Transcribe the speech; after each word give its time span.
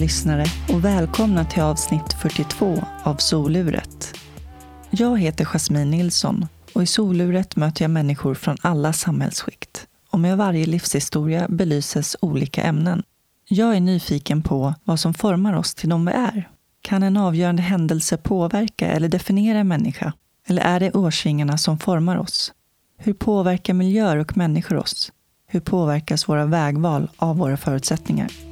lyssnare 0.00 0.44
och 0.68 0.84
välkomna 0.84 1.44
till 1.44 1.62
avsnitt 1.62 2.12
42 2.12 2.84
av 3.02 3.16
Soluret. 3.16 4.14
Jag 4.90 5.20
heter 5.20 5.44
Jasmine 5.44 5.90
Nilsson 5.90 6.46
och 6.74 6.82
i 6.82 6.86
Soluret 6.86 7.56
möter 7.56 7.84
jag 7.84 7.90
människor 7.90 8.34
från 8.34 8.56
alla 8.60 8.92
samhällsskikt. 8.92 9.86
Och 10.10 10.20
med 10.20 10.36
varje 10.36 10.66
livshistoria 10.66 11.46
belyses 11.48 12.16
olika 12.20 12.62
ämnen. 12.62 13.02
Jag 13.48 13.76
är 13.76 13.80
nyfiken 13.80 14.42
på 14.42 14.74
vad 14.84 15.00
som 15.00 15.14
formar 15.14 15.56
oss 15.56 15.74
till 15.74 15.88
de 15.88 16.06
vi 16.06 16.12
är. 16.12 16.48
Kan 16.82 17.02
en 17.02 17.16
avgörande 17.16 17.62
händelse 17.62 18.16
påverka 18.16 18.88
eller 18.88 19.08
definiera 19.08 19.58
en 19.58 19.68
människa? 19.68 20.12
Eller 20.46 20.62
är 20.62 20.80
det 20.80 20.92
årsringarna 20.92 21.58
som 21.58 21.78
formar 21.78 22.16
oss? 22.16 22.52
Hur 22.98 23.12
påverkar 23.12 23.74
miljöer 23.74 24.16
och 24.16 24.36
människor 24.36 24.76
oss? 24.76 25.12
Hur 25.46 25.60
påverkas 25.60 26.28
våra 26.28 26.46
vägval 26.46 27.10
av 27.16 27.36
våra 27.36 27.56
förutsättningar? 27.56 28.49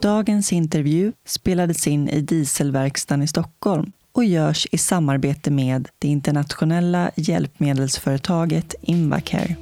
Dagens 0.00 0.52
intervju 0.52 1.12
spelades 1.26 1.86
in 1.86 2.08
i 2.08 2.20
Dieselverkstan 2.20 3.22
i 3.22 3.26
Stockholm 3.26 3.92
och 4.12 4.24
görs 4.24 4.66
i 4.72 4.78
samarbete 4.78 5.50
med 5.50 5.88
det 5.98 6.08
internationella 6.08 7.10
hjälpmedelsföretaget 7.14 8.74
Invacare. 8.82 9.56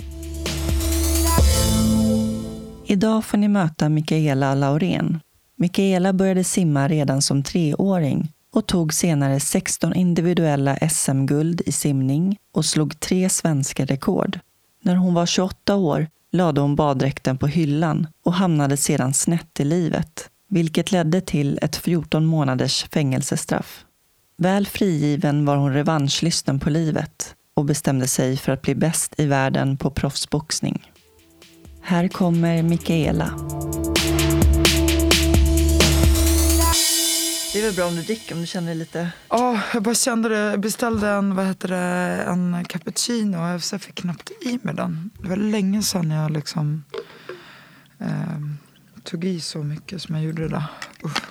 Idag 2.87 3.25
får 3.25 3.39
ni 3.39 3.49
möta 3.49 3.89
Mikaela 3.89 4.55
Laurén. 4.55 5.21
Mikaela 5.57 6.13
började 6.13 6.45
simma 6.45 6.89
redan 6.89 7.23
som 7.23 7.43
treåring 7.43 8.33
och 8.53 8.67
tog 8.67 8.95
senare 8.95 9.41
16 9.41 9.95
individuella 9.95 10.77
SM-guld 10.91 11.63
i 11.67 11.73
simning 11.73 12.37
och 12.53 12.65
slog 12.65 13.01
tre 13.01 13.29
svenska 13.29 13.85
rekord. 13.85 14.39
När 14.85 14.97
hon 14.97 15.15
var 15.15 15.27
28 15.27 15.77
år 15.77 16.07
lade 16.33 16.61
hon 16.61 16.77
baddräkten 16.77 17.39
på 17.39 17.47
hyllan 17.47 18.07
och 18.25 18.33
hamnade 18.33 18.77
sedan 18.77 19.15
snett 19.15 19.61
i 19.61 19.65
livet, 19.65 20.31
vilket 20.49 20.93
ledde 20.93 21.21
till 21.21 21.59
ett 21.63 21.77
14 21.77 22.27
månaders 22.27 22.87
fängelsestraff. 22.93 23.85
Väl 24.39 24.67
frigiven 24.67 25.45
var 25.45 25.57
hon 25.57 25.73
revanschlysten 25.75 26.61
på 26.61 26.71
livet 26.71 27.35
och 27.55 27.65
bestämde 27.65 28.07
sig 28.07 28.37
för 28.37 28.53
att 28.53 28.63
bli 28.63 28.75
bäst 28.75 29.15
i 29.17 29.27
världen 29.27 29.77
på 29.77 29.91
proffsboxning. 29.91 30.91
Här 31.83 32.09
kommer 32.09 32.63
Mikaela. 32.63 33.31
Det 37.55 37.61
är 37.61 37.65
väl 37.65 37.75
bra 37.75 37.87
om 37.87 37.97
du 37.97 38.03
dricker 38.03 38.35
om 38.35 38.41
du 38.41 38.47
känner 38.47 38.67
dig 38.67 38.77
lite... 38.77 39.13
Ja, 39.29 39.61
jag 39.73 39.83
bara 39.83 39.95
kände 39.95 40.29
det. 40.29 40.39
Jag 40.39 40.61
beställde 40.61 41.09
en, 41.09 41.35
vad 41.35 41.47
heter 41.47 41.69
det, 41.69 42.23
en 42.23 42.65
cappuccino 42.65 43.37
och 43.37 43.49
jag 43.49 43.63
fick 43.63 43.95
knappt 43.95 44.31
i 44.41 44.59
mig 44.63 44.75
den. 44.75 45.11
Det 45.23 45.29
var 45.29 45.37
länge 45.37 45.83
sedan 45.83 46.11
jag 46.11 46.31
liksom 46.31 46.85
eh, 47.99 48.39
tog 49.05 49.25
i 49.25 49.41
så 49.41 49.59
mycket 49.59 50.03
som 50.03 50.15
jag 50.15 50.25
gjorde 50.25 50.49
det. 50.49 50.65
Usch. 51.05 51.23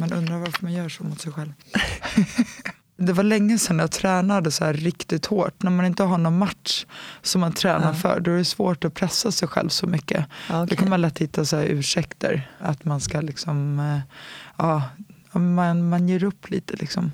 Man 0.00 0.12
undrar 0.12 0.38
varför 0.38 0.62
man 0.62 0.72
gör 0.72 0.88
så 0.88 1.04
mot 1.04 1.20
sig 1.20 1.32
själv. 1.32 1.52
det 2.96 3.12
var 3.12 3.24
länge 3.24 3.58
sedan 3.58 3.78
jag 3.78 3.90
tränade 3.90 4.50
så 4.50 4.64
här 4.64 4.74
riktigt 4.74 5.26
hårt. 5.26 5.62
När 5.62 5.70
man 5.70 5.86
inte 5.86 6.02
har 6.02 6.18
någon 6.18 6.38
match 6.38 6.86
som 7.22 7.40
man 7.40 7.52
tränar 7.52 7.88
ja. 7.88 7.94
för 7.94 8.20
då 8.20 8.30
är 8.30 8.36
det 8.36 8.44
svårt 8.44 8.84
att 8.84 8.94
pressa 8.94 9.32
sig 9.32 9.48
själv 9.48 9.68
så 9.68 9.86
mycket. 9.86 10.26
Okay. 10.48 10.66
Då 10.66 10.76
kan 10.76 10.90
man 10.90 11.00
lätt 11.00 11.18
hitta 11.18 11.44
så 11.44 11.60
ursäkter. 11.62 12.50
Att 12.58 12.84
man 12.84 13.00
ska 13.00 13.20
liksom, 13.20 13.80
eh, 13.80 14.00
ja, 14.56 14.82
man, 15.32 15.88
man 15.88 16.08
ger 16.08 16.24
upp 16.24 16.50
lite. 16.50 16.76
Liksom. 16.76 17.12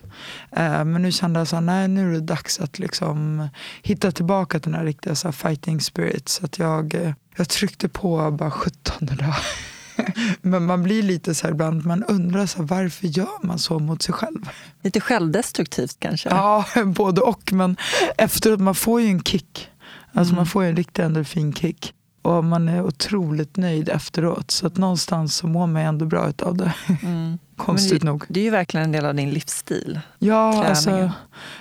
Eh, 0.51 0.85
men 0.85 1.03
nu 1.03 1.13
kände 1.13 1.41
jag 1.41 1.55
att 1.55 1.91
nu 1.91 2.09
är 2.09 2.13
det 2.13 2.21
dags 2.21 2.61
att 2.61 2.79
liksom 2.79 3.49
hitta 3.83 4.13
tillbaka 4.13 4.61
till 4.61 4.73
den 4.73 4.81
här 4.81 4.87
riktiga 4.87 5.15
så 5.15 5.29
här, 5.29 5.33
fighting 5.33 5.81
spirit. 5.81 6.29
Så 6.29 6.45
att 6.45 6.59
jag, 6.59 6.95
eh, 6.95 7.13
jag 7.37 7.49
tryckte 7.49 7.89
på 7.89 8.31
bara 8.31 8.51
17 8.51 9.07
dagar. 9.07 9.37
Men 10.41 10.65
man 10.67 10.83
blir 10.83 11.03
lite 11.03 11.35
så 11.35 11.47
här 11.47 11.55
ibland, 11.55 11.87
man 11.87 12.05
undrar 12.05 12.47
så 12.47 12.59
här, 12.59 12.65
varför 12.65 13.07
gör 13.07 13.47
man 13.47 13.59
så 13.59 13.79
mot 13.79 14.03
sig 14.03 14.15
själv? 14.15 14.49
Lite 14.83 15.01
självdestruktivt 15.01 15.97
kanske? 15.99 16.29
Ja, 16.29 16.65
både 16.87 17.21
och. 17.21 17.53
Men 17.53 17.77
efteråt, 18.17 18.61
man 18.61 18.75
får 18.75 19.01
ju 19.01 19.07
en 19.09 19.23
kick. 19.23 19.69
Alltså 20.13 20.33
mm. 20.33 20.37
Man 20.37 20.47
får 20.47 20.63
ju 20.63 20.69
en 20.71 20.77
riktig 20.77 21.03
endorfinkick. 21.03 21.95
Och 22.23 22.45
man 22.45 22.69
är 22.69 22.83
otroligt 22.83 23.57
nöjd 23.57 23.89
efteråt. 23.89 24.51
Så 24.51 24.67
att 24.67 24.77
någonstans 24.77 25.37
så 25.37 25.47
mår 25.47 25.67
man 25.67 25.83
ändå 25.83 26.07
bra 26.07 26.33
av 26.43 26.57
det. 26.57 26.75
Mm. 27.03 27.39
Konstigt 27.57 28.01
det, 28.01 28.07
nog. 28.07 28.25
Det 28.29 28.41
är 28.41 28.45
ju 28.45 28.51
verkligen 28.51 28.85
en 28.85 28.93
del 28.93 29.05
av 29.05 29.15
din 29.15 29.31
livsstil. 29.31 30.01
Ja, 30.19 30.65
alltså, 30.65 31.11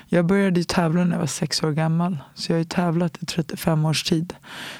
jag 0.07 0.25
började 0.25 0.59
ju 0.59 0.63
tävla 0.63 1.03
när 1.03 1.11
jag 1.11 1.19
var 1.19 1.27
sex 1.27 1.63
år 1.63 1.71
gammal. 1.71 2.17
Så 2.33 2.51
jag 2.51 2.55
har 2.55 2.59
ju 2.59 2.65
tävlat 2.65 3.17
i 3.23 3.25
35 3.25 3.85
års 3.85 4.03
tid. 4.03 4.33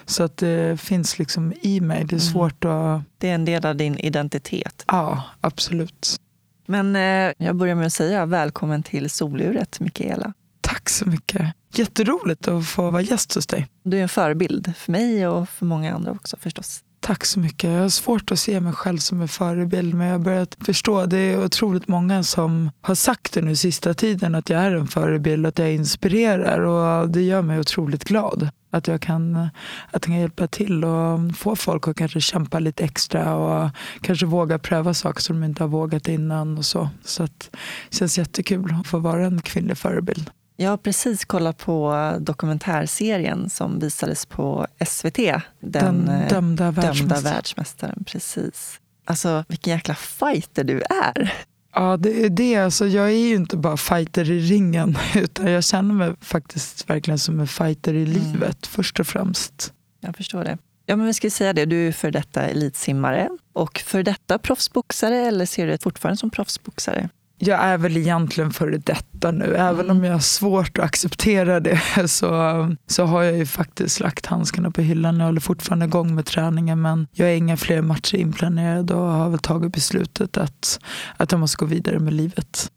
Så 0.06 0.24
att 0.24 0.38
det 0.38 0.82
finns 0.82 1.20
liksom 1.20 1.54
i 1.62 1.82
mig. 1.82 1.98
Det 1.98 2.16
är 2.16 2.20
mm. 2.20 2.20
svårt 2.20 2.66
att... 2.66 3.02
Det 3.18 3.30
är 3.30 3.36
en 3.36 3.46
del 3.46 3.66
av 3.66 3.76
din 3.76 3.98
identitet. 3.98 4.84
Ja, 4.88 5.24
absolut. 5.42 6.20
Men 6.66 6.96
eh, 6.96 7.34
jag 7.38 7.56
börjar 7.56 7.76
med 7.76 7.86
att 7.86 7.94
säga 7.94 8.26
välkommen 8.26 8.84
till 8.84 9.10
soluret, 9.10 9.80
Mikaela. 9.80 10.34
Tack 10.68 10.90
så 10.90 11.06
mycket. 11.10 11.54
Jätteroligt 11.74 12.48
att 12.48 12.68
få 12.68 12.92
vara 12.92 13.02
gäst 13.02 13.36
hos 13.36 13.48
dig. 13.48 13.68
Du 13.84 13.98
är 13.98 14.02
en 14.02 14.10
förebild 14.10 14.74
för 14.78 14.92
mig 14.92 15.28
och 15.28 15.50
för 15.50 15.66
många 15.66 15.96
andra 15.96 16.12
också 16.12 16.38
förstås. 16.40 16.84
Tack 17.00 17.26
så 17.26 17.40
mycket. 17.40 17.70
Jag 17.70 17.80
har 17.80 17.90
svårt 17.90 18.32
att 18.32 18.40
se 18.40 18.60
mig 18.60 18.74
själv 18.74 18.98
som 18.98 19.22
en 19.22 19.28
förebild 19.28 19.94
men 19.94 20.08
jag 20.08 20.14
har 20.14 20.20
börjat 20.20 20.58
förstå. 20.66 21.06
Det 21.06 21.18
är 21.18 21.46
otroligt 21.46 21.88
många 21.88 22.24
som 22.24 22.72
har 22.82 22.96
sagt 22.96 23.34
det 23.34 23.42
nu 23.42 23.56
sista 23.56 23.94
tiden 23.94 24.36
att 24.36 24.50
jag 24.50 24.62
är 24.62 24.72
en 24.72 24.88
förebild 24.88 25.46
och 25.46 25.50
att 25.50 25.60
jag 25.60 25.74
inspirerar 25.74 26.60
och 26.60 27.10
det 27.10 27.22
gör 27.22 27.42
mig 27.42 27.60
otroligt 27.60 28.04
glad. 28.04 28.50
Att 28.72 28.88
jag 28.88 29.02
kan, 29.02 29.36
att 29.36 29.50
jag 29.92 30.02
kan 30.02 30.20
hjälpa 30.20 30.48
till 30.48 30.84
och 30.84 31.20
få 31.38 31.56
folk 31.56 31.88
att 31.88 31.98
kanske 31.98 32.22
kämpa 32.22 32.60
lite 32.60 32.84
extra 32.84 33.36
och 33.36 33.70
kanske 34.02 34.26
våga 34.26 34.60
pröva 34.60 34.94
saker 34.94 35.22
som 35.22 35.42
de 35.42 35.46
inte 35.46 35.64
har 35.64 35.68
vågat 35.68 36.08
innan. 36.08 36.58
och 36.58 36.66
Så 36.66 36.90
Så 37.04 37.24
att, 37.24 37.50
det 37.90 37.96
känns 37.98 38.18
jättekul 38.18 38.76
att 38.80 38.88
få 38.88 39.00
vara 39.00 39.26
en 39.26 39.42
kvinnlig 39.42 39.78
förebild. 39.78 40.32
Jag 40.60 40.70
har 40.70 40.78
precis 40.78 41.26
kollat 41.26 41.58
på 41.58 42.14
dokumentärserien 42.20 43.50
som 43.50 43.80
visades 43.80 44.26
på 44.26 44.68
SVT. 44.88 45.16
Den, 45.16 45.42
den 45.60 46.10
eh, 46.10 46.30
dömda, 46.30 46.72
världsmästaren. 46.72 47.10
dömda 47.10 47.30
världsmästaren. 47.30 48.04
Precis. 48.08 48.80
Alltså, 49.06 49.46
vilken 49.48 49.74
jäkla 49.74 49.96
fighter 49.96 50.64
du 50.64 50.82
är! 50.82 51.34
Ja, 51.74 51.98
det 51.98 52.26
är 52.26 52.30
det. 52.30 52.56
Alltså, 52.56 52.88
jag 52.88 53.06
är 53.06 53.28
ju 53.28 53.36
inte 53.36 53.58
bara 53.58 53.78
fighter 53.78 54.32
i 54.32 54.40
ringen 54.40 54.98
utan 55.16 55.52
jag 55.52 55.64
känner 55.64 55.94
mig 55.94 56.16
faktiskt 56.22 56.90
verkligen 56.90 57.20
som 57.20 57.40
en 57.40 57.48
fighter 57.48 57.94
i 57.94 58.04
mm. 58.04 58.14
livet 58.14 58.68
först 58.68 59.00
och 59.00 59.08
främst. 59.08 59.74
Jag 60.02 60.18
förstår 60.18 60.44
det. 60.44 60.58
Ja, 60.86 60.96
men 60.96 61.06
vi 61.06 61.14
ska 61.14 61.30
säga 61.30 61.54
det, 61.54 61.66
du 61.66 61.88
är 61.88 61.92
för 61.92 62.12
detta 62.12 62.44
eltsimmare 62.44 63.30
och 63.54 63.80
för 63.80 64.04
detta 64.04 64.40
proffsboxare 64.40 65.18
eller 65.18 65.46
ser 65.46 65.64
du 65.64 65.70
dig 65.70 65.80
fortfarande 65.80 66.18
som 66.18 66.30
proffsboxare? 66.30 67.10
Jag 67.40 67.60
är 67.60 67.78
väl 67.78 67.98
egentligen 67.98 68.52
före 68.52 68.78
detta 68.78 69.32
nu. 69.32 69.56
Även 69.56 69.86
mm. 69.86 69.98
om 69.98 70.04
jag 70.04 70.14
har 70.14 70.20
svårt 70.20 70.78
att 70.78 70.86
acceptera 70.86 71.60
det 71.60 71.82
så, 72.08 72.76
så 72.88 73.06
har 73.06 73.24
jag 73.24 73.38
ju 73.38 73.46
faktiskt 73.46 74.00
lagt 74.00 74.26
handskarna 74.26 74.72
på 74.72 74.82
hyllan. 74.82 75.20
Jag 75.20 75.26
håller 75.26 75.42
fortfarande 75.42 75.86
igång 75.86 76.16
med 76.16 76.26
träningen 76.26 76.82
men 76.82 77.08
jag 77.12 77.26
har 77.26 77.34
inga 77.34 77.58
fler 77.58 77.82
matcher 77.82 78.16
inplanerade 78.16 78.94
och 78.94 79.12
har 79.12 79.30
väl 79.30 79.40
tagit 79.40 79.74
beslutet 79.74 80.38
att, 80.38 80.80
att 81.18 81.32
jag 81.32 81.40
måste 81.40 81.58
gå 81.58 81.66
vidare 81.66 82.00
med 82.00 82.14
livet. 82.14 82.72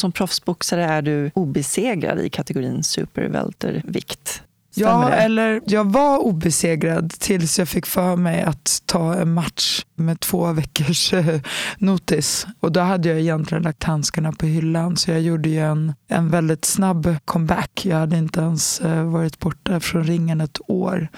Som 0.00 0.12
proffsboxare 0.12 0.84
är 0.84 1.02
du 1.02 1.30
obesegrad 1.34 2.20
i 2.20 2.30
kategorin 2.30 2.82
superweltervikt. 2.82 4.42
Ja, 4.78 5.10
eller 5.10 5.60
jag 5.66 5.84
var 5.92 6.18
obesegrad 6.18 7.10
tills 7.10 7.58
jag 7.58 7.68
fick 7.68 7.86
för 7.86 8.16
mig 8.16 8.42
att 8.42 8.82
ta 8.86 9.14
en 9.14 9.34
match 9.34 9.84
med 9.94 10.20
två 10.20 10.52
veckors 10.52 11.12
eh, 11.12 11.40
notis. 11.78 12.46
Och 12.60 12.72
då 12.72 12.80
hade 12.80 13.08
jag 13.08 13.20
egentligen 13.20 13.62
lagt 13.62 13.84
handskarna 13.84 14.32
på 14.32 14.46
hyllan 14.46 14.96
så 14.96 15.10
jag 15.10 15.20
gjorde 15.20 15.48
ju 15.48 15.60
en, 15.60 15.92
en 16.08 16.30
väldigt 16.30 16.64
snabb 16.64 17.16
comeback. 17.24 17.86
Jag 17.86 17.96
hade 17.96 18.16
inte 18.16 18.40
ens 18.40 18.80
eh, 18.80 19.02
varit 19.04 19.38
borta 19.38 19.80
från 19.80 20.04
ringen 20.04 20.40
ett 20.40 20.58
år 20.68 21.08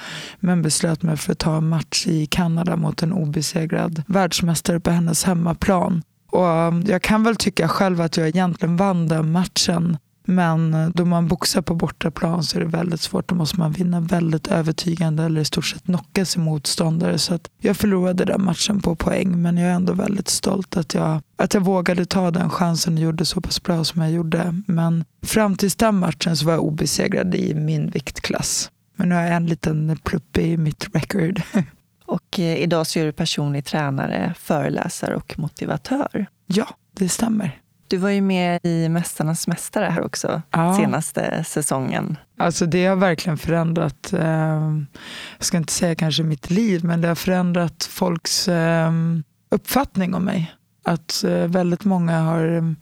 men 0.41 0.63
beslöt 0.63 1.03
mig 1.03 1.17
för 1.17 1.33
att 1.33 1.39
ta 1.39 1.57
en 1.57 1.69
match 1.69 2.07
i 2.07 2.27
Kanada 2.27 2.77
mot 2.77 3.03
en 3.03 3.13
obesegrad 3.13 4.03
världsmästare 4.07 4.81
på 4.81 4.91
hennes 4.91 5.25
hemmaplan. 5.25 6.03
Och 6.31 6.49
eh, 6.49 6.81
jag 6.87 7.03
kan 7.03 7.23
väl 7.23 7.37
tycka 7.37 7.69
själv 7.69 8.01
att 8.01 8.17
jag 8.17 8.29
egentligen 8.29 8.77
vann 8.77 9.09
den 9.09 9.33
matchen 9.33 9.99
men 10.31 10.75
eh, 10.75 10.89
då 10.89 11.05
man 11.05 11.29
boxar 11.29 11.63
på 11.63 11.75
bortaplan 11.75 12.43
så 12.43 12.57
är 12.57 12.61
det 12.61 12.69
väldigt 12.69 13.01
svårt. 13.01 13.29
Då 13.29 13.35
måste 13.35 13.59
man 13.59 13.73
vinna 13.73 14.01
väldigt 14.01 14.47
övertygande 14.47 15.25
eller 15.25 15.41
i 15.41 15.45
stort 15.45 15.67
sett 15.67 15.85
knocka 15.85 16.25
sin 16.25 16.43
motståndare. 16.43 17.19
Så 17.19 17.35
att 17.35 17.51
jag 17.59 17.77
förlorade 17.77 18.25
den 18.25 18.45
matchen 18.45 18.81
på 18.81 18.97
poäng 18.97 19.43
men 19.43 19.57
jag 19.57 19.71
är 19.71 19.75
ändå 19.75 19.93
väldigt 19.93 20.29
stolt 20.29 20.77
att 20.77 20.95
jag, 20.95 21.21
att 21.37 21.55
jag 21.55 21.61
vågade 21.61 22.07
ta 22.07 22.31
den 22.31 22.51
chansen 22.51 22.95
och 22.95 23.01
gjorde 23.01 23.25
så 23.25 23.41
pass 23.41 23.63
bra 23.63 23.85
som 23.85 24.03
jag 24.03 24.11
gjorde. 24.11 24.63
Men 24.67 25.05
fram 25.23 25.57
till 25.57 25.71
den 25.71 25.99
matchen 25.99 26.37
så 26.37 26.47
var 26.47 26.53
jag 26.53 26.65
obesegrad 26.65 27.35
i 27.35 27.55
min 27.55 27.91
viktklass. 27.91 28.71
Men 28.97 29.09
nu 29.09 29.15
har 29.15 29.23
jag 29.23 29.37
en 29.37 29.47
liten 29.47 29.99
plupp 30.05 30.39
i 30.39 30.57
mitt 30.57 30.89
record. 30.95 31.43
Och 32.07 32.39
eh, 32.39 32.57
idag 32.57 32.87
så 32.87 32.99
är 32.99 33.05
du 33.05 33.13
personlig 33.13 33.65
tränare, 33.65 34.35
föreläsare 34.39 35.17
och 35.17 35.35
motivatör. 35.39 36.27
Ja, 36.47 36.69
det 36.93 37.09
stämmer. 37.09 37.61
Du 37.89 37.97
var 37.97 38.11
ju 38.11 38.21
med 38.21 38.61
i 38.63 38.89
Mästarnas 38.89 39.47
mästare 39.47 39.85
här 39.85 40.05
också, 40.05 40.43
ja. 40.51 40.77
senaste 40.77 41.45
säsongen. 41.45 42.17
Alltså 42.39 42.67
det 42.67 42.87
har 42.87 42.97
verkligen 42.97 43.39
förändrat, 43.39 44.13
eh, 44.13 44.73
jag 45.39 45.45
ska 45.45 45.57
inte 45.57 45.73
säga 45.73 45.95
kanske 45.95 46.23
mitt 46.23 46.51
liv, 46.51 46.85
men 46.85 47.01
det 47.01 47.09
har 47.09 47.15
förändrat 47.15 47.89
folks 47.91 48.49
eh, 48.49 48.93
uppfattning 49.51 50.15
om 50.15 50.25
mig. 50.25 50.55
Att 50.85 51.25
eh, 51.25 51.47
väldigt 51.47 51.85
många 51.85 52.21
har 52.21 52.75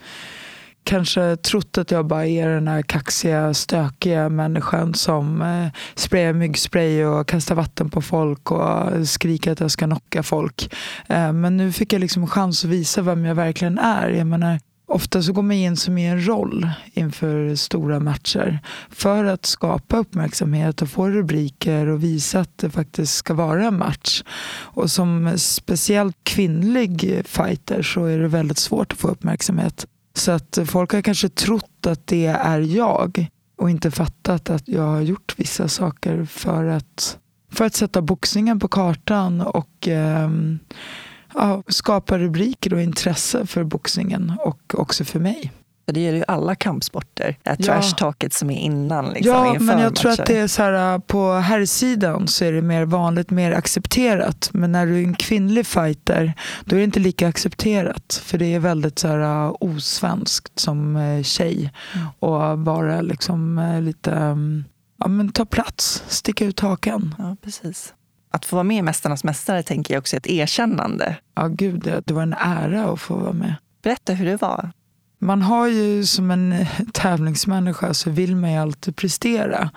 kanske 0.87 1.37
trott 1.37 1.79
att 1.79 1.91
jag 1.91 2.06
bara 2.06 2.26
är 2.26 2.49
den 2.49 2.69
här 2.69 2.82
kaxiga, 2.82 3.55
stökiga 3.55 4.29
människan 4.29 4.94
som 4.94 5.43
eh, 5.43 5.69
sprayar 5.94 6.32
myggspray 6.32 7.05
och 7.05 7.29
kastar 7.29 7.55
vatten 7.55 7.91
på 7.91 8.03
folk 8.03 8.50
och 8.50 9.08
skriker 9.08 9.53
att 9.53 9.61
jag 9.61 9.70
ska 9.70 9.87
knocka 9.87 10.23
folk. 10.23 10.75
Eh, 11.06 11.32
men 11.32 11.56
nu 11.56 11.73
fick 11.73 11.93
jag 11.93 12.00
liksom 12.00 12.26
chans 12.26 12.64
att 12.64 12.70
visa 12.70 13.03
vem 13.03 13.25
jag 13.25 13.35
verkligen 13.35 13.79
är. 13.79 14.08
Jag 14.08 14.26
menar, 14.26 14.61
Ofta 14.88 15.23
så 15.23 15.33
går 15.33 15.43
man 15.43 15.53
in 15.53 15.77
som 15.77 15.99
i 15.99 16.06
en 16.06 16.27
roll 16.27 16.71
inför 16.93 17.55
stora 17.55 18.00
matcher 18.00 18.61
för 18.91 19.25
att 19.25 19.47
skapa 19.47 19.97
uppmärksamhet 19.97 20.83
och 20.83 20.88
få 20.88 21.09
rubriker 21.09 21.87
och 21.87 22.05
visa 22.05 22.41
att 22.41 22.59
det 22.59 22.71
faktiskt 22.71 23.15
ska 23.15 23.35
vara 23.35 23.67
en 23.67 23.79
match. 23.79 24.23
Och 24.49 24.91
som 24.91 25.33
speciellt 25.37 26.17
kvinnlig 26.23 27.23
fighter 27.27 27.83
så 27.83 28.05
är 28.05 28.19
det 28.19 28.29
väldigt 28.29 28.59
svårt 28.59 28.93
att 28.93 28.99
få 28.99 29.09
uppmärksamhet. 29.09 29.87
Så 30.15 30.33
att 30.33 30.59
folk 30.67 30.93
har 30.93 31.03
kanske 31.03 31.29
trott 31.29 31.87
att 31.87 32.06
det 32.06 32.27
är 32.27 32.61
jag 32.61 33.27
och 33.59 33.71
inte 33.71 33.91
fattat 33.91 34.50
att 34.50 34.69
jag 34.69 34.82
har 34.82 35.00
gjort 35.00 35.35
vissa 35.37 35.69
saker 35.69 36.25
för 36.25 36.65
att, 36.65 37.19
för 37.53 37.65
att 37.65 37.75
sätta 37.75 38.03
boxningen 38.03 38.61
på 38.61 38.69
kartan 38.69 39.41
och 39.41 39.89
eh, 39.89 40.31
ja, 41.37 41.62
skapa 41.69 42.19
rubriker 42.19 42.75
och 42.75 42.81
intresse 42.81 43.47
för 43.47 43.65
boxningen 43.65 44.33
och 44.44 44.75
också 44.75 45.05
för 45.05 45.21
mig. 45.21 45.53
Det 45.93 46.00
gäller 46.00 46.19
ju 46.19 46.25
alla 46.29 46.55
kampsporter. 46.55 47.38
Det 47.43 47.50
här 47.50 47.56
ja. 47.61 47.67
trash-talket 47.67 48.33
som 48.33 48.50
är 48.50 48.59
innan. 48.59 49.11
Liksom, 49.11 49.33
ja, 49.35 49.56
men 49.61 49.79
jag 49.79 49.97
tror 49.97 50.11
att 50.11 50.27
det 50.27 50.38
är 50.38 50.47
så 50.47 50.62
här, 50.62 50.94
äh, 50.94 50.99
på 50.99 51.33
herrsidan 51.33 52.29
så 52.29 52.44
är 52.44 52.53
det 52.53 52.62
mer 52.62 52.85
vanligt, 52.85 53.31
mer 53.31 53.53
accepterat. 53.53 54.50
Men 54.53 54.73
när 54.73 54.87
du 54.87 54.97
är 54.97 55.05
en 55.05 55.15
kvinnlig 55.15 55.67
fighter, 55.67 56.33
då 56.65 56.77
är 56.77 56.79
det 56.79 56.85
inte 56.85 57.00
lika 57.00 57.29
accepterat. 57.29 58.21
För 58.25 58.39
det 58.39 58.55
är 58.55 58.59
väldigt 58.59 58.99
så 58.99 59.09
här, 59.09 59.47
äh, 59.47 59.55
osvenskt 59.61 60.59
som 60.59 60.97
äh, 60.97 61.23
tjej. 61.23 61.73
Mm. 61.94 62.06
Och 62.19 62.59
bara 62.59 63.00
liksom 63.00 63.61
lite, 63.82 64.12
mm, 64.12 64.65
ja 64.99 65.09
men 65.09 65.32
ta 65.32 65.44
plats, 65.44 66.05
sticka 66.09 66.44
ut 66.44 66.61
hakan. 66.61 67.15
Ja, 67.19 67.37
precis 67.43 67.93
att 68.37 68.44
få 68.44 68.56
vara 68.56 68.65
med 68.65 68.77
i 68.77 68.83
Mästarnas 68.83 69.25
mästare 69.25 69.62
tänker 69.62 69.94
jag 69.94 70.00
också 70.00 70.17
är 70.17 70.21
ett 70.21 70.27
erkännande. 70.27 71.17
Ja, 71.35 71.49
gud, 71.49 72.03
det, 72.05 72.15
var 72.15 72.23
en 72.23 72.33
ära 72.38 72.85
att 72.93 73.00
få 73.00 73.17
vara 73.17 73.33
med. 73.33 73.55
Berätta 73.83 74.12
hur 74.12 74.27
det 74.27 74.37
var. 74.37 74.71
Man 75.19 75.43
har 75.43 75.67
ju 75.67 76.05
som 76.05 76.31
en 76.31 76.67
tävlingsmänniska 76.93 77.94
så 77.94 78.11
vill 78.11 78.37
man 78.37 78.53
ju 78.53 78.59
alltid 78.59 78.97
prestera. 78.97 79.71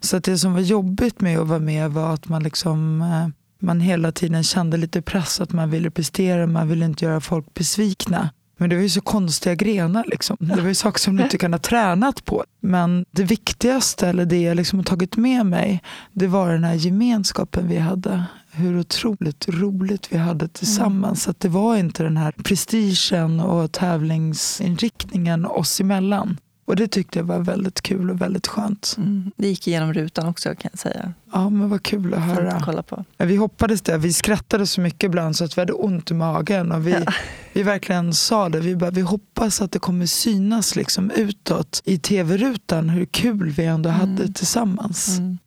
Så 0.00 0.16
att 0.16 0.24
det 0.24 0.38
som 0.38 0.52
var 0.52 0.60
jobbigt 0.60 1.20
med 1.20 1.38
att 1.38 1.48
vara 1.48 1.58
med 1.58 1.90
var 1.90 2.14
att 2.14 2.28
man 2.28 2.42
liksom 2.42 3.02
eh, 3.02 3.28
man 3.58 3.80
hela 3.80 4.12
tiden 4.12 4.44
kände 4.44 4.76
lite 4.76 5.02
press 5.02 5.40
att 5.40 5.52
man 5.52 5.70
ville 5.70 5.90
prestera, 5.90 6.46
man 6.46 6.68
ville 6.68 6.84
inte 6.84 7.04
göra 7.04 7.20
folk 7.20 7.54
besvikna. 7.54 8.30
Men 8.58 8.70
det 8.70 8.76
var 8.76 8.82
ju 8.82 8.88
så 8.88 9.00
konstiga 9.00 9.54
grenar. 9.54 10.04
Liksom. 10.06 10.36
Det 10.40 10.60
var 10.60 10.68
ju 10.68 10.74
saker 10.74 11.00
som 11.00 11.16
du 11.16 11.22
inte 11.22 11.38
kan 11.38 11.52
ha 11.52 11.58
tränat 11.58 12.24
på. 12.24 12.44
Men 12.60 13.04
det 13.10 13.24
viktigaste, 13.24 14.08
eller 14.08 14.26
det 14.26 14.42
jag 14.42 14.56
liksom 14.56 14.78
har 14.78 14.84
tagit 14.84 15.16
med 15.16 15.46
mig, 15.46 15.82
det 16.12 16.26
var 16.26 16.52
den 16.52 16.64
här 16.64 16.74
gemenskapen 16.74 17.68
vi 17.68 17.78
hade. 17.78 18.24
Hur 18.52 18.78
otroligt 18.78 19.48
roligt 19.48 20.12
vi 20.12 20.16
hade 20.16 20.48
tillsammans. 20.48 21.26
Mm. 21.26 21.30
Att 21.30 21.40
det 21.40 21.48
var 21.48 21.76
inte 21.76 22.02
den 22.02 22.16
här 22.16 22.32
prestigen 22.32 23.40
och 23.40 23.72
tävlingsinriktningen 23.72 25.46
oss 25.46 25.80
emellan. 25.80 26.36
Och 26.66 26.76
det 26.76 26.88
tyckte 26.88 27.18
jag 27.18 27.24
var 27.24 27.38
väldigt 27.38 27.80
kul 27.80 28.10
och 28.10 28.20
väldigt 28.20 28.46
skönt. 28.46 28.94
Mm. 28.98 29.32
Det 29.36 29.48
gick 29.48 29.68
igenom 29.68 29.92
rutan 29.92 30.28
också 30.28 30.48
kan 30.48 30.70
jag 30.72 30.78
säga. 30.78 31.12
Ja, 31.32 31.50
men 31.50 31.68
vad 31.68 31.82
kul 31.82 32.14
att 32.14 32.22
höra. 32.22 32.52
Att 32.52 32.64
kolla 32.64 32.82
på. 32.82 33.04
Ja, 33.16 33.24
vi 33.24 33.36
hoppades 33.36 33.82
det. 33.82 33.98
Vi 33.98 34.12
skrattade 34.12 34.66
så 34.66 34.80
mycket 34.80 35.04
ibland 35.04 35.36
så 35.36 35.44
att 35.44 35.58
vi 35.58 35.60
hade 35.60 35.72
ont 35.72 36.10
i 36.10 36.14
magen. 36.14 36.72
Och 36.72 36.86
vi, 36.86 36.92
ja. 36.92 37.12
vi 37.52 37.62
verkligen 37.62 38.14
sa 38.14 38.48
det. 38.48 38.60
Vi, 38.60 38.76
bara, 38.76 38.90
vi 38.90 39.00
hoppas 39.00 39.60
att 39.60 39.72
det 39.72 39.78
kommer 39.78 40.06
synas 40.06 40.76
liksom 40.76 41.10
utåt 41.10 41.82
i 41.84 41.98
tv-rutan 41.98 42.88
hur 42.88 43.04
kul 43.04 43.50
vi 43.50 43.64
ändå 43.64 43.88
mm. 43.88 44.00
hade 44.00 44.32
tillsammans. 44.32 45.18
Mm. 45.18 45.38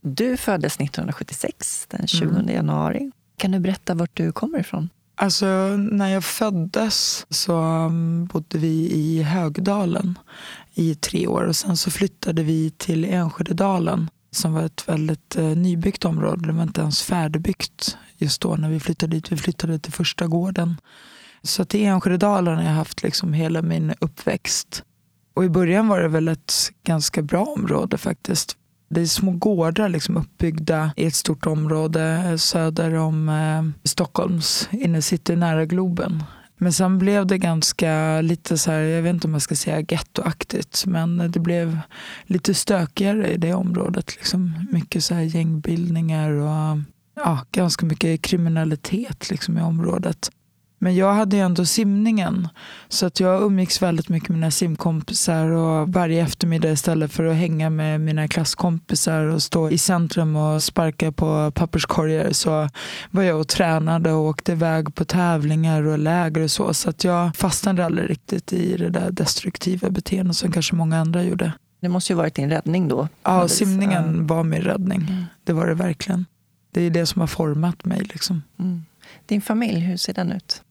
Du 0.00 0.36
föddes 0.36 0.74
1976, 0.74 1.86
den 1.88 2.06
20 2.06 2.24
mm. 2.24 2.48
januari. 2.48 3.10
Kan 3.36 3.50
du 3.50 3.58
berätta 3.58 3.94
vart 3.94 4.16
du 4.16 4.32
kommer 4.32 4.58
ifrån? 4.58 4.88
Alltså, 5.20 5.46
när 5.76 6.08
jag 6.08 6.24
föddes 6.24 7.26
så 7.30 7.60
um, 7.60 8.26
bodde 8.26 8.58
vi 8.58 8.90
i 8.92 9.22
Högdalen 9.22 10.18
i 10.78 10.94
tre 10.94 11.26
år. 11.26 11.42
Och 11.42 11.56
sen 11.56 11.76
så 11.76 11.90
flyttade 11.90 12.42
vi 12.42 12.70
till 12.70 13.04
Enskededalen 13.04 14.10
som 14.30 14.52
var 14.52 14.62
ett 14.62 14.88
väldigt 14.88 15.36
eh, 15.36 15.44
nybyggt 15.44 16.04
område. 16.04 16.46
Det 16.46 16.52
var 16.52 16.62
inte 16.62 16.80
ens 16.80 17.02
färdigbyggt 17.02 17.96
just 18.16 18.40
då 18.40 18.56
när 18.56 18.70
vi 18.70 18.80
flyttade 18.80 19.16
dit. 19.16 19.32
Vi 19.32 19.36
flyttade 19.36 19.78
till 19.78 19.92
första 19.92 20.26
gården. 20.26 20.80
Så 21.42 21.64
till 21.64 21.84
Enskededalen 21.84 22.56
har 22.56 22.64
jag 22.64 22.70
haft 22.70 23.02
liksom 23.02 23.32
hela 23.32 23.62
min 23.62 23.94
uppväxt. 24.00 24.82
Och 25.34 25.44
i 25.44 25.48
början 25.48 25.88
var 25.88 26.00
det 26.00 26.08
väl 26.08 26.28
ett 26.28 26.54
ganska 26.84 27.22
bra 27.22 27.44
område 27.44 27.98
faktiskt. 27.98 28.56
Det 28.90 29.00
är 29.00 29.06
små 29.06 29.30
gårdar 29.30 29.88
liksom 29.88 30.16
uppbyggda 30.16 30.92
i 30.96 31.06
ett 31.06 31.14
stort 31.14 31.46
område 31.46 32.02
eh, 32.02 32.36
söder 32.36 32.94
om 32.94 33.28
eh, 33.28 33.88
Stockholms 33.88 34.68
innercity 34.72 35.36
nära 35.36 35.64
Globen. 35.64 36.22
Men 36.58 36.72
sen 36.72 36.98
blev 36.98 37.26
det 37.26 37.38
ganska 37.38 38.20
lite 38.20 38.58
så 38.58 38.70
här, 38.70 38.78
jag 38.78 39.02
vet 39.02 39.14
inte 39.14 39.26
om 39.26 39.32
jag 39.32 39.42
ska 39.42 39.56
säga 39.56 39.80
gettoaktigt, 39.80 40.86
men 40.86 41.30
det 41.30 41.40
blev 41.40 41.78
lite 42.24 42.54
stökigare 42.54 43.32
i 43.32 43.36
det 43.36 43.54
området. 43.54 44.16
Liksom. 44.16 44.66
Mycket 44.70 45.04
så 45.04 45.14
här 45.14 45.22
gängbildningar 45.22 46.30
och 46.30 46.78
ja, 47.14 47.44
ganska 47.52 47.86
mycket 47.86 48.22
kriminalitet 48.22 49.30
liksom, 49.30 49.58
i 49.58 49.62
området. 49.62 50.30
Men 50.78 50.96
jag 50.96 51.14
hade 51.14 51.36
ju 51.36 51.42
ändå 51.42 51.64
simningen. 51.64 52.48
Så 52.88 53.06
att 53.06 53.20
jag 53.20 53.42
umgicks 53.42 53.82
väldigt 53.82 54.08
mycket 54.08 54.28
med 54.28 54.38
mina 54.38 54.50
simkompisar 54.50 55.50
och 55.50 55.88
varje 55.88 56.22
eftermiddag 56.22 56.70
istället 56.70 57.12
för 57.12 57.24
att 57.24 57.36
hänga 57.36 57.70
med 57.70 58.00
mina 58.00 58.28
klasskompisar 58.28 59.24
och 59.24 59.42
stå 59.42 59.70
i 59.70 59.78
centrum 59.78 60.36
och 60.36 60.62
sparka 60.62 61.12
på 61.12 61.50
papperskorgar 61.54 62.32
så 62.32 62.68
var 63.10 63.22
jag 63.22 63.40
och 63.40 63.48
tränade 63.48 64.12
och 64.12 64.24
åkte 64.24 64.52
iväg 64.52 64.94
på 64.94 65.04
tävlingar 65.04 65.82
och 65.82 65.98
läger 65.98 66.40
och 66.40 66.50
så. 66.50 66.74
Så 66.74 66.90
att 66.90 67.04
jag 67.04 67.36
fastnade 67.36 67.84
aldrig 67.84 68.10
riktigt 68.10 68.52
i 68.52 68.76
det 68.76 68.88
där 68.88 69.10
destruktiva 69.10 69.90
beteendet 69.90 70.36
som 70.36 70.52
kanske 70.52 70.74
många 70.74 70.98
andra 70.98 71.24
gjorde. 71.24 71.52
Det 71.80 71.88
måste 71.88 72.12
ju 72.12 72.16
varit 72.16 72.34
din 72.34 72.50
räddning 72.50 72.88
då? 72.88 73.08
Ja, 73.22 73.48
simningen 73.48 74.26
var 74.26 74.44
min 74.44 74.62
räddning. 74.62 75.00
Mm. 75.00 75.24
Det 75.44 75.52
var 75.52 75.66
det 75.66 75.74
verkligen. 75.74 76.26
Det 76.70 76.82
är 76.82 76.90
det 76.90 77.06
som 77.06 77.20
har 77.20 77.26
format 77.26 77.84
mig. 77.84 78.00
Liksom. 78.00 78.42
Mm. 78.58 78.84
Din 79.26 79.42
familj, 79.42 79.80
hur 79.80 79.96
ser 79.96 80.14
den 80.14 80.32
ut? 80.32 80.62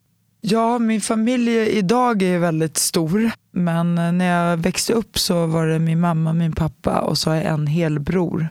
Ja, 0.41 0.79
min 0.79 1.01
familj 1.01 1.51
idag 1.57 2.21
är 2.21 2.39
väldigt 2.39 2.77
stor. 2.77 3.31
Men 3.51 3.95
när 3.95 4.25
jag 4.25 4.57
växte 4.57 4.93
upp 4.93 5.19
så 5.19 5.45
var 5.45 5.67
det 5.67 5.79
min 5.79 5.99
mamma, 5.99 6.33
min 6.33 6.53
pappa 6.53 6.99
och 7.01 7.17
så 7.17 7.29
har 7.29 7.35
jag 7.35 7.45
en 7.45 7.67
helbror. 7.67 8.49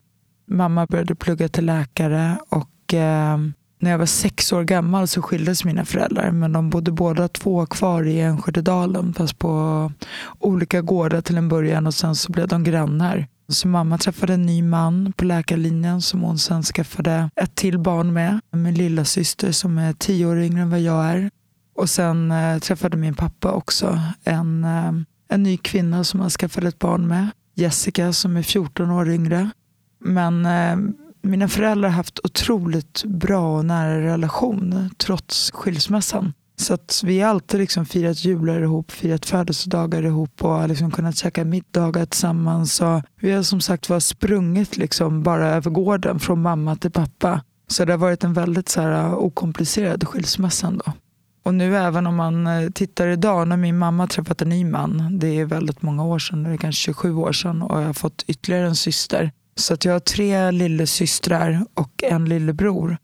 Mamma 0.48 0.86
började 0.86 1.14
plugga 1.14 1.48
till 1.48 1.66
läkare 1.66 2.38
och 2.48 2.94
eh, 2.94 3.38
när 3.78 3.90
jag 3.90 3.98
var 3.98 4.06
sex 4.06 4.52
år 4.52 4.62
gammal 4.64 5.08
så 5.08 5.22
skildes 5.22 5.64
mina 5.64 5.84
föräldrar. 5.84 6.30
Men 6.30 6.52
de 6.52 6.70
bodde 6.70 6.92
båda 6.92 7.28
två 7.28 7.66
kvar 7.66 8.04
i 8.04 8.20
Enskededalen 8.20 9.14
fast 9.14 9.38
på 9.38 9.92
olika 10.38 10.80
gårdar 10.80 11.20
till 11.20 11.36
en 11.36 11.48
början 11.48 11.86
och 11.86 11.94
sen 11.94 12.14
så 12.14 12.32
blev 12.32 12.48
de 12.48 12.64
grannar. 12.64 13.26
Så 13.48 13.68
mamma 13.68 13.98
träffade 13.98 14.34
en 14.34 14.46
ny 14.46 14.62
man 14.62 15.12
på 15.16 15.24
läkarlinjen 15.24 16.02
som 16.02 16.20
hon 16.20 16.38
sen 16.38 16.62
skaffade 16.62 17.30
ett 17.36 17.54
till 17.54 17.78
barn 17.78 18.12
med. 18.12 18.40
Min 18.52 18.74
lilla 18.74 19.04
syster 19.04 19.52
som 19.52 19.78
är 19.78 19.92
tio 19.92 20.26
år 20.26 20.38
yngre 20.38 20.62
än 20.62 20.70
vad 20.70 20.80
jag 20.80 21.04
är. 21.04 21.30
Och 21.76 21.90
sen 21.90 22.30
eh, 22.30 22.58
träffade 22.58 22.96
min 22.96 23.14
pappa 23.14 23.52
också 23.52 24.00
en, 24.24 24.64
eh, 24.64 24.92
en 25.28 25.42
ny 25.42 25.56
kvinna 25.56 26.04
som 26.04 26.20
han 26.20 26.30
skaffade 26.30 26.68
ett 26.68 26.78
barn 26.78 27.06
med. 27.06 27.30
Jessica 27.54 28.12
som 28.12 28.36
är 28.36 28.42
14 28.42 28.90
år 28.90 29.10
yngre. 29.10 29.50
Men 30.00 30.46
eh, 30.46 30.76
mina 31.22 31.48
föräldrar 31.48 31.88
har 31.88 31.96
haft 31.96 32.20
otroligt 32.24 33.04
bra 33.04 33.56
och 33.56 33.64
nära 33.64 34.00
relation 34.00 34.90
trots 34.96 35.50
skilsmässan. 35.50 36.32
Så 36.58 36.74
att 36.74 37.02
vi 37.04 37.20
har 37.20 37.30
alltid 37.30 37.60
liksom 37.60 37.86
firat 37.86 38.24
jular 38.24 38.60
ihop, 38.60 38.90
firat 38.90 39.26
födelsedagar 39.26 40.02
ihop 40.02 40.44
och 40.44 40.68
liksom 40.68 40.90
kunnat 40.90 41.16
käka 41.16 41.44
middagar 41.44 42.06
tillsammans. 42.06 42.80
Och 42.80 43.02
vi 43.20 43.32
har 43.32 43.42
som 43.42 43.60
sagt 43.60 43.88
var 43.88 44.00
sprungit 44.00 44.76
liksom 44.76 45.22
bara 45.22 45.48
över 45.48 45.70
gården 45.70 46.20
från 46.20 46.42
mamma 46.42 46.76
till 46.76 46.90
pappa. 46.90 47.42
Så 47.68 47.84
det 47.84 47.92
har 47.92 47.98
varit 47.98 48.24
en 48.24 48.32
väldigt 48.32 48.68
så 48.68 48.80
här, 48.80 49.14
okomplicerad 49.14 50.08
skilsmässa. 50.08 50.66
ändå. 50.66 50.92
Och 51.46 51.54
nu 51.54 51.76
även 51.76 52.06
om 52.06 52.16
man 52.16 52.46
eh, 52.46 52.70
tittar 52.70 53.08
idag 53.08 53.48
när 53.48 53.56
min 53.56 53.78
mamma 53.78 54.06
träffat 54.06 54.42
en 54.42 54.48
ny 54.48 54.64
man. 54.64 55.18
Det 55.18 55.40
är 55.40 55.44
väldigt 55.44 55.82
många 55.82 56.04
år 56.04 56.18
sedan, 56.18 56.42
det 56.42 56.50
är 56.50 56.56
kanske 56.56 56.82
27 56.82 57.14
år 57.14 57.32
sedan 57.32 57.62
och 57.62 57.80
jag 57.80 57.86
har 57.86 57.92
fått 57.92 58.24
ytterligare 58.26 58.66
en 58.66 58.76
syster. 58.76 59.32
Så 59.56 59.74
att 59.74 59.84
jag 59.84 59.92
har 59.92 60.00
tre 60.00 60.50
lillasystrar 60.50 61.64
och 61.74 62.04
en 62.04 62.24
lillebror. 62.24 62.98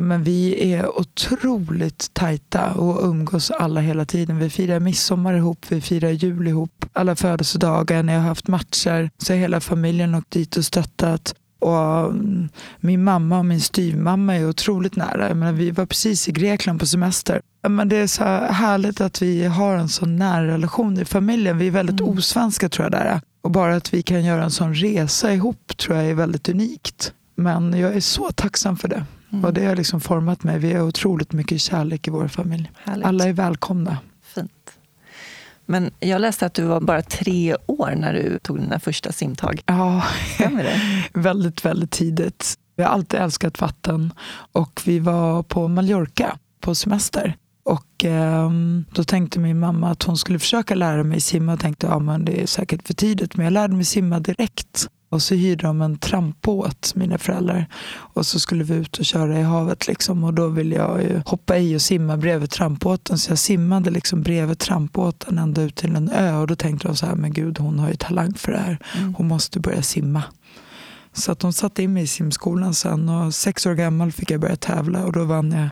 Men 0.00 0.22
vi 0.22 0.72
är 0.72 0.98
otroligt 0.98 2.14
tajta 2.14 2.72
och 2.72 3.08
umgås 3.08 3.50
alla 3.50 3.80
hela 3.80 4.04
tiden. 4.04 4.38
Vi 4.38 4.50
firar 4.50 4.80
midsommar 4.80 5.34
ihop, 5.34 5.66
vi 5.68 5.80
firar 5.80 6.10
jul 6.10 6.48
ihop. 6.48 6.84
Alla 6.92 7.16
födelsedagar, 7.16 8.02
när 8.02 8.12
jag 8.12 8.20
har 8.20 8.28
haft 8.28 8.48
matcher 8.48 9.10
så 9.18 9.32
har 9.32 9.38
hela 9.38 9.60
familjen 9.60 10.14
åkt 10.14 10.30
dit 10.30 10.56
och 10.56 10.64
stöttat. 10.64 11.34
Och 11.58 12.04
mm, 12.04 12.48
min 12.80 13.04
mamma 13.04 13.38
och 13.38 13.44
min 13.44 13.60
styvmamma 13.60 14.36
är 14.36 14.48
otroligt 14.48 14.96
nära. 14.96 15.28
Jag 15.28 15.36
menar, 15.36 15.52
vi 15.52 15.70
var 15.70 15.86
precis 15.86 16.28
i 16.28 16.32
Grekland 16.32 16.80
på 16.80 16.86
semester. 16.86 17.40
Men 17.68 17.88
det 17.88 17.96
är 17.96 18.06
så 18.06 18.24
härligt 18.52 19.00
att 19.00 19.22
vi 19.22 19.44
har 19.44 19.76
en 19.76 19.88
sån 19.88 20.16
nära 20.16 20.46
relation 20.46 20.98
i 20.98 21.04
familjen. 21.04 21.58
Vi 21.58 21.66
är 21.66 21.70
väldigt 21.70 22.00
mm. 22.00 22.12
osvenska 22.12 22.68
tror 22.68 22.84
jag 22.84 22.92
där. 22.92 23.20
Och 23.42 23.50
bara 23.50 23.76
att 23.76 23.94
vi 23.94 24.02
kan 24.02 24.24
göra 24.24 24.44
en 24.44 24.50
sån 24.50 24.74
resa 24.74 25.34
ihop 25.34 25.76
tror 25.76 25.96
jag 25.96 26.06
är 26.06 26.14
väldigt 26.14 26.48
unikt. 26.48 27.12
Men 27.34 27.80
jag 27.80 27.96
är 27.96 28.00
så 28.00 28.32
tacksam 28.32 28.76
för 28.76 28.88
det. 28.88 29.04
Mm. 29.32 29.44
Och 29.44 29.54
det 29.54 29.66
har 29.66 29.76
liksom 29.76 30.00
format 30.00 30.42
mig. 30.42 30.58
Vi 30.58 30.72
har 30.72 30.82
otroligt 30.82 31.32
mycket 31.32 31.60
kärlek 31.60 32.08
i 32.08 32.10
vår 32.10 32.28
familj. 32.28 32.70
Härligt. 32.84 33.06
Alla 33.06 33.24
är 33.24 33.32
välkomna. 33.32 33.96
Men 35.70 35.90
jag 36.00 36.20
läste 36.20 36.46
att 36.46 36.54
du 36.54 36.62
var 36.62 36.80
bara 36.80 37.02
tre 37.02 37.56
år 37.66 37.94
när 37.96 38.12
du 38.12 38.38
tog 38.38 38.60
dina 38.60 38.80
första 38.80 39.12
simtag. 39.12 39.60
Ja, 39.66 40.02
det? 40.38 40.80
väldigt, 41.20 41.64
väldigt 41.64 41.90
tidigt. 41.90 42.54
Jag 42.76 42.84
har 42.84 42.92
alltid 42.92 43.20
älskat 43.20 43.60
vatten. 43.60 44.12
Och 44.52 44.82
vi 44.84 44.98
var 44.98 45.42
på 45.42 45.68
Mallorca 45.68 46.38
på 46.60 46.74
semester. 46.74 47.36
Och 47.64 48.04
eh, 48.04 48.50
då 48.94 49.04
tänkte 49.04 49.38
min 49.38 49.58
mamma 49.58 49.90
att 49.90 50.02
hon 50.02 50.16
skulle 50.16 50.38
försöka 50.38 50.74
lära 50.74 51.04
mig 51.04 51.20
simma. 51.20 51.52
Jag 51.52 51.60
tänkte 51.60 51.88
att 51.88 52.06
ja, 52.06 52.18
det 52.18 52.42
är 52.42 52.46
säkert 52.46 52.86
för 52.86 52.94
tidigt. 52.94 53.36
Men 53.36 53.44
jag 53.44 53.52
lärde 53.52 53.74
mig 53.74 53.84
simma 53.84 54.20
direkt. 54.20 54.88
Och 55.08 55.22
så 55.22 55.34
hyrde 55.34 55.62
de 55.62 55.82
en 55.82 55.98
trampbåt, 55.98 56.92
mina 56.94 57.18
föräldrar. 57.18 57.66
Och 57.96 58.26
så 58.26 58.40
skulle 58.40 58.64
vi 58.64 58.74
ut 58.74 58.98
och 58.98 59.04
köra 59.04 59.38
i 59.38 59.42
havet. 59.42 59.86
Liksom. 59.86 60.24
Och 60.24 60.34
då 60.34 60.48
ville 60.48 60.76
jag 60.76 61.22
hoppa 61.26 61.58
i 61.58 61.76
och 61.76 61.82
simma 61.82 62.16
bredvid 62.16 62.50
trampbåten. 62.50 63.18
Så 63.18 63.30
jag 63.30 63.38
simmade 63.38 63.90
liksom 63.90 64.22
bredvid 64.22 64.58
trampbåten 64.58 65.38
ända 65.38 65.62
ut 65.62 65.76
till 65.76 65.96
en 65.96 66.10
ö. 66.10 66.36
Och 66.36 66.46
då 66.46 66.56
tänkte 66.56 66.88
de 66.88 66.96
så 66.96 67.06
här, 67.06 67.14
men 67.14 67.32
gud 67.32 67.58
hon 67.58 67.78
har 67.78 67.88
ju 67.88 67.94
talang 67.94 68.34
för 68.34 68.52
det 68.52 68.58
här. 68.58 68.78
Mm. 68.96 69.14
Hon 69.14 69.28
måste 69.28 69.60
börja 69.60 69.82
simma. 69.82 70.22
Så 71.12 71.32
att 71.32 71.38
de 71.38 71.52
satte 71.52 71.82
in 71.82 71.92
mig 71.92 72.02
i 72.02 72.06
simskolan 72.06 72.74
sen 72.74 73.08
och 73.08 73.34
sex 73.34 73.66
år 73.66 73.74
gammal 73.74 74.12
fick 74.12 74.30
jag 74.30 74.40
börja 74.40 74.56
tävla 74.56 75.04
och 75.04 75.12
då 75.12 75.24
vann 75.24 75.52
jag 75.52 75.68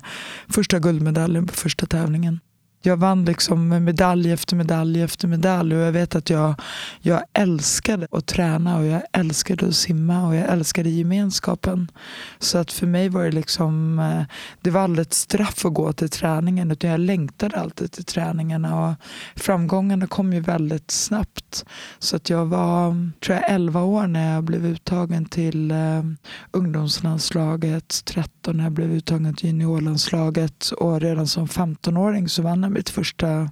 första 0.49 0.79
guldmedaljen 0.79 1.47
på 1.47 1.55
första 1.55 1.87
tävlingen 1.87 2.41
jag 2.83 2.97
vann 2.97 3.25
liksom 3.25 3.85
medalj 3.85 4.33
efter 4.33 4.57
medalj 4.57 5.03
efter 5.03 5.29
medalj 5.29 5.77
och 5.77 5.83
jag 5.83 5.93
vet 5.93 6.15
att 6.15 6.31
jag, 6.31 6.55
jag 7.01 7.23
älskade 7.33 8.07
att 8.11 8.27
träna 8.27 8.77
och 8.77 8.87
jag 8.87 9.03
älskade 9.13 9.67
att 9.67 9.75
simma 9.75 10.27
och 10.27 10.35
jag 10.35 10.53
älskade 10.53 10.91
gemenskapen. 10.91 11.91
Så 12.39 12.59
att 12.59 12.73
för 12.73 12.87
mig 12.87 13.09
var 13.09 13.25
det 13.25 13.31
liksom, 13.31 13.99
eh, 13.99 14.23
det 14.61 14.71
var 14.71 14.81
aldrig 14.81 15.07
ett 15.07 15.15
straff 15.15 15.65
att 15.65 15.75
gå 15.75 15.93
till 15.93 16.09
träningen 16.09 16.71
utan 16.71 16.91
jag 16.91 17.01
längtade 17.01 17.57
alltid 17.57 17.93
till 17.93 18.05
träningarna 18.05 18.89
och 18.89 18.95
framgångarna 19.37 20.07
kom 20.07 20.33
ju 20.33 20.41
väldigt 20.41 20.91
snabbt. 20.91 21.65
Så 21.99 22.17
att 22.17 22.31
jag 22.31 22.47
var, 22.47 23.11
tror 23.25 23.37
jag, 23.37 23.51
11 23.51 23.83
år 23.83 24.07
när 24.07 24.35
jag 24.35 24.45
blev 24.45 24.67
uttagen 24.67 25.25
till 25.25 25.71
eh, 25.71 26.03
ungdomslandslaget, 26.51 28.03
13 28.05 28.57
när 28.57 28.65
jag 28.65 28.73
blev 28.73 28.93
uttagen 28.93 29.35
till 29.35 29.47
juniorlandslaget 29.47 30.71
och 30.71 31.01
redan 31.01 31.27
som 31.27 31.47
15-åring 31.47 32.29
så 32.29 32.43
vann 32.43 32.65
jag 32.67 32.73
mitt 32.73 32.91
första 32.91 33.51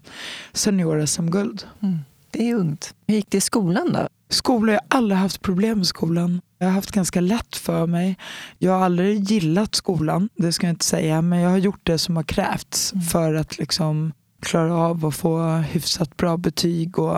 senior-SM-guld. 0.53 1.67
Mm. 1.83 1.99
Det 2.31 2.51
är 2.51 2.55
ungt. 2.55 2.95
Hur 3.07 3.15
gick 3.15 3.31
det 3.31 3.39
i 3.39 3.41
skolan 3.41 3.93
då? 3.93 4.09
Skolan, 4.29 4.75
jag 4.75 4.81
har 4.91 4.99
aldrig 4.99 5.19
haft 5.19 5.43
problem 5.43 5.79
med 5.79 5.87
skolan. 5.87 6.41
Jag 6.59 6.67
har 6.67 6.73
haft 6.73 6.91
ganska 6.91 7.21
lätt 7.21 7.57
för 7.57 7.87
mig. 7.87 8.19
Jag 8.59 8.73
har 8.73 8.85
aldrig 8.85 9.21
gillat 9.21 9.75
skolan, 9.75 10.29
det 10.37 10.53
ska 10.53 10.67
jag 10.67 10.73
inte 10.73 10.85
säga. 10.85 11.23
Men 11.23 11.39
jag 11.39 11.51
har 11.51 11.59
gjort 11.59 11.81
det 11.83 11.99
som 11.99 12.17
har 12.17 12.23
krävts 12.23 12.93
mm. 12.93 13.05
för 13.05 13.35
att 13.35 13.59
liksom 13.59 14.13
klara 14.43 14.75
av 14.75 15.07
att 15.07 15.15
få 15.15 15.47
hyfsat 15.57 16.17
bra 16.17 16.37
betyg 16.37 16.99
och 16.99 17.17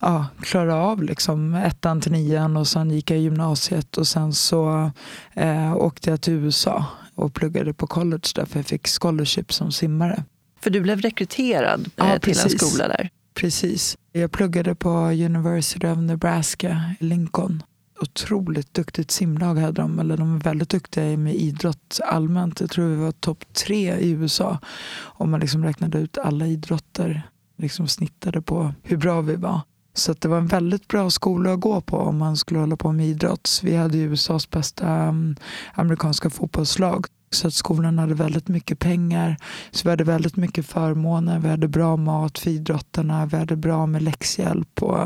ja, 0.00 0.26
klara 0.40 0.76
av 0.76 1.02
liksom 1.02 1.54
ettan 1.54 2.00
till 2.00 2.12
nian 2.12 2.56
och 2.56 2.68
sen 2.68 2.90
gick 2.90 3.10
jag 3.10 3.18
i 3.18 3.22
gymnasiet 3.22 3.96
och 3.96 4.08
sen 4.08 4.32
så 4.32 4.90
eh, 5.34 5.76
åkte 5.76 6.10
jag 6.10 6.20
till 6.20 6.32
USA 6.32 6.84
och 7.14 7.34
pluggade 7.34 7.74
på 7.74 7.86
college 7.86 8.28
där 8.34 8.44
för 8.44 8.58
jag 8.58 8.66
fick 8.66 8.88
scholarship 8.88 9.52
som 9.52 9.72
simmare. 9.72 10.24
För 10.66 10.70
du 10.70 10.80
blev 10.80 11.00
rekryterad 11.00 11.90
ja, 11.96 12.06
eh, 12.06 12.12
till 12.12 12.20
precis. 12.20 12.52
en 12.52 12.58
skola 12.58 12.88
där? 12.88 13.10
Precis. 13.34 13.96
Jag 14.12 14.32
pluggade 14.32 14.74
på 14.74 14.88
University 14.98 15.86
of 15.86 15.98
Nebraska 15.98 16.94
i 17.00 17.04
Lincoln. 17.04 17.62
Otroligt 18.00 18.74
duktigt 18.74 19.10
simlag 19.10 19.54
hade 19.54 19.82
de. 19.82 19.98
Eller 19.98 20.16
de 20.16 20.32
var 20.32 20.40
väldigt 20.40 20.68
duktiga 20.68 21.16
med 21.16 21.34
idrott 21.34 22.00
allmänt. 22.04 22.60
Jag 22.60 22.70
tror 22.70 22.88
vi 22.88 22.96
var 22.96 23.12
topp 23.12 23.44
tre 23.52 23.96
i 23.96 24.10
USA. 24.10 24.58
Om 24.98 25.30
man 25.30 25.40
liksom 25.40 25.64
räknade 25.64 25.98
ut 25.98 26.18
alla 26.18 26.46
idrotter. 26.46 27.22
Liksom 27.58 27.88
snittade 27.88 28.42
på 28.42 28.74
hur 28.82 28.96
bra 28.96 29.20
vi 29.20 29.36
var. 29.36 29.60
Så 29.94 30.12
det 30.12 30.28
var 30.28 30.38
en 30.38 30.46
väldigt 30.46 30.88
bra 30.88 31.10
skola 31.10 31.52
att 31.52 31.60
gå 31.60 31.80
på 31.80 31.98
om 31.98 32.18
man 32.18 32.36
skulle 32.36 32.60
hålla 32.60 32.76
på 32.76 32.92
med 32.92 33.06
idrott. 33.06 33.60
Vi 33.62 33.76
hade 33.76 33.98
USAs 33.98 34.50
bästa 34.50 35.08
um, 35.08 35.36
amerikanska 35.74 36.30
fotbollslag. 36.30 37.06
Så 37.30 37.46
att 37.46 37.54
skolan 37.54 37.98
hade 37.98 38.14
väldigt 38.14 38.48
mycket 38.48 38.78
pengar. 38.78 39.36
Så 39.70 39.80
vi 39.84 39.90
hade 39.90 40.04
väldigt 40.04 40.36
mycket 40.36 40.66
förmåner. 40.66 41.38
Vi 41.38 41.48
hade 41.48 41.68
bra 41.68 41.96
mat 41.96 42.38
för 42.38 42.50
idrottarna. 42.50 43.26
Vi 43.26 43.36
hade 43.36 43.56
bra 43.56 43.86
med 43.86 44.02
läxhjälp. 44.02 44.82
Och, 44.82 44.98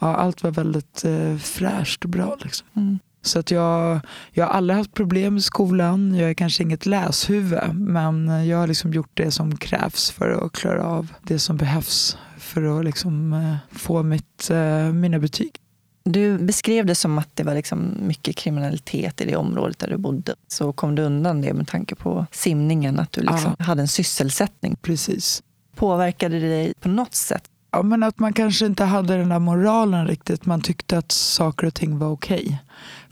ja, 0.00 0.16
allt 0.16 0.42
var 0.42 0.50
väldigt 0.50 1.04
eh, 1.04 1.36
fräscht 1.36 2.04
och 2.04 2.10
bra. 2.10 2.36
Liksom. 2.42 2.66
Mm. 2.76 2.98
Så 3.24 3.38
att 3.38 3.50
jag, 3.50 4.00
jag 4.32 4.46
har 4.46 4.52
aldrig 4.52 4.76
haft 4.76 4.94
problem 4.94 5.34
med 5.34 5.44
skolan. 5.44 6.14
Jag 6.14 6.30
är 6.30 6.34
kanske 6.34 6.62
inget 6.62 6.86
läshuvud. 6.86 7.74
Men 7.74 8.46
jag 8.46 8.58
har 8.58 8.66
liksom 8.66 8.92
gjort 8.92 9.10
det 9.14 9.30
som 9.30 9.56
krävs 9.56 10.10
för 10.10 10.46
att 10.46 10.52
klara 10.52 10.84
av 10.84 11.12
det 11.22 11.38
som 11.38 11.56
behövs 11.56 12.16
för 12.38 12.78
att 12.78 12.84
liksom, 12.84 13.32
eh, 13.32 13.78
få 13.78 14.02
mitt, 14.02 14.50
eh, 14.50 14.92
mina 14.92 15.18
betyg. 15.18 15.61
Du 16.04 16.38
beskrev 16.38 16.86
det 16.86 16.94
som 16.94 17.18
att 17.18 17.28
det 17.34 17.42
var 17.42 17.54
liksom 17.54 17.94
mycket 18.00 18.36
kriminalitet 18.36 19.20
i 19.20 19.24
det 19.24 19.36
området 19.36 19.78
där 19.78 19.88
du 19.88 19.96
bodde. 19.96 20.34
Så 20.48 20.72
kom 20.72 20.94
du 20.94 21.02
undan 21.02 21.40
det 21.40 21.52
med 21.52 21.68
tanke 21.68 21.94
på 21.94 22.26
simningen, 22.32 23.00
att 23.00 23.12
du 23.12 23.20
liksom 23.20 23.54
ja. 23.58 23.64
hade 23.64 23.82
en 23.82 23.88
sysselsättning. 23.88 24.76
Precis. 24.82 25.42
Påverkade 25.76 26.40
det 26.40 26.48
dig 26.48 26.74
på 26.80 26.88
något 26.88 27.14
sätt? 27.14 27.48
Ja, 27.74 27.82
men 27.82 28.02
att 28.02 28.18
man 28.18 28.32
kanske 28.32 28.66
inte 28.66 28.84
hade 28.84 29.16
den 29.16 29.28
där 29.28 29.38
moralen 29.38 30.06
riktigt. 30.06 30.46
Man 30.46 30.60
tyckte 30.60 30.98
att 30.98 31.12
saker 31.12 31.66
och 31.66 31.74
ting 31.74 31.98
var 31.98 32.08
okej. 32.08 32.42
Okay. 32.44 32.56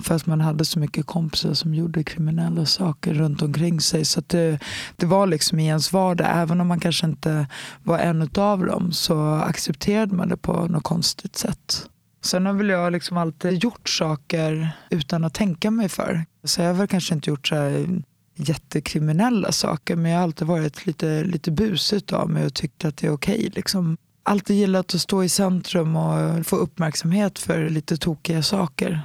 För 0.05 0.15
att 0.15 0.27
man 0.27 0.41
hade 0.41 0.65
så 0.65 0.79
mycket 0.79 1.07
kompisar 1.07 1.55
som 1.55 1.75
gjorde 1.75 2.05
kriminella 2.05 2.67
saker 2.67 3.15
runt 3.15 3.43
omkring 3.43 3.81
sig. 3.81 4.05
Så 4.05 4.23
det, 4.27 4.59
det 4.97 5.07
var 5.07 5.27
liksom 5.27 5.59
i 5.59 5.67
ens 5.67 5.93
vardag. 5.93 6.29
Även 6.31 6.61
om 6.61 6.67
man 6.67 6.81
kanske 6.81 7.07
inte 7.07 7.47
var 7.83 7.99
en 7.99 8.31
av 8.35 8.67
dem 8.67 8.93
så 8.93 9.31
accepterade 9.31 10.15
man 10.15 10.29
det 10.29 10.37
på 10.37 10.53
något 10.53 10.85
konstigt 10.85 11.37
sätt. 11.37 11.89
Sen 12.23 12.47
har 12.47 12.53
väl 12.53 12.69
jag 12.69 12.93
liksom 12.93 13.17
alltid 13.17 13.65
gjort 13.65 13.89
saker 13.89 14.71
utan 14.91 15.25
att 15.25 15.35
tänka 15.35 15.71
mig 15.71 15.89
för. 15.89 16.25
Så 16.45 16.61
jag 16.61 16.69
har 16.69 16.75
väl 16.75 16.89
kanske 16.89 17.15
inte 17.15 17.31
gjort 17.31 17.49
så 17.49 17.87
jättekriminella 18.35 19.53
saker 19.53 19.97
men 19.97 20.11
jag 20.11 20.19
har 20.19 20.25
alltid 20.25 20.49
varit 20.49 20.87
lite, 20.87 21.25
lite 21.25 21.51
busig 21.51 22.15
av 22.15 22.31
mig 22.31 22.47
och 22.47 22.55
tyckt 22.55 22.85
att 22.85 22.97
det 22.97 23.07
är 23.07 23.13
okej. 23.13 23.39
Okay, 23.39 23.51
liksom. 23.55 23.97
Alltid 24.23 24.57
gillat 24.57 24.95
att 24.95 25.01
stå 25.01 25.25
i 25.25 25.29
centrum 25.29 25.97
och 25.97 26.47
få 26.47 26.57
uppmärksamhet 26.57 27.39
för 27.39 27.69
lite 27.69 27.97
tokiga 27.97 28.43
saker. 28.43 29.03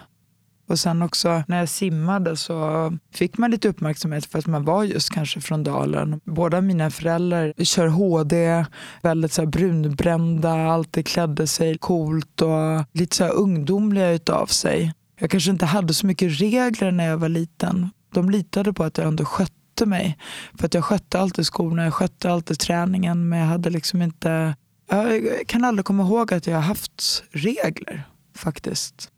Och 0.67 0.79
sen 0.79 1.01
också 1.01 1.43
när 1.47 1.59
jag 1.59 1.69
simmade 1.69 2.37
så 2.37 2.91
fick 3.13 3.37
man 3.37 3.51
lite 3.51 3.69
uppmärksamhet 3.69 4.25
för 4.25 4.39
att 4.39 4.47
man 4.47 4.65
var 4.65 4.83
just 4.83 5.09
kanske 5.09 5.41
från 5.41 5.63
dalen. 5.63 6.21
Båda 6.23 6.61
mina 6.61 6.91
föräldrar 6.91 7.53
kör 7.63 7.87
HD, 7.87 8.65
väldigt 9.01 9.33
så 9.33 9.45
brunbrända, 9.45 10.51
alltid 10.51 11.07
klädde 11.07 11.47
sig 11.47 11.77
coolt 11.77 12.41
och 12.41 12.85
lite 12.93 13.15
så 13.15 13.23
här 13.23 13.31
ungdomliga 13.31 14.11
utav 14.11 14.45
sig. 14.45 14.93
Jag 15.19 15.31
kanske 15.31 15.51
inte 15.51 15.65
hade 15.65 15.93
så 15.93 16.07
mycket 16.07 16.41
regler 16.41 16.91
när 16.91 17.07
jag 17.07 17.17
var 17.17 17.29
liten. 17.29 17.89
De 18.13 18.29
litade 18.29 18.73
på 18.73 18.83
att 18.83 18.97
jag 18.97 19.07
ändå 19.07 19.25
skötte 19.25 19.85
mig. 19.85 20.17
För 20.59 20.65
att 20.65 20.73
jag 20.73 20.85
skötte 20.85 21.19
alltid 21.19 21.45
skorna, 21.45 21.83
jag 21.83 21.93
skötte 21.93 22.31
alltid 22.31 22.59
träningen 22.59 23.29
men 23.29 23.39
jag 23.39 23.47
hade 23.47 23.69
liksom 23.69 24.01
inte 24.01 24.55
jag 24.89 25.47
kan 25.47 25.65
aldrig 25.65 25.85
komma 25.85 26.03
ihåg 26.03 26.33
att 26.33 26.47
jag 26.47 26.55
har 26.55 26.61
haft 26.61 27.23
regler 27.31 28.03
faktiskt. 28.35 29.11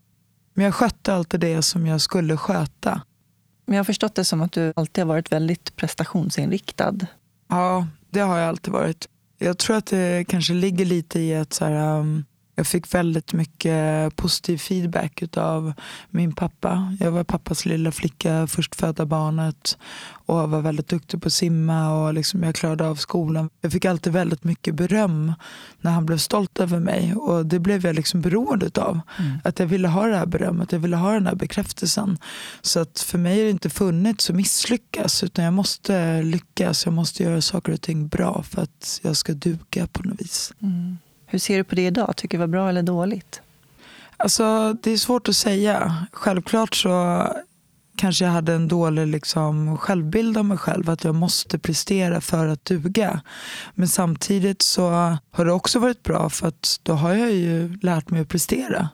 Men 0.58 0.64
jag 0.64 0.74
skötte 0.74 1.14
alltid 1.14 1.40
det 1.40 1.62
som 1.62 1.86
jag 1.86 2.00
skulle 2.00 2.36
sköta. 2.36 3.02
Men 3.66 3.74
jag 3.76 3.78
har 3.78 3.84
förstått 3.84 4.14
det 4.14 4.24
som 4.24 4.40
att 4.40 4.52
du 4.52 4.72
alltid 4.76 5.04
har 5.04 5.08
varit 5.08 5.32
väldigt 5.32 5.76
prestationsinriktad. 5.76 6.94
Ja, 7.48 7.86
det 8.10 8.20
har 8.20 8.38
jag 8.38 8.48
alltid 8.48 8.72
varit. 8.72 9.08
Jag 9.38 9.58
tror 9.58 9.76
att 9.76 9.86
det 9.86 10.24
kanske 10.28 10.52
ligger 10.52 10.84
lite 10.84 11.20
i 11.20 11.36
att 11.36 11.52
så 11.52 11.64
här, 11.64 11.98
um, 11.98 12.24
Jag 12.58 12.66
fick 12.66 12.94
väldigt 12.94 13.32
mycket 13.32 14.16
positiv 14.16 14.58
feedback 14.58 15.22
av 15.36 15.72
min 16.10 16.32
pappa. 16.32 16.96
Jag 17.00 17.10
var 17.10 17.24
pappas 17.24 17.66
lilla 17.66 17.92
flicka, 17.92 18.46
förstfödda 18.46 19.06
barnet 19.06 19.78
och 20.10 20.50
var 20.50 20.60
väldigt 20.60 20.88
duktig 20.88 21.22
på 21.22 21.26
att 21.26 21.32
simma 21.32 21.92
och 21.92 22.14
liksom 22.14 22.42
jag 22.42 22.54
klarade 22.54 22.88
av 22.88 22.94
skolan. 22.94 23.50
Jag 23.60 23.72
fick 23.72 23.84
alltid 23.84 24.12
väldigt 24.12 24.44
mycket 24.44 24.74
beröm 24.74 25.32
när 25.80 25.90
han 25.90 26.06
blev 26.06 26.16
stolt 26.16 26.60
över 26.60 26.78
mig 26.78 27.14
och 27.14 27.46
det 27.46 27.58
blev 27.58 27.86
jag 27.86 27.94
liksom 27.94 28.20
beroende 28.20 28.70
av. 28.82 29.00
Mm. 29.18 29.38
Att 29.44 29.58
jag 29.58 29.66
ville 29.66 29.88
ha 29.88 30.06
det 30.06 30.16
här 30.16 30.26
berömmet, 30.26 30.72
jag 30.72 30.78
ville 30.78 30.96
ha 30.96 31.12
den 31.12 31.26
här 31.26 31.34
bekräftelsen. 31.34 32.18
Så 32.60 32.80
att 32.80 33.00
för 33.00 33.18
mig 33.18 33.40
är 33.40 33.44
det 33.44 33.50
inte 33.50 33.70
funnits 33.70 34.30
att 34.30 34.36
misslyckas 34.36 35.22
utan 35.22 35.44
jag 35.44 35.54
måste 35.54 36.22
lyckas, 36.22 36.84
jag 36.84 36.94
måste 36.94 37.22
göra 37.22 37.40
saker 37.40 37.72
och 37.72 37.80
ting 37.80 38.08
bra 38.08 38.42
för 38.42 38.62
att 38.62 39.00
jag 39.02 39.16
ska 39.16 39.32
duga 39.32 39.86
på 39.86 40.02
något 40.02 40.20
vis. 40.20 40.52
Mm. 40.62 40.98
Hur 41.30 41.38
ser 41.38 41.56
du 41.56 41.64
på 41.64 41.74
det 41.74 41.86
idag? 41.86 42.16
Tycker 42.16 42.38
du 42.38 42.42
det 42.42 42.46
var 42.46 42.52
bra 42.52 42.68
eller 42.68 42.82
dåligt? 42.82 43.40
Alltså, 44.16 44.76
det 44.82 44.90
är 44.90 44.96
svårt 44.96 45.28
att 45.28 45.36
säga. 45.36 46.06
Självklart 46.12 46.74
så 46.74 47.26
kanske 47.96 48.24
jag 48.24 48.32
hade 48.32 48.52
en 48.52 48.68
dålig 48.68 49.06
liksom, 49.06 49.78
självbild 49.78 50.38
av 50.38 50.44
mig 50.44 50.58
själv. 50.58 50.90
Att 50.90 51.04
jag 51.04 51.14
måste 51.14 51.58
prestera 51.58 52.20
för 52.20 52.48
att 52.48 52.64
duga. 52.64 53.20
Men 53.74 53.88
samtidigt 53.88 54.62
så 54.62 54.90
har 55.30 55.44
det 55.44 55.52
också 55.52 55.78
varit 55.78 56.02
bra 56.02 56.30
för 56.30 56.48
att 56.48 56.80
då 56.82 56.92
har 56.92 57.14
jag 57.14 57.32
ju 57.32 57.78
lärt 57.82 58.10
mig 58.10 58.20
att 58.20 58.28
prestera. 58.28 58.88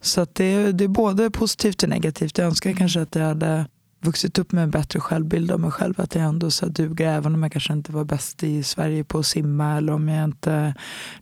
Så 0.00 0.20
att 0.20 0.34
det, 0.34 0.72
det 0.72 0.84
är 0.84 0.88
både 0.88 1.30
positivt 1.30 1.82
och 1.82 1.88
negativt. 1.88 2.38
Jag 2.38 2.46
önskar 2.46 2.72
kanske 2.72 3.02
att 3.02 3.14
jag 3.14 3.26
hade 3.26 3.66
vuxit 4.00 4.38
upp 4.38 4.52
med 4.52 4.64
en 4.64 4.70
bättre 4.70 5.00
självbild 5.00 5.50
av 5.50 5.60
mig 5.60 5.70
själv. 5.70 6.00
Att 6.00 6.14
jag 6.14 6.24
ändå 6.24 6.50
så 6.50 6.66
duger 6.66 7.08
även 7.08 7.34
om 7.34 7.42
jag 7.42 7.52
kanske 7.52 7.72
inte 7.72 7.92
var 7.92 8.04
bäst 8.04 8.42
i 8.42 8.62
Sverige 8.62 9.04
på 9.04 9.18
att 9.18 9.26
simma 9.26 9.76
eller 9.76 9.92
om 9.92 10.08
jag 10.08 10.24
inte 10.24 10.74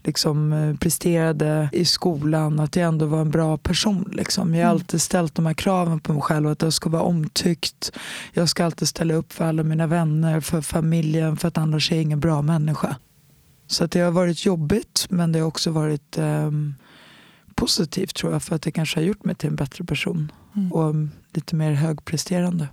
liksom, 0.04 0.52
eh, 0.52 0.76
presterade 0.76 1.68
i 1.72 1.84
skolan. 1.84 2.60
Att 2.60 2.76
jag 2.76 2.88
ändå 2.88 3.06
var 3.06 3.20
en 3.20 3.30
bra 3.30 3.58
person. 3.58 4.10
Liksom. 4.12 4.54
Jag 4.54 4.66
har 4.66 4.70
mm. 4.70 4.80
alltid 4.80 5.02
ställt 5.02 5.34
de 5.34 5.46
här 5.46 5.54
kraven 5.54 6.00
på 6.00 6.12
mig 6.12 6.22
själv. 6.22 6.48
Att 6.48 6.62
jag 6.62 6.72
ska 6.72 6.90
vara 6.90 7.02
omtyckt. 7.02 7.92
Jag 8.32 8.48
ska 8.48 8.64
alltid 8.64 8.88
ställa 8.88 9.14
upp 9.14 9.32
för 9.32 9.44
alla 9.44 9.62
mina 9.62 9.86
vänner, 9.86 10.40
för 10.40 10.60
familjen. 10.60 11.36
För 11.36 11.48
att 11.48 11.58
annars 11.58 11.92
är 11.92 11.96
jag 11.96 12.02
ingen 12.02 12.20
bra 12.20 12.42
människa. 12.42 12.96
Så 13.66 13.84
att 13.84 13.90
det 13.90 14.00
har 14.00 14.10
varit 14.10 14.46
jobbigt 14.46 15.06
men 15.10 15.32
det 15.32 15.38
har 15.38 15.46
också 15.46 15.70
varit 15.70 16.18
eh, 16.18 16.50
positivt 17.58 18.14
tror 18.14 18.32
jag. 18.32 18.42
För 18.42 18.54
att 18.56 18.62
det 18.62 18.70
kanske 18.70 19.00
har 19.00 19.04
gjort 19.04 19.24
mig 19.24 19.34
till 19.34 19.48
en 19.48 19.56
bättre 19.56 19.84
person. 19.84 20.32
Mm. 20.56 20.72
Och 20.72 20.94
lite 21.34 21.56
mer 21.56 21.72
högpresterande. 21.72 22.68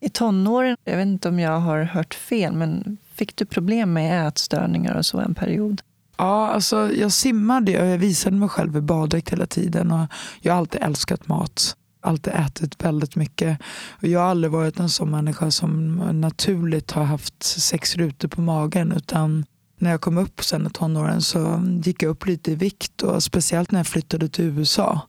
I 0.00 0.08
tonåren, 0.08 0.76
jag 0.84 0.96
vet 0.96 1.06
inte 1.06 1.28
om 1.28 1.38
jag 1.38 1.60
har 1.60 1.82
hört 1.82 2.14
fel, 2.14 2.52
men 2.52 2.98
fick 3.14 3.36
du 3.36 3.44
problem 3.44 3.92
med 3.92 4.28
ätstörningar 4.28 4.94
och 4.94 5.06
så 5.06 5.18
en 5.18 5.34
period? 5.34 5.82
Ja, 6.16 6.48
alltså 6.48 6.92
jag 6.92 7.12
simmade 7.12 7.82
och 7.82 7.86
jag 7.86 7.98
visade 7.98 8.36
mig 8.36 8.48
själv 8.48 8.76
i 8.76 8.80
baddräkt 8.80 9.32
hela 9.32 9.46
tiden. 9.46 9.92
Och 9.92 10.06
jag 10.40 10.52
har 10.52 10.58
alltid 10.58 10.82
älskat 10.82 11.28
mat. 11.28 11.76
Alltid 12.00 12.32
ätit 12.32 12.84
väldigt 12.84 13.16
mycket. 13.16 13.58
Och 13.90 14.08
jag 14.08 14.20
har 14.20 14.26
aldrig 14.26 14.50
varit 14.50 14.80
en 14.80 14.88
sån 14.88 15.10
människa 15.10 15.50
som 15.50 15.96
naturligt 16.20 16.90
har 16.90 17.04
haft 17.04 17.42
sex 17.42 17.96
rutor 17.96 18.28
på 18.28 18.40
magen. 18.40 18.92
Utan 18.92 19.44
när 19.82 19.90
jag 19.90 20.00
kom 20.00 20.18
upp 20.18 20.44
sen 20.44 20.66
i 20.66 20.70
tonåren 20.70 21.22
så 21.22 21.62
gick 21.84 22.02
jag 22.02 22.10
upp 22.10 22.26
lite 22.26 22.52
i 22.52 22.54
vikt. 22.54 23.02
Och 23.02 23.22
speciellt 23.22 23.70
när 23.70 23.78
jag 23.78 23.86
flyttade 23.86 24.28
till 24.28 24.44
USA. 24.44 25.00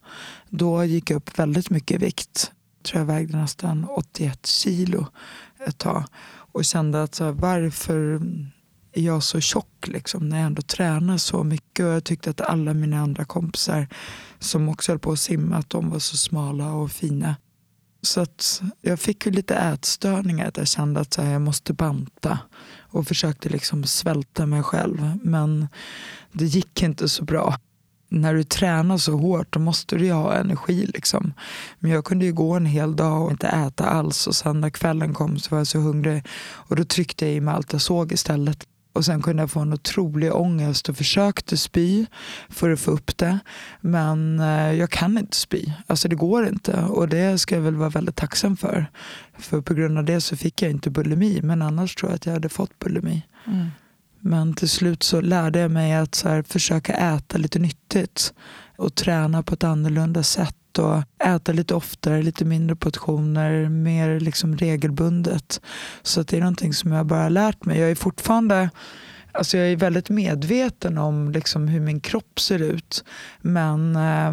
Då 0.48 0.84
gick 0.84 1.10
jag 1.10 1.16
upp 1.16 1.38
väldigt 1.38 1.70
mycket 1.70 1.94
i 1.94 2.04
vikt 2.04 2.52
Jag 2.76 2.84
tror 2.84 3.00
jag 3.00 3.06
vägde 3.06 3.36
nästan 3.36 3.84
81 3.84 4.46
kilo 4.46 5.06
ett 5.66 5.78
tag. 5.78 6.04
Och 6.26 6.64
kände 6.64 7.02
att 7.02 7.14
så 7.14 7.24
här, 7.24 7.32
varför 7.32 8.22
är 8.92 9.02
jag 9.02 9.22
så 9.22 9.40
tjock 9.40 9.86
liksom, 9.86 10.28
när 10.28 10.36
jag 10.36 10.46
ändå 10.46 10.62
tränar 10.62 11.18
så 11.18 11.44
mycket. 11.44 11.86
Och 11.86 11.92
jag 11.92 12.04
tyckte 12.04 12.30
att 12.30 12.40
alla 12.40 12.74
mina 12.74 13.00
andra 13.00 13.24
kompisar 13.24 13.88
som 14.38 14.68
också 14.68 14.92
höll 14.92 14.98
på 14.98 15.12
att 15.12 15.18
simma, 15.18 15.56
att 15.56 15.70
de 15.70 15.90
var 15.90 15.98
så 15.98 16.16
smala 16.16 16.72
och 16.72 16.90
fina. 16.90 17.36
Så 18.02 18.20
att 18.20 18.62
jag 18.80 19.00
fick 19.00 19.26
ju 19.26 19.32
lite 19.32 19.54
ätstörningar. 19.54 20.48
Att 20.48 20.56
jag 20.56 20.68
kände 20.68 21.00
att 21.00 21.12
så 21.14 21.22
här, 21.22 21.32
jag 21.32 21.42
måste 21.42 21.72
banta. 21.72 22.38
Och 22.94 23.06
försökte 23.06 23.48
liksom 23.48 23.84
svälta 23.84 24.46
mig 24.46 24.62
själv. 24.62 25.18
Men 25.22 25.68
det 26.32 26.44
gick 26.44 26.82
inte 26.82 27.08
så 27.08 27.24
bra 27.24 27.56
när 28.08 28.34
du 28.34 28.44
tränar 28.44 28.98
så 28.98 29.16
hårt 29.16 29.52
då 29.52 29.60
måste 29.60 29.96
du 29.96 30.04
ju 30.04 30.12
ha 30.12 30.34
energi. 30.34 30.86
Liksom. 30.94 31.32
Men 31.78 31.90
jag 31.90 32.04
kunde 32.04 32.24
ju 32.24 32.32
gå 32.32 32.52
en 32.52 32.66
hel 32.66 32.96
dag 32.96 33.24
och 33.24 33.30
inte 33.30 33.46
äta 33.46 33.84
alls 33.84 34.26
och 34.26 34.34
sen 34.34 34.60
när 34.60 34.70
kvällen 34.70 35.14
kom 35.14 35.38
så 35.38 35.50
var 35.50 35.58
jag 35.58 35.66
så 35.66 35.78
hungrig 35.78 36.24
och 36.44 36.76
då 36.76 36.84
tryckte 36.84 37.26
jag 37.26 37.34
i 37.34 37.40
mig 37.40 37.54
allt 37.54 37.72
jag 37.72 37.82
såg 37.82 38.12
istället. 38.12 38.66
Och 38.94 39.04
sen 39.04 39.22
kunde 39.22 39.42
jag 39.42 39.50
få 39.50 39.60
en 39.60 39.72
otrolig 39.72 40.34
ångest 40.34 40.88
och 40.88 40.96
försökte 40.96 41.56
spy 41.56 42.06
för 42.48 42.70
att 42.70 42.80
få 42.80 42.90
upp 42.90 43.16
det. 43.16 43.38
Men 43.80 44.40
eh, 44.40 44.72
jag 44.72 44.90
kan 44.90 45.18
inte 45.18 45.36
spy. 45.36 45.72
Alltså 45.86 46.08
det 46.08 46.16
går 46.16 46.48
inte. 46.48 46.82
Och 46.82 47.08
det 47.08 47.38
ska 47.38 47.54
jag 47.54 47.62
väl 47.62 47.74
vara 47.76 47.88
väldigt 47.88 48.16
tacksam 48.16 48.56
för. 48.56 48.86
För 49.38 49.60
på 49.60 49.74
grund 49.74 49.98
av 49.98 50.04
det 50.04 50.20
så 50.20 50.36
fick 50.36 50.62
jag 50.62 50.70
inte 50.70 50.90
bulimi. 50.90 51.40
Men 51.42 51.62
annars 51.62 51.94
tror 51.94 52.10
jag 52.10 52.16
att 52.16 52.26
jag 52.26 52.32
hade 52.32 52.48
fått 52.48 52.78
bulimi. 52.78 53.22
Mm. 53.46 53.66
Men 54.20 54.54
till 54.54 54.68
slut 54.68 55.02
så 55.02 55.20
lärde 55.20 55.58
jag 55.58 55.70
mig 55.70 55.94
att 55.94 56.14
så 56.14 56.28
här, 56.28 56.42
försöka 56.42 56.92
äta 56.92 57.38
lite 57.38 57.58
nyttigt 57.58 58.34
och 58.76 58.94
träna 58.94 59.42
på 59.42 59.54
ett 59.54 59.64
annorlunda 59.64 60.22
sätt 60.22 60.56
och 60.78 61.02
äta 61.24 61.52
lite 61.52 61.74
oftare, 61.74 62.22
lite 62.22 62.44
mindre 62.44 62.76
portioner, 62.76 63.68
mer 63.68 64.20
liksom 64.20 64.56
regelbundet. 64.56 65.60
Så 66.02 66.22
det 66.22 66.36
är 66.36 66.40
någonting 66.40 66.74
som 66.74 66.92
jag 66.92 67.06
bara 67.06 67.22
har 67.22 67.30
lärt 67.30 67.64
mig. 67.64 67.80
Jag 67.80 67.90
är 67.90 67.94
fortfarande 67.94 68.70
Alltså 69.36 69.58
jag 69.58 69.72
är 69.72 69.76
väldigt 69.76 70.10
medveten 70.10 70.98
om 70.98 71.30
liksom 71.30 71.68
hur 71.68 71.80
min 71.80 72.00
kropp 72.00 72.40
ser 72.40 72.62
ut. 72.62 73.04
Men 73.40 73.96
eh, 73.96 74.32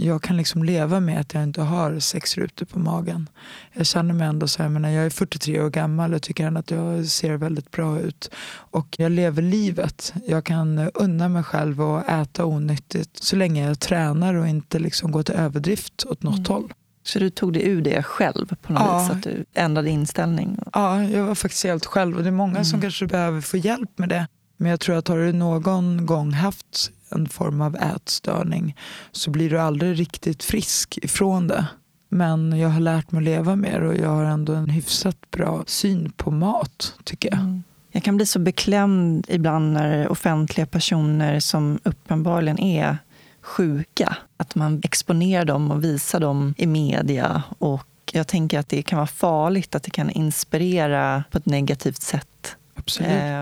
jag 0.00 0.22
kan 0.22 0.36
liksom 0.36 0.64
leva 0.64 1.00
med 1.00 1.20
att 1.20 1.34
jag 1.34 1.42
inte 1.42 1.62
har 1.62 1.98
sex 1.98 2.36
rutor 2.36 2.66
på 2.66 2.78
magen. 2.78 3.28
Jag 3.72 3.86
känner 3.86 4.14
mig 4.14 4.26
ändå 4.28 4.48
så 4.48 4.62
här, 4.62 4.70
men 4.70 4.92
jag 4.92 5.06
är 5.06 5.10
43 5.10 5.60
år 5.60 5.70
gammal 5.70 6.14
och 6.14 6.22
tycker 6.22 6.46
ändå 6.46 6.60
att 6.60 6.70
jag 6.70 7.06
ser 7.06 7.36
väldigt 7.36 7.70
bra 7.70 8.00
ut. 8.00 8.30
Och 8.50 8.96
jag 8.98 9.12
lever 9.12 9.42
livet. 9.42 10.14
Jag 10.26 10.44
kan 10.44 10.90
unna 10.94 11.28
mig 11.28 11.42
själv 11.42 11.82
och 11.82 12.08
äta 12.08 12.44
onyttigt 12.44 13.22
så 13.22 13.36
länge 13.36 13.66
jag 13.66 13.80
tränar 13.80 14.34
och 14.34 14.48
inte 14.48 14.78
liksom 14.78 15.12
går 15.12 15.22
till 15.22 15.34
överdrift 15.34 16.04
åt 16.06 16.22
något 16.22 16.38
mm. 16.38 16.52
håll. 16.52 16.72
Så 17.02 17.18
du 17.18 17.30
tog 17.30 17.52
dig 17.52 17.68
ur 17.68 17.82
det 17.82 18.02
själv 18.02 18.56
på 18.62 18.72
något 18.72 18.82
ja. 18.82 18.98
vis? 18.98 19.10
Att 19.10 19.22
du 19.22 19.44
ändrade 19.54 19.90
inställning? 19.90 20.58
Ja, 20.72 21.02
jag 21.02 21.24
var 21.24 21.34
faktiskt 21.34 21.64
helt 21.64 21.86
själv. 21.86 22.16
Och 22.16 22.22
det 22.22 22.28
är 22.28 22.32
många 22.32 22.50
mm. 22.50 22.64
som 22.64 22.80
kanske 22.80 23.06
behöver 23.06 23.40
få 23.40 23.56
hjälp 23.56 23.98
med 23.98 24.08
det. 24.08 24.26
Men 24.60 24.70
jag 24.70 24.80
tror 24.80 24.96
att 24.96 25.08
har 25.08 25.18
du 25.18 25.32
någon 25.32 26.06
gång 26.06 26.32
haft 26.32 26.90
en 27.08 27.28
form 27.28 27.60
av 27.60 27.76
ätstörning 27.76 28.76
så 29.12 29.30
blir 29.30 29.50
du 29.50 29.60
aldrig 29.60 29.98
riktigt 29.98 30.42
frisk 30.42 30.98
ifrån 31.02 31.46
det. 31.46 31.66
Men 32.08 32.58
jag 32.58 32.68
har 32.68 32.80
lärt 32.80 33.10
mig 33.10 33.18
att 33.18 33.24
leva 33.24 33.56
med 33.56 33.82
det 33.82 33.88
och 33.88 33.96
jag 33.96 34.08
har 34.08 34.24
ändå 34.24 34.54
en 34.54 34.68
hyfsat 34.68 35.30
bra 35.30 35.64
syn 35.66 36.12
på 36.16 36.30
mat, 36.30 36.94
tycker 37.04 37.30
jag. 37.30 37.38
Mm. 37.38 37.62
Jag 37.90 38.02
kan 38.02 38.16
bli 38.16 38.26
så 38.26 38.38
beklämd 38.38 39.26
ibland 39.28 39.72
när 39.72 40.08
offentliga 40.08 40.66
personer 40.66 41.40
som 41.40 41.78
uppenbarligen 41.82 42.58
är 42.58 42.98
sjuka, 43.40 44.16
att 44.36 44.54
man 44.54 44.80
exponerar 44.84 45.44
dem 45.44 45.70
och 45.70 45.84
visar 45.84 46.20
dem 46.20 46.54
i 46.58 46.66
media. 46.66 47.42
Och 47.58 47.86
jag 48.12 48.26
tänker 48.26 48.58
att 48.58 48.68
det 48.68 48.82
kan 48.82 48.96
vara 48.96 49.06
farligt, 49.06 49.74
att 49.74 49.82
det 49.82 49.90
kan 49.90 50.10
inspirera 50.10 51.24
på 51.30 51.38
ett 51.38 51.46
negativt 51.46 52.02
sätt. 52.02 52.56
Absolut. 52.74 53.10
Eh, 53.12 53.40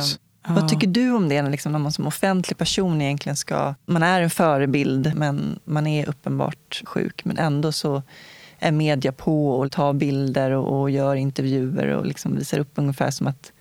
Ja. 0.48 0.54
Vad 0.54 0.68
tycker 0.68 0.86
du 0.86 1.12
om 1.12 1.28
det 1.28 1.42
liksom, 1.42 1.72
när 1.72 1.78
man 1.78 1.92
som 1.92 2.06
offentlig 2.06 2.58
person 2.58 3.02
egentligen 3.02 3.36
ska... 3.36 3.74
Man 3.86 4.02
är 4.02 4.20
en 4.20 4.30
förebild, 4.30 5.12
men 5.16 5.58
man 5.64 5.86
är 5.86 6.08
uppenbart 6.08 6.82
sjuk. 6.84 7.24
Men 7.24 7.38
ändå 7.38 7.72
så 7.72 8.02
är 8.58 8.72
media 8.72 9.12
på 9.12 9.50
och 9.50 9.72
tar 9.72 9.92
bilder 9.92 10.50
och, 10.50 10.80
och 10.80 10.90
gör 10.90 11.14
intervjuer 11.14 11.86
och 11.86 12.06
liksom 12.06 12.36
visar 12.36 12.58
upp 12.58 12.72
ungefär 12.74 13.10
som 13.10 13.26
att 13.26 13.52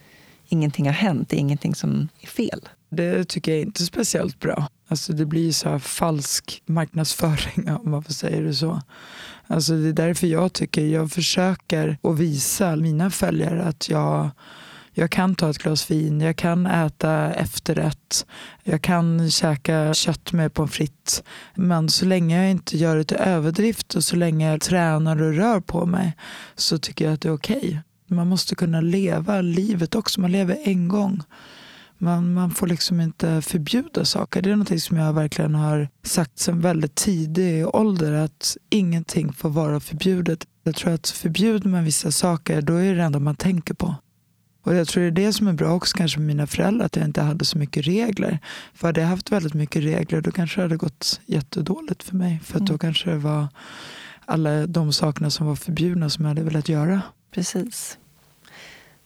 ingenting 0.48 0.86
har 0.86 0.94
hänt. 0.94 1.30
Det 1.30 1.36
är 1.36 1.40
ingenting 1.40 1.76
som 1.76 2.08
är 2.22 2.28
fel. 2.28 2.70
Det 2.90 3.26
tycker 3.26 3.52
jag 3.52 3.62
inte 3.62 3.84
är 3.84 3.86
speciellt 3.86 4.40
bra. 4.40 4.68
Alltså 4.88 5.14
det 5.14 5.26
blir 5.26 5.52
så 5.52 5.80
falsk 5.80 6.62
marknadsföring 6.66 7.72
om 7.84 7.92
man 7.92 8.04
får 8.04 8.14
säga 8.14 8.42
det 8.42 8.54
så. 8.54 8.82
Alltså 9.48 9.74
det 9.74 9.90
är 9.90 9.94
därför 9.94 10.28
jag 10.28 10.54
tycker 10.54 10.86
jag 10.86 11.12
försöker 11.12 11.98
att 12.02 12.20
visa 12.20 12.76
mina 12.76 13.10
följare 13.10 13.64
att 13.64 13.90
jag 13.90 14.30
jag 15.00 15.12
kan 15.12 15.36
ta 15.36 15.50
ett 15.50 15.58
glas 15.58 15.92
vin, 15.92 16.22
jag 16.22 16.36
kan 16.36 16.66
äta 16.66 17.34
efterrätt, 17.34 18.26
jag 18.64 18.82
kan 18.82 19.32
käka 19.32 19.94
kött 19.94 20.34
med 20.34 20.54
pommes 20.54 20.72
frites. 20.72 21.24
Men 21.56 21.90
så 21.90 22.06
länge 22.06 22.44
jag 22.44 22.52
inte 22.52 22.78
gör 22.78 22.98
det 22.98 23.04
till 23.04 23.18
överdrift 23.18 23.96
och 23.96 24.04
så 24.04 24.16
länge 24.16 24.52
jag 24.52 24.62
tränar 24.62 25.22
och 25.22 25.34
rör 25.34 25.60
på 25.60 25.86
mig 25.86 26.18
så 26.56 26.78
tycker 26.78 27.06
jag 27.06 27.14
att 27.14 27.22
det 27.22 27.30
är 27.30 27.34
okej. 27.34 27.58
Okay. 27.58 27.78
Man 28.08 28.28
måste 28.28 28.56
kunna 28.56 28.82
leva 28.82 29.42
livet 29.42 29.96
också. 29.96 30.22
Man 30.22 30.32
lever 30.32 30.58
en 30.64 30.88
gång. 30.88 31.22
Man, 31.98 32.34
man 32.34 32.52
får 32.52 32.68
liksom 32.68 33.02
inte 33.02 33.42
förbjuda 33.42 34.06
saker. 34.06 34.42
Det 34.42 34.52
är 34.52 34.56
något 34.56 34.82
som 34.82 34.98
jag 34.98 35.14
verkligen 35.14 35.56
har 35.56 35.90
sagt 36.04 36.40
sedan 36.40 36.62
väldigt 36.62 36.96
tidig 36.96 37.76
ålder. 37.76 38.14
Att 38.14 38.58
ingenting 38.70 39.34
får 39.34 39.50
vara 39.50 39.80
förbjudet. 39.80 40.48
Jag 40.64 40.76
tror 40.76 40.94
att 40.94 41.08
förbjuder 41.08 41.70
man 41.70 41.84
vissa 41.84 42.12
saker, 42.12 42.62
då 42.62 42.74
är 42.74 42.90
det 42.90 42.96
det 42.96 43.04
enda 43.04 43.20
man 43.20 43.36
tänker 43.36 43.74
på. 43.74 43.96
Och 44.68 44.76
jag 44.76 44.88
tror 44.88 45.04
det 45.04 45.08
är 45.08 45.26
det 45.26 45.34
som 45.34 45.48
är 45.48 45.54
bra 45.54 45.74
också 45.74 45.98
kanske 45.98 46.20
med 46.20 46.28
mina 46.28 46.48
föräldrar, 46.48 46.86
att 46.86 46.96
jag 46.96 47.06
inte 47.06 47.22
hade 47.22 47.46
så 47.46 47.58
mycket 47.58 47.88
regler. 47.88 48.40
För 48.74 48.88
hade 48.88 49.02
jag 49.02 49.08
haft 49.08 49.32
väldigt 49.32 49.54
mycket 49.54 49.84
regler 49.84 50.22
då 50.22 50.32
kanske 50.32 50.60
det 50.60 50.64
hade 50.64 50.78
gått 50.78 51.22
jättedåligt 51.26 52.04
för 52.04 52.16
mig. 52.16 52.40
För 52.44 52.60
då 52.60 52.66
mm. 52.66 52.80
kanske 52.80 53.10
det 53.10 53.18
var 53.18 53.48
alla 54.26 54.68
de 54.68 54.94
sakerna 54.94 55.30
som 55.30 55.48
var 55.48 55.56
förbjudna 55.56 56.10
som 56.10 56.26
jag 56.26 56.30
hade 56.30 56.44
velat 56.44 56.70
göra. 56.70 57.02
Precis. 57.32 57.98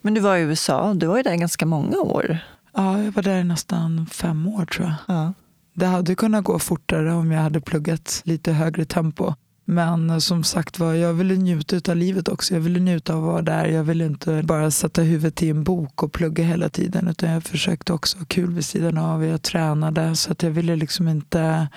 Men 0.02 0.14
du 0.14 0.22
var 0.22 0.38
i 0.38 0.42
USA, 0.42 0.94
du 0.94 1.06
var 1.06 1.18
ju 1.18 1.24
där 1.24 1.36
ganska 1.36 1.66
många 1.66 1.98
år. 1.98 2.38
Ja, 2.74 3.04
jag 3.04 3.12
var 3.12 3.24
där 3.24 3.38
i 3.38 3.44
nästan 3.44 4.08
fem 4.12 4.48
år 4.48 4.66
tror 4.66 4.88
jag. 4.88 5.16
Ja. 5.16 5.34
Det 5.74 5.86
hade 5.86 6.16
kunnat 6.16 6.44
gå 6.44 6.60
fortare 6.60 7.14
om 7.14 7.32
jag 7.32 7.42
hade 7.42 7.62
pluggat 7.62 8.22
lite 8.26 8.52
högre 8.52 8.86
tempo. 8.86 9.34
Men 9.72 10.10
eh, 10.10 10.18
som 10.18 10.44
sagt 10.44 10.80
var, 10.80 10.94
jag 10.94 11.14
ville 11.14 11.36
njuta 11.36 11.92
av 11.92 11.98
livet 11.98 12.28
också. 12.28 12.54
Jag 12.54 12.62
ville 12.62 12.80
njuta 12.80 13.14
av 13.14 13.24
att 13.24 13.32
vara 13.32 13.42
där. 13.42 13.66
Jag 13.66 13.84
ville 13.84 14.06
inte 14.06 14.44
bara 14.44 14.72
sätta 14.72 15.02
huvudet 15.02 15.44
i 15.44 15.50
en 15.50 15.64
bok 15.64 16.04
och 16.04 16.14
plugga 16.14 16.44
hela 16.44 16.70
tiden. 16.70 17.08
Utan 17.08 17.30
jag 17.30 17.44
försökte 17.44 17.94
också 17.94 18.18
ha 18.18 18.26
kul 18.26 18.54
vid 18.54 18.66
sidan 18.66 18.98
av. 18.98 19.26
Jag 19.26 19.42
tränade. 19.42 20.16
Så 20.16 20.32
att 20.32 20.44
jag 20.44 20.52
ville 20.52 20.76
liksom 20.76 21.08
inte 21.08 21.68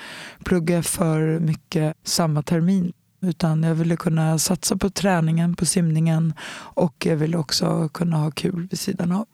plugga 0.44 0.82
för 0.82 1.40
mycket 1.40 1.96
samma 2.04 2.42
termin. 2.42 2.92
Utan 3.22 3.62
jag 3.62 3.74
ville 3.74 3.96
kunna 3.96 4.38
satsa 4.38 4.76
på 4.76 4.90
träningen, 4.90 5.56
på 5.56 5.66
simningen 5.66 6.34
och 6.56 7.06
jag 7.06 7.16
ville 7.16 7.36
också 7.36 7.88
kunna 7.88 8.16
ha 8.16 8.30
kul 8.30 8.66
vid 8.70 8.78
sidan 8.78 9.12
av. 9.12 9.26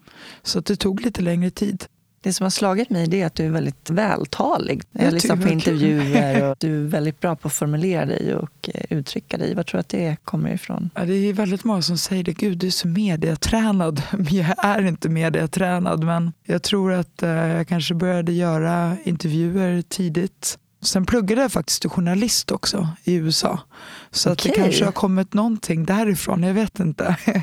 Så 0.42 0.60
det 0.60 0.76
tog 0.76 1.00
lite 1.00 1.22
längre 1.22 1.50
tid. 1.50 1.84
Det 2.22 2.32
som 2.32 2.44
har 2.44 2.50
slagit 2.50 2.90
mig 2.90 3.20
är 3.20 3.26
att 3.26 3.34
du 3.34 3.46
är 3.46 3.50
väldigt 3.50 3.90
vältalig. 3.90 4.82
Jag, 4.92 5.06
jag 5.06 5.12
lyssnar 5.12 5.36
på 5.36 5.48
intervjuer 5.48 6.50
och 6.50 6.56
du 6.60 6.84
är 6.84 6.88
väldigt 6.88 7.20
bra 7.20 7.36
på 7.36 7.48
att 7.48 7.54
formulera 7.54 8.06
dig 8.06 8.34
och 8.34 8.70
eh, 8.74 8.98
uttrycka 8.98 9.38
dig. 9.38 9.54
Vad 9.54 9.66
tror 9.66 9.78
du 9.78 9.80
att 9.80 9.88
det 9.88 10.16
kommer 10.24 10.54
ifrån? 10.54 10.90
Ja, 10.94 11.04
det 11.04 11.14
är 11.14 11.32
väldigt 11.32 11.64
många 11.64 11.82
som 11.82 11.98
säger 11.98 12.24
det. 12.24 12.32
Gud, 12.32 12.58
du 12.58 12.66
är 12.66 12.70
så 12.70 12.88
mediatränad. 12.88 14.02
Men 14.12 14.34
jag 14.34 14.64
är 14.64 14.86
inte 14.86 15.08
mediatränad. 15.08 16.04
Men 16.04 16.32
jag 16.44 16.62
tror 16.62 16.92
att 16.92 17.22
eh, 17.22 17.30
jag 17.30 17.68
kanske 17.68 17.94
började 17.94 18.32
göra 18.32 18.96
intervjuer 19.04 19.82
tidigt. 19.82 20.58
Sen 20.82 21.06
pluggade 21.06 21.42
jag 21.42 21.52
faktiskt 21.52 21.80
till 21.80 21.90
journalist 21.90 22.50
också 22.50 22.88
i 23.04 23.14
USA. 23.14 23.60
Så 24.10 24.32
okay. 24.32 24.50
att 24.50 24.56
det 24.56 24.62
kanske 24.62 24.84
har 24.84 24.92
kommit 24.92 25.34
någonting 25.34 25.84
därifrån. 25.84 26.42
Jag 26.42 26.54
vet 26.54 26.80
inte. 26.80 27.16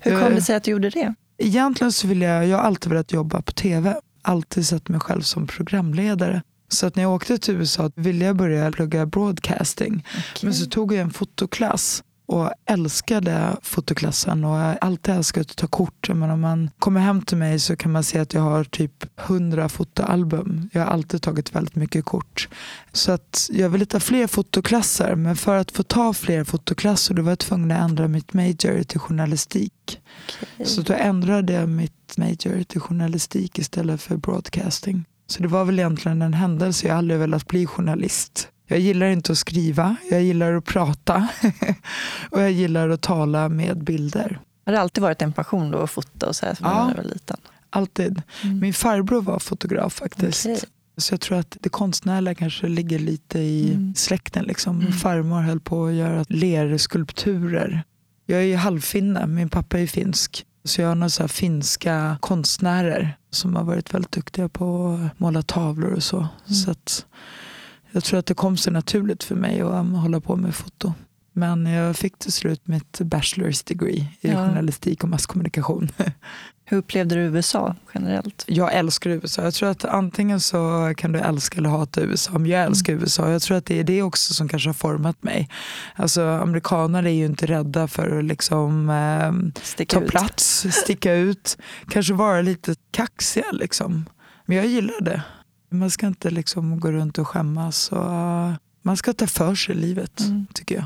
Hur 0.00 0.20
kom 0.20 0.34
det 0.34 0.42
sig 0.42 0.56
att 0.56 0.64
du 0.64 0.70
gjorde 0.70 0.90
det? 0.90 1.14
Egentligen 1.38 1.92
så 1.92 2.06
vill 2.06 2.22
jag, 2.22 2.46
jag 2.46 2.56
har 2.56 2.64
alltid 2.64 2.92
velat 2.92 3.12
jobba 3.12 3.42
på 3.42 3.52
tv 3.52 3.94
alltid 4.22 4.66
sett 4.66 4.88
mig 4.88 5.00
själv 5.00 5.22
som 5.22 5.46
programledare. 5.46 6.42
Så 6.68 6.86
att 6.86 6.96
när 6.96 7.02
jag 7.02 7.14
åkte 7.14 7.38
till 7.38 7.54
USA 7.54 7.90
ville 7.94 8.24
jag 8.24 8.36
börja 8.36 8.72
plugga 8.72 9.06
broadcasting. 9.06 10.04
Okay. 10.08 10.46
Men 10.46 10.54
så 10.54 10.66
tog 10.66 10.92
jag 10.92 11.00
en 11.00 11.10
fotoklass 11.10 12.02
och 12.28 12.52
älskade 12.66 13.56
fotoklassen 13.62 14.44
och 14.44 14.58
jag 14.58 14.78
alltid 14.80 15.14
älskat 15.14 15.50
att 15.50 15.56
ta 15.56 15.66
kort. 15.66 16.08
Men 16.08 16.30
om 16.30 16.40
man 16.40 16.70
kommer 16.78 17.00
hem 17.00 17.22
till 17.22 17.36
mig 17.36 17.58
så 17.58 17.76
kan 17.76 17.92
man 17.92 18.04
se 18.04 18.18
att 18.18 18.34
jag 18.34 18.40
har 18.40 18.64
typ 18.64 19.20
hundra 19.20 19.68
fotoalbum. 19.68 20.70
Jag 20.72 20.80
har 20.80 20.88
alltid 20.92 21.22
tagit 21.22 21.54
väldigt 21.54 21.74
mycket 21.74 22.04
kort. 22.04 22.48
Så 22.92 23.12
att 23.12 23.48
jag 23.52 23.68
ville 23.68 23.86
ta 23.86 24.00
fler 24.00 24.26
fotoklasser 24.26 25.14
men 25.14 25.36
för 25.36 25.56
att 25.56 25.70
få 25.70 25.82
ta 25.82 26.12
fler 26.12 26.44
fotoklasser 26.44 27.14
då 27.14 27.22
var 27.22 27.30
jag 27.30 27.38
tvungen 27.38 27.70
att 27.70 27.90
ändra 27.90 28.08
mitt 28.08 28.32
major 28.32 28.82
till 28.82 29.00
journalistik. 29.00 30.00
Okay. 30.42 30.66
Så 30.66 30.82
då 30.82 30.94
ändrade 30.94 31.52
jag 31.52 31.68
mitt 31.68 32.16
major 32.16 32.62
till 32.62 32.80
journalistik 32.80 33.58
istället 33.58 34.02
för 34.02 34.16
broadcasting. 34.16 35.04
Så 35.26 35.42
det 35.42 35.48
var 35.48 35.64
väl 35.64 35.78
egentligen 35.78 36.22
en 36.22 36.34
händelse. 36.34 36.86
Jag 36.86 36.94
har 36.94 36.98
aldrig 36.98 37.20
velat 37.20 37.46
bli 37.46 37.66
journalist. 37.66 38.48
Jag 38.70 38.78
gillar 38.78 39.06
inte 39.06 39.32
att 39.32 39.38
skriva, 39.38 39.96
jag 40.10 40.22
gillar 40.22 40.52
att 40.52 40.64
prata 40.64 41.28
och 42.30 42.40
jag 42.40 42.50
gillar 42.50 42.88
att 42.88 43.00
tala 43.00 43.48
med 43.48 43.84
bilder. 43.84 44.40
Har 44.66 44.72
det 44.72 44.80
alltid 44.80 45.02
varit 45.02 45.22
en 45.22 45.32
passion 45.32 45.70
då 45.70 45.78
att 45.78 45.90
fota 45.90 46.28
och 46.28 46.36
så 46.36 46.46
här, 46.46 46.54
som 46.54 46.66
ja, 46.66 46.92
var 46.96 47.04
liten? 47.04 47.36
alltid. 47.70 48.22
Mm. 48.44 48.60
Min 48.60 48.74
farbror 48.74 49.22
var 49.22 49.38
fotograf 49.38 49.94
faktiskt. 49.94 50.46
Okay. 50.46 50.58
Så 50.96 51.14
jag 51.14 51.20
tror 51.20 51.38
att 51.38 51.56
det 51.60 51.68
konstnärliga 51.68 52.34
kanske 52.34 52.68
ligger 52.68 52.98
lite 52.98 53.38
i 53.38 53.72
mm. 53.72 53.94
släkten. 53.94 54.44
Liksom. 54.44 54.78
Min 54.78 54.86
mm. 54.86 54.98
farmor 54.98 55.40
höll 55.40 55.60
på 55.60 55.86
att 55.86 55.94
göra 55.94 56.24
lerskulpturer. 56.28 57.82
Jag 58.26 58.40
är 58.40 58.44
ju 58.44 58.56
halvfinne, 58.56 59.26
min 59.26 59.48
pappa 59.48 59.78
är 59.78 59.86
finsk. 59.86 60.44
Så 60.64 60.80
jag 60.80 60.88
har 60.88 60.94
några 60.94 61.10
så 61.10 61.28
finska 61.28 62.18
konstnärer 62.20 63.16
som 63.30 63.56
har 63.56 63.64
varit 63.64 63.94
väldigt 63.94 64.12
duktiga 64.12 64.48
på 64.48 64.88
att 64.92 65.20
måla 65.20 65.42
tavlor 65.42 65.92
och 65.92 66.02
så. 66.02 66.16
Mm. 66.16 66.54
så 66.54 66.70
att, 66.70 67.06
jag 67.92 68.04
tror 68.04 68.18
att 68.18 68.26
det 68.26 68.34
kom 68.34 68.56
så 68.56 68.70
naturligt 68.70 69.24
för 69.24 69.34
mig 69.34 69.60
att 69.60 69.74
um, 69.74 69.94
hålla 69.94 70.20
på 70.20 70.36
med 70.36 70.54
foto. 70.54 70.92
Men 71.32 71.66
jag 71.66 71.96
fick 71.96 72.18
till 72.18 72.32
slut 72.32 72.66
mitt 72.66 73.00
bachelor's 73.00 73.68
degree 73.68 74.08
i 74.20 74.28
ja. 74.28 74.34
journalistik 74.34 75.02
och 75.02 75.08
masskommunikation. 75.08 75.88
Hur 76.64 76.78
upplevde 76.78 77.14
du 77.14 77.20
USA 77.20 77.74
generellt? 77.94 78.44
Jag 78.46 78.74
älskar 78.74 79.10
USA. 79.10 79.42
Jag 79.42 79.54
tror 79.54 79.68
att 79.68 79.84
antingen 79.84 80.40
så 80.40 80.92
kan 80.96 81.12
du 81.12 81.18
älska 81.18 81.58
eller 81.58 81.68
hata 81.68 82.00
USA. 82.00 82.32
Men 82.32 82.46
jag 82.46 82.64
älskar 82.64 82.92
mm. 82.92 83.02
USA. 83.02 83.30
Jag 83.30 83.42
tror 83.42 83.56
att 83.56 83.66
det 83.66 83.80
är 83.80 83.84
det 83.84 84.02
också 84.02 84.34
som 84.34 84.48
kanske 84.48 84.68
har 84.68 84.74
format 84.74 85.22
mig. 85.22 85.48
Alltså 85.94 86.22
amerikaner 86.22 87.06
är 87.06 87.10
ju 87.10 87.26
inte 87.26 87.46
rädda 87.46 87.88
för 87.88 88.18
att 88.18 88.24
liksom, 88.24 88.90
eh, 88.90 89.86
ta 89.86 90.00
ut. 90.00 90.10
plats, 90.10 90.66
sticka 90.70 91.14
ut. 91.14 91.58
Kanske 91.88 92.14
vara 92.14 92.40
lite 92.40 92.74
kaxiga 92.90 93.46
liksom. 93.52 94.04
Men 94.46 94.56
jag 94.56 94.66
gillar 94.66 95.00
det. 95.00 95.22
Man 95.68 95.90
ska 95.90 96.06
inte 96.06 96.30
liksom 96.30 96.80
gå 96.80 96.92
runt 96.92 97.18
och 97.18 97.28
skämmas. 97.28 97.92
Och, 97.92 98.10
uh, 98.10 98.54
man 98.82 98.96
ska 98.96 99.12
ta 99.12 99.26
för 99.26 99.54
sig 99.54 99.74
livet, 99.74 100.20
mm. 100.20 100.46
tycker 100.54 100.74
jag. 100.74 100.84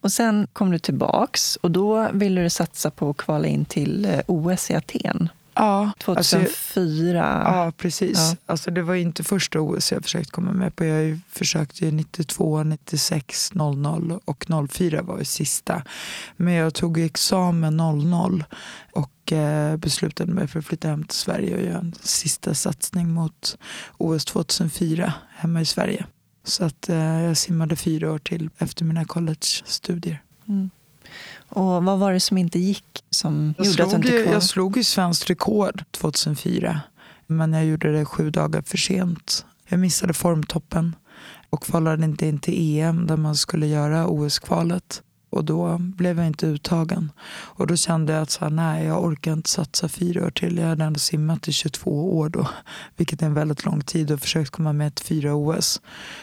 Och 0.00 0.12
Sen 0.12 0.46
kom 0.52 0.70
du 0.70 0.78
tillbaks 0.78 1.56
och 1.56 1.70
då 1.70 2.08
ville 2.12 2.42
du 2.42 2.50
satsa 2.50 2.90
på 2.90 3.10
att 3.10 3.16
kvala 3.16 3.46
in 3.46 3.64
till 3.64 4.04
eh, 4.04 4.20
OS 4.26 4.70
i 4.70 4.74
Aten. 4.74 5.28
Ja, 5.58 5.92
2004. 5.98 7.24
Alltså, 7.24 7.54
ja, 7.54 7.72
precis. 7.76 8.18
Ja. 8.18 8.36
Alltså, 8.46 8.70
det 8.70 8.82
var 8.82 8.94
inte 8.94 9.24
första 9.24 9.60
OS 9.60 9.92
jag 9.92 10.02
försökt 10.02 10.30
komma 10.30 10.52
med 10.52 10.76
på. 10.76 10.84
Jag 10.84 11.20
försökte 11.28 11.90
92, 11.90 12.62
96, 12.62 13.54
00 13.54 14.18
och 14.24 14.46
04 14.70 15.02
var 15.02 15.18
det 15.18 15.24
sista. 15.24 15.82
Men 16.36 16.54
jag 16.54 16.74
tog 16.74 16.98
examen 16.98 17.76
00 17.76 18.44
och 18.92 19.32
eh, 19.32 19.76
beslutade 19.76 20.32
mig 20.32 20.46
för 20.46 20.58
att 20.58 20.66
flytta 20.66 20.88
hem 20.88 21.04
till 21.04 21.18
Sverige 21.18 21.56
och 21.56 21.62
göra 21.62 21.78
en 21.78 21.94
sista 22.02 22.54
satsning 22.54 23.12
mot 23.12 23.58
OS 23.96 24.24
2004 24.24 25.12
hemma 25.36 25.60
i 25.60 25.64
Sverige. 25.64 26.06
Så 26.44 26.64
att 26.64 26.88
eh, 26.88 26.96
jag 26.96 27.36
simmade 27.36 27.76
fyra 27.76 28.12
år 28.12 28.18
till 28.18 28.50
efter 28.58 28.84
mina 28.84 29.04
college-studier. 29.04 30.22
Mm. 30.48 30.70
Och 31.48 31.84
vad 31.84 31.98
var 31.98 32.12
det 32.12 32.20
som 32.20 32.38
inte 32.38 32.58
gick 32.58 33.04
som 33.10 33.54
jag 33.58 33.66
gjorde 33.66 33.82
att 33.82 33.90
du 33.90 33.96
inte 33.96 34.22
kvar? 34.22 34.32
Jag 34.32 34.42
slog 34.42 34.76
ju 34.76 34.84
svenskt 34.84 35.30
rekord 35.30 35.84
2004. 35.90 36.80
Men 37.26 37.52
jag 37.52 37.66
gjorde 37.66 37.92
det 37.92 38.04
sju 38.04 38.30
dagar 38.30 38.62
för 38.62 38.76
sent. 38.76 39.46
Jag 39.68 39.80
missade 39.80 40.14
formtoppen 40.14 40.96
och 41.50 41.62
kvalade 41.62 42.04
inte 42.04 42.26
in 42.26 42.38
till 42.38 42.78
EM 42.78 43.06
där 43.06 43.16
man 43.16 43.36
skulle 43.36 43.66
göra 43.66 44.06
OS-kvalet. 44.06 45.02
Och 45.30 45.44
då 45.44 45.78
blev 45.78 46.18
jag 46.18 46.26
inte 46.26 46.46
uttagen. 46.46 47.12
Och 47.30 47.66
då 47.66 47.76
kände 47.76 48.12
jag 48.12 48.22
att 48.22 48.30
så 48.30 48.44
här, 48.44 48.50
nej, 48.50 48.84
jag 48.84 49.04
orkar 49.04 49.32
inte 49.32 49.50
satsa 49.50 49.88
fyra 49.88 50.26
år 50.26 50.30
till. 50.30 50.58
Jag 50.58 50.68
hade 50.68 50.84
ändå 50.84 50.98
simmat 50.98 51.48
i 51.48 51.52
22 51.52 52.18
år 52.18 52.28
då, 52.28 52.48
vilket 52.96 53.22
är 53.22 53.26
en 53.26 53.34
väldigt 53.34 53.64
lång 53.64 53.80
tid 53.80 54.10
och 54.10 54.20
försökt 54.20 54.50
komma 54.50 54.72
med 54.72 54.94
till 54.94 55.06
fyra 55.06 55.34
OS. 55.34 55.80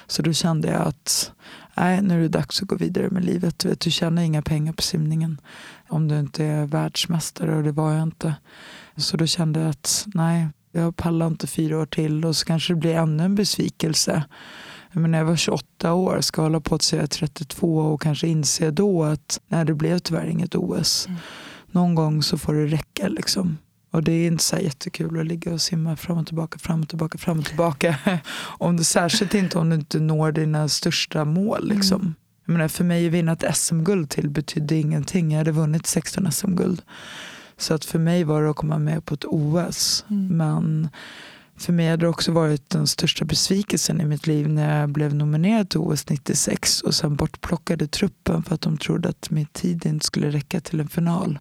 Så 0.07 0.21
då 0.21 0.33
kände 0.33 0.67
jag 0.67 0.81
att 0.81 1.31
nej, 1.77 2.01
nu 2.01 2.17
är 2.17 2.21
det 2.21 2.27
dags 2.27 2.61
att 2.61 2.67
gå 2.67 2.75
vidare 2.75 3.09
med 3.09 3.25
livet. 3.25 3.59
Du, 3.59 3.69
vet, 3.69 3.79
du 3.79 3.91
tjänar 3.91 4.21
inga 4.21 4.41
pengar 4.41 4.73
på 4.73 4.81
simningen 4.81 5.41
om 5.87 6.07
du 6.07 6.19
inte 6.19 6.45
är 6.45 6.65
världsmästare 6.65 7.55
och 7.55 7.63
det 7.63 7.71
var 7.71 7.93
jag 7.93 8.03
inte. 8.03 8.35
Så 8.95 9.17
då 9.17 9.25
kände 9.25 9.59
jag 9.59 9.69
att 9.69 10.05
nej, 10.13 10.47
jag 10.71 10.95
pallar 10.95 11.27
inte 11.27 11.47
fyra 11.47 11.79
år 11.79 11.85
till 11.85 12.25
och 12.25 12.35
så 12.35 12.45
kanske 12.45 12.73
det 12.73 12.79
blir 12.79 12.95
ännu 12.95 13.23
en 13.23 13.35
besvikelse 13.35 14.23
men 14.99 15.11
när 15.11 15.17
jag 15.17 15.25
var 15.25 15.35
28 15.35 15.93
år 15.93 16.21
ska 16.21 16.41
hålla 16.41 16.59
på 16.59 16.75
att 16.75 16.81
säga 16.81 17.07
32 17.07 17.77
och 17.77 18.01
kanske 18.01 18.27
inse 18.27 18.71
då 18.71 19.03
att 19.03 19.39
nej, 19.47 19.65
det 19.65 19.73
blev 19.73 19.99
tyvärr 19.99 20.27
inget 20.27 20.55
OS. 20.55 21.07
Mm. 21.07 21.19
Någon 21.71 21.95
gång 21.95 22.23
så 22.23 22.37
får 22.37 22.53
det 22.53 22.65
räcka. 22.65 23.07
Liksom. 23.07 23.57
Och 23.95 24.03
det 24.03 24.11
är 24.11 24.27
inte 24.27 24.43
så 24.43 24.57
jättekul 24.57 25.19
att 25.19 25.25
ligga 25.25 25.53
och 25.53 25.61
simma 25.61 25.95
fram 25.95 26.17
och 26.17 26.25
tillbaka, 26.27 26.59
fram 26.59 26.81
och 26.81 26.89
tillbaka, 26.89 27.17
fram 27.17 27.39
och 27.39 27.45
tillbaka. 27.45 27.97
om 28.37 28.77
du, 28.77 28.83
särskilt 28.83 29.33
inte 29.33 29.57
om 29.57 29.69
du 29.69 29.75
inte 29.75 29.99
når 29.99 30.31
dina 30.31 30.69
största 30.69 31.25
mål. 31.25 31.67
Liksom. 31.67 32.01
Mm. 32.01 32.13
Jag 32.45 32.53
menar, 32.53 32.67
för 32.67 32.83
mig 32.83 33.07
att 33.07 33.13
vinna 33.13 33.31
ett 33.31 33.57
SM-guld 33.57 34.09
till 34.09 34.29
betydde 34.29 34.75
ingenting. 34.75 35.31
Jag 35.31 35.37
hade 35.37 35.51
vunnit 35.51 35.87
16 35.87 36.31
SM-guld. 36.31 36.81
Så 37.57 37.73
att 37.73 37.85
för 37.85 37.99
mig 37.99 38.23
var 38.23 38.43
det 38.43 38.49
att 38.49 38.55
komma 38.55 38.79
med 38.79 39.05
på 39.05 39.13
ett 39.13 39.25
OS. 39.25 40.05
Mm. 40.09 40.37
Men 40.37 40.89
för 41.57 41.73
mig 41.73 41.89
hade 41.89 42.05
det 42.05 42.09
också 42.09 42.31
varit 42.31 42.69
den 42.69 42.87
största 42.87 43.25
besvikelsen 43.25 44.01
i 44.01 44.05
mitt 44.05 44.27
liv 44.27 44.49
när 44.49 44.79
jag 44.79 44.89
blev 44.89 45.15
nominerad 45.15 45.69
till 45.69 45.79
OS 45.79 46.09
96 46.09 46.81
och 46.81 46.95
sen 46.95 47.15
bortplockade 47.15 47.87
truppen 47.87 48.43
för 48.43 48.55
att 48.55 48.61
de 48.61 48.77
trodde 48.77 49.09
att 49.09 49.29
min 49.29 49.45
tid 49.45 49.85
inte 49.85 50.05
skulle 50.05 50.29
räcka 50.29 50.59
till 50.59 50.79
en 50.79 50.87
final. 50.87 51.39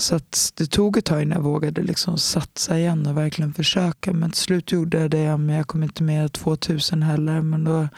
Så 0.00 0.20
det 0.54 0.66
tog 0.66 0.96
ett 0.96 1.04
tag 1.04 1.22
innan 1.22 1.36
jag 1.36 1.42
vågade 1.42 1.82
liksom 1.82 2.18
satsa 2.18 2.78
igen 2.78 3.06
och 3.06 3.16
verkligen 3.16 3.54
försöka. 3.54 4.12
Men 4.12 4.30
till 4.30 4.40
slut 4.40 4.72
gjorde 4.72 5.00
jag 5.00 5.10
det. 5.10 5.36
Men 5.36 5.56
jag 5.56 5.66
kom 5.66 5.82
inte 5.82 6.02
med 6.02 6.32
2000 6.32 7.02
heller. 7.02 7.40
Men 7.40 7.64
då 7.64 7.88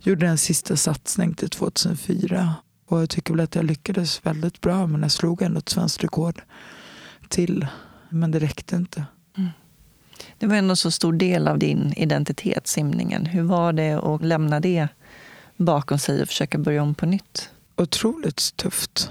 gjorde 0.00 0.24
jag 0.26 0.30
en 0.30 0.38
sista 0.38 0.76
satsning 0.76 1.34
till 1.34 1.50
2004. 1.50 2.54
Och 2.86 3.02
jag 3.02 3.10
tycker 3.10 3.32
väl 3.32 3.44
att 3.44 3.54
jag 3.54 3.64
lyckades 3.64 4.26
väldigt 4.26 4.60
bra. 4.60 4.86
Men 4.86 5.02
jag 5.02 5.10
slog 5.10 5.42
ändå 5.42 5.58
ett 5.58 5.68
svenskt 5.68 6.04
rekord 6.04 6.42
till 7.28 7.66
Men 8.08 8.30
det 8.30 8.38
räckte 8.38 8.76
inte. 8.76 9.04
Mm. 9.36 9.50
Det 10.38 10.46
var 10.46 10.56
ändå 10.56 10.76
så 10.76 10.90
stor 10.90 11.12
del 11.12 11.48
av 11.48 11.58
din 11.58 11.92
identitet, 11.96 12.66
simningen. 12.66 13.26
Hur 13.26 13.42
var 13.42 13.72
det 13.72 13.92
att 13.92 14.22
lämna 14.24 14.60
det 14.60 14.88
bakom 15.56 15.98
sig 15.98 16.22
och 16.22 16.28
försöka 16.28 16.58
börja 16.58 16.82
om 16.82 16.94
på 16.94 17.06
nytt? 17.06 17.50
Otroligt 17.76 18.56
tufft. 18.56 19.10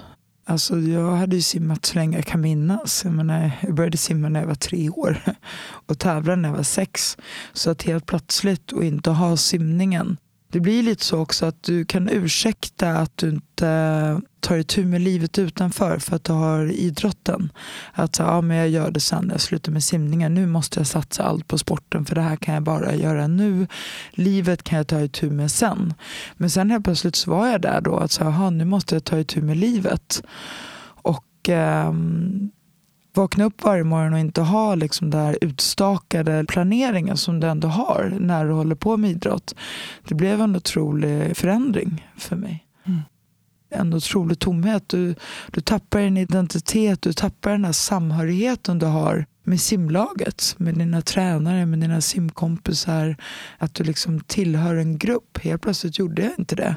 Alltså 0.52 0.80
jag 0.80 1.12
hade 1.12 1.36
ju 1.36 1.42
simmat 1.42 1.86
så 1.86 1.96
länge 1.96 2.18
jag 2.18 2.26
kan 2.26 2.42
minnas. 2.42 3.02
Jag, 3.04 3.14
menar, 3.14 3.52
jag 3.62 3.74
började 3.74 3.98
simma 3.98 4.30
när 4.30 4.40
jag 4.40 4.48
var 4.48 4.56
tre 4.56 4.90
år 4.90 5.22
och 5.88 6.00
tävlade 6.00 6.42
när 6.42 6.50
jag 6.50 6.56
var 6.56 6.64
sex. 6.64 7.18
Så 7.54 7.70
att 7.70 7.84
helt 7.84 8.06
plötsligt 8.06 8.72
och 8.72 8.84
inte 8.84 9.10
ha 9.10 9.38
simningen 9.38 10.18
det 10.52 10.60
blir 10.60 10.84
lite 10.84 11.06
så 11.06 11.20
också 11.20 11.46
att 11.46 11.64
du 11.64 11.86
kan 11.86 12.10
ursäkta 12.10 12.90
att 12.90 13.18
du 13.18 13.30
inte 13.30 14.22
tar 14.40 14.58
itu 14.58 14.86
med 14.86 15.02
livet 15.02 15.40
utanför 15.40 16.00
för 16.00 16.16
att 16.16 16.24
du 16.24 16.34
har 16.34 16.72
idrotten. 16.72 17.52
Att 17.94 18.16
så, 18.16 18.24
ja, 18.24 18.42
men 18.42 18.58
jag 18.58 18.70
gör 18.70 18.92
det 18.92 19.00
sen 19.00 19.26
när 19.26 19.34
jag 19.34 19.42
slutar 19.42 19.72
med 19.72 19.84
simningen. 19.84 20.34
Nu 20.34 20.48
måste 20.48 20.80
jag 20.80 20.88
satsa 20.88 21.24
allt 21.24 21.48
på 21.48 21.58
sporten 21.58 22.06
för 22.06 22.16
det 22.16 22.22
här 22.22 22.36
kan 22.36 22.54
jag 22.54 22.64
bara 22.64 22.96
göra 22.96 23.28
nu. 23.28 23.68
Livet 24.12 24.64
kan 24.64 24.78
jag 24.78 24.88
ta 24.88 25.02
itu 25.02 25.30
med 25.30 25.52
sen. 25.52 25.94
Men 26.38 26.50
sen 26.50 26.72
helt 26.72 26.84
plötsligt 26.84 27.16
så 27.16 27.32
var 27.32 27.48
jag 27.48 27.62
där 27.62 27.82
då 27.82 27.98
att 27.98 28.12
så, 28.12 28.24
aha, 28.24 28.50
nu 28.50 28.66
måste 28.66 28.96
jag 28.96 29.04
ta 29.04 29.20
itu 29.20 29.42
med 29.42 29.58
livet. 29.58 30.24
Och 30.84 31.26
Eh, 31.50 31.94
vakna 33.14 33.44
upp 33.44 33.64
varje 33.64 33.84
morgon 33.84 34.14
och 34.14 34.20
inte 34.20 34.42
ha 34.42 34.76
liksom 34.76 35.10
där 35.10 35.38
utstakade 35.42 36.46
planeringen 36.48 37.18
som 37.18 37.40
du 37.40 37.48
ändå 37.48 37.68
har 37.68 38.18
när 38.20 38.46
du 38.46 38.52
håller 38.52 38.76
på 38.76 38.98
med 38.98 39.12
idrott. 39.12 39.56
Det 40.08 40.16
blev 40.16 40.42
en 40.42 40.56
otrolig 40.56 41.38
förändring 41.38 42.08
för 42.18 42.36
mig. 42.36 42.66
Mm. 42.84 43.02
En 43.70 43.94
otrolig 43.94 44.40
tomhet. 44.40 44.90
Du, 44.90 45.16
du 45.52 45.62
tappar 45.62 46.00
din 46.00 46.18
identitet, 46.18 47.02
du 47.02 47.14
tappar 47.14 47.52
den 47.52 47.66
här 47.66 47.72
samhörigheten 47.72 48.80
du 48.80 48.86
har 48.86 49.26
med 49.44 49.62
simlaget, 49.62 50.56
med 50.58 50.76
dina 50.76 51.02
tränare, 51.02 51.66
med 51.66 51.80
dina 51.80 52.02
simkompisar. 52.02 53.16
Att 53.58 53.74
du 53.74 53.84
liksom 53.84 54.20
tillhör 54.20 54.76
en 54.76 54.98
grupp. 54.98 55.38
Helt 55.38 55.62
plötsligt 55.62 56.00
gjorde 56.00 56.22
jag 56.22 56.32
inte 56.38 56.56
det. 56.56 56.76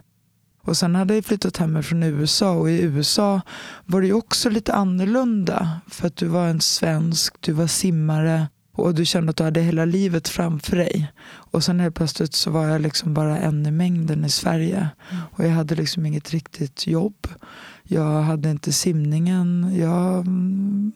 Och 0.64 0.76
sen 0.76 0.94
hade 0.94 1.14
jag 1.14 1.24
flyttat 1.24 1.56
hem 1.56 1.82
från 1.82 2.02
USA 2.02 2.52
och 2.52 2.70
i 2.70 2.82
USA 2.82 3.40
var 3.84 4.02
det 4.02 4.12
också 4.12 4.50
lite 4.50 4.74
annorlunda. 4.74 5.80
För 5.90 6.06
att 6.06 6.16
du 6.16 6.26
var 6.26 6.46
en 6.46 6.60
svensk, 6.60 7.34
du 7.40 7.52
var 7.52 7.66
simmare 7.66 8.48
och 8.72 8.94
du 8.94 9.04
kände 9.04 9.30
att 9.30 9.36
du 9.36 9.44
hade 9.44 9.60
hela 9.60 9.84
livet 9.84 10.28
framför 10.28 10.76
dig. 10.76 11.12
Och 11.26 11.64
sen 11.64 11.80
helt 11.80 11.94
plötsligt 11.94 12.34
så 12.34 12.50
var 12.50 12.66
jag 12.66 12.80
liksom 12.80 13.14
bara 13.14 13.38
en 13.38 13.66
i 13.66 13.70
mängden 13.70 14.24
i 14.24 14.30
Sverige. 14.30 14.88
Mm. 15.10 15.22
Och 15.32 15.44
jag 15.44 15.50
hade 15.50 15.74
liksom 15.74 16.06
inget 16.06 16.30
riktigt 16.30 16.86
jobb. 16.86 17.26
Jag 17.82 18.22
hade 18.22 18.50
inte 18.50 18.72
simningen. 18.72 19.76
Jag 19.76 20.20
mm, 20.20 20.92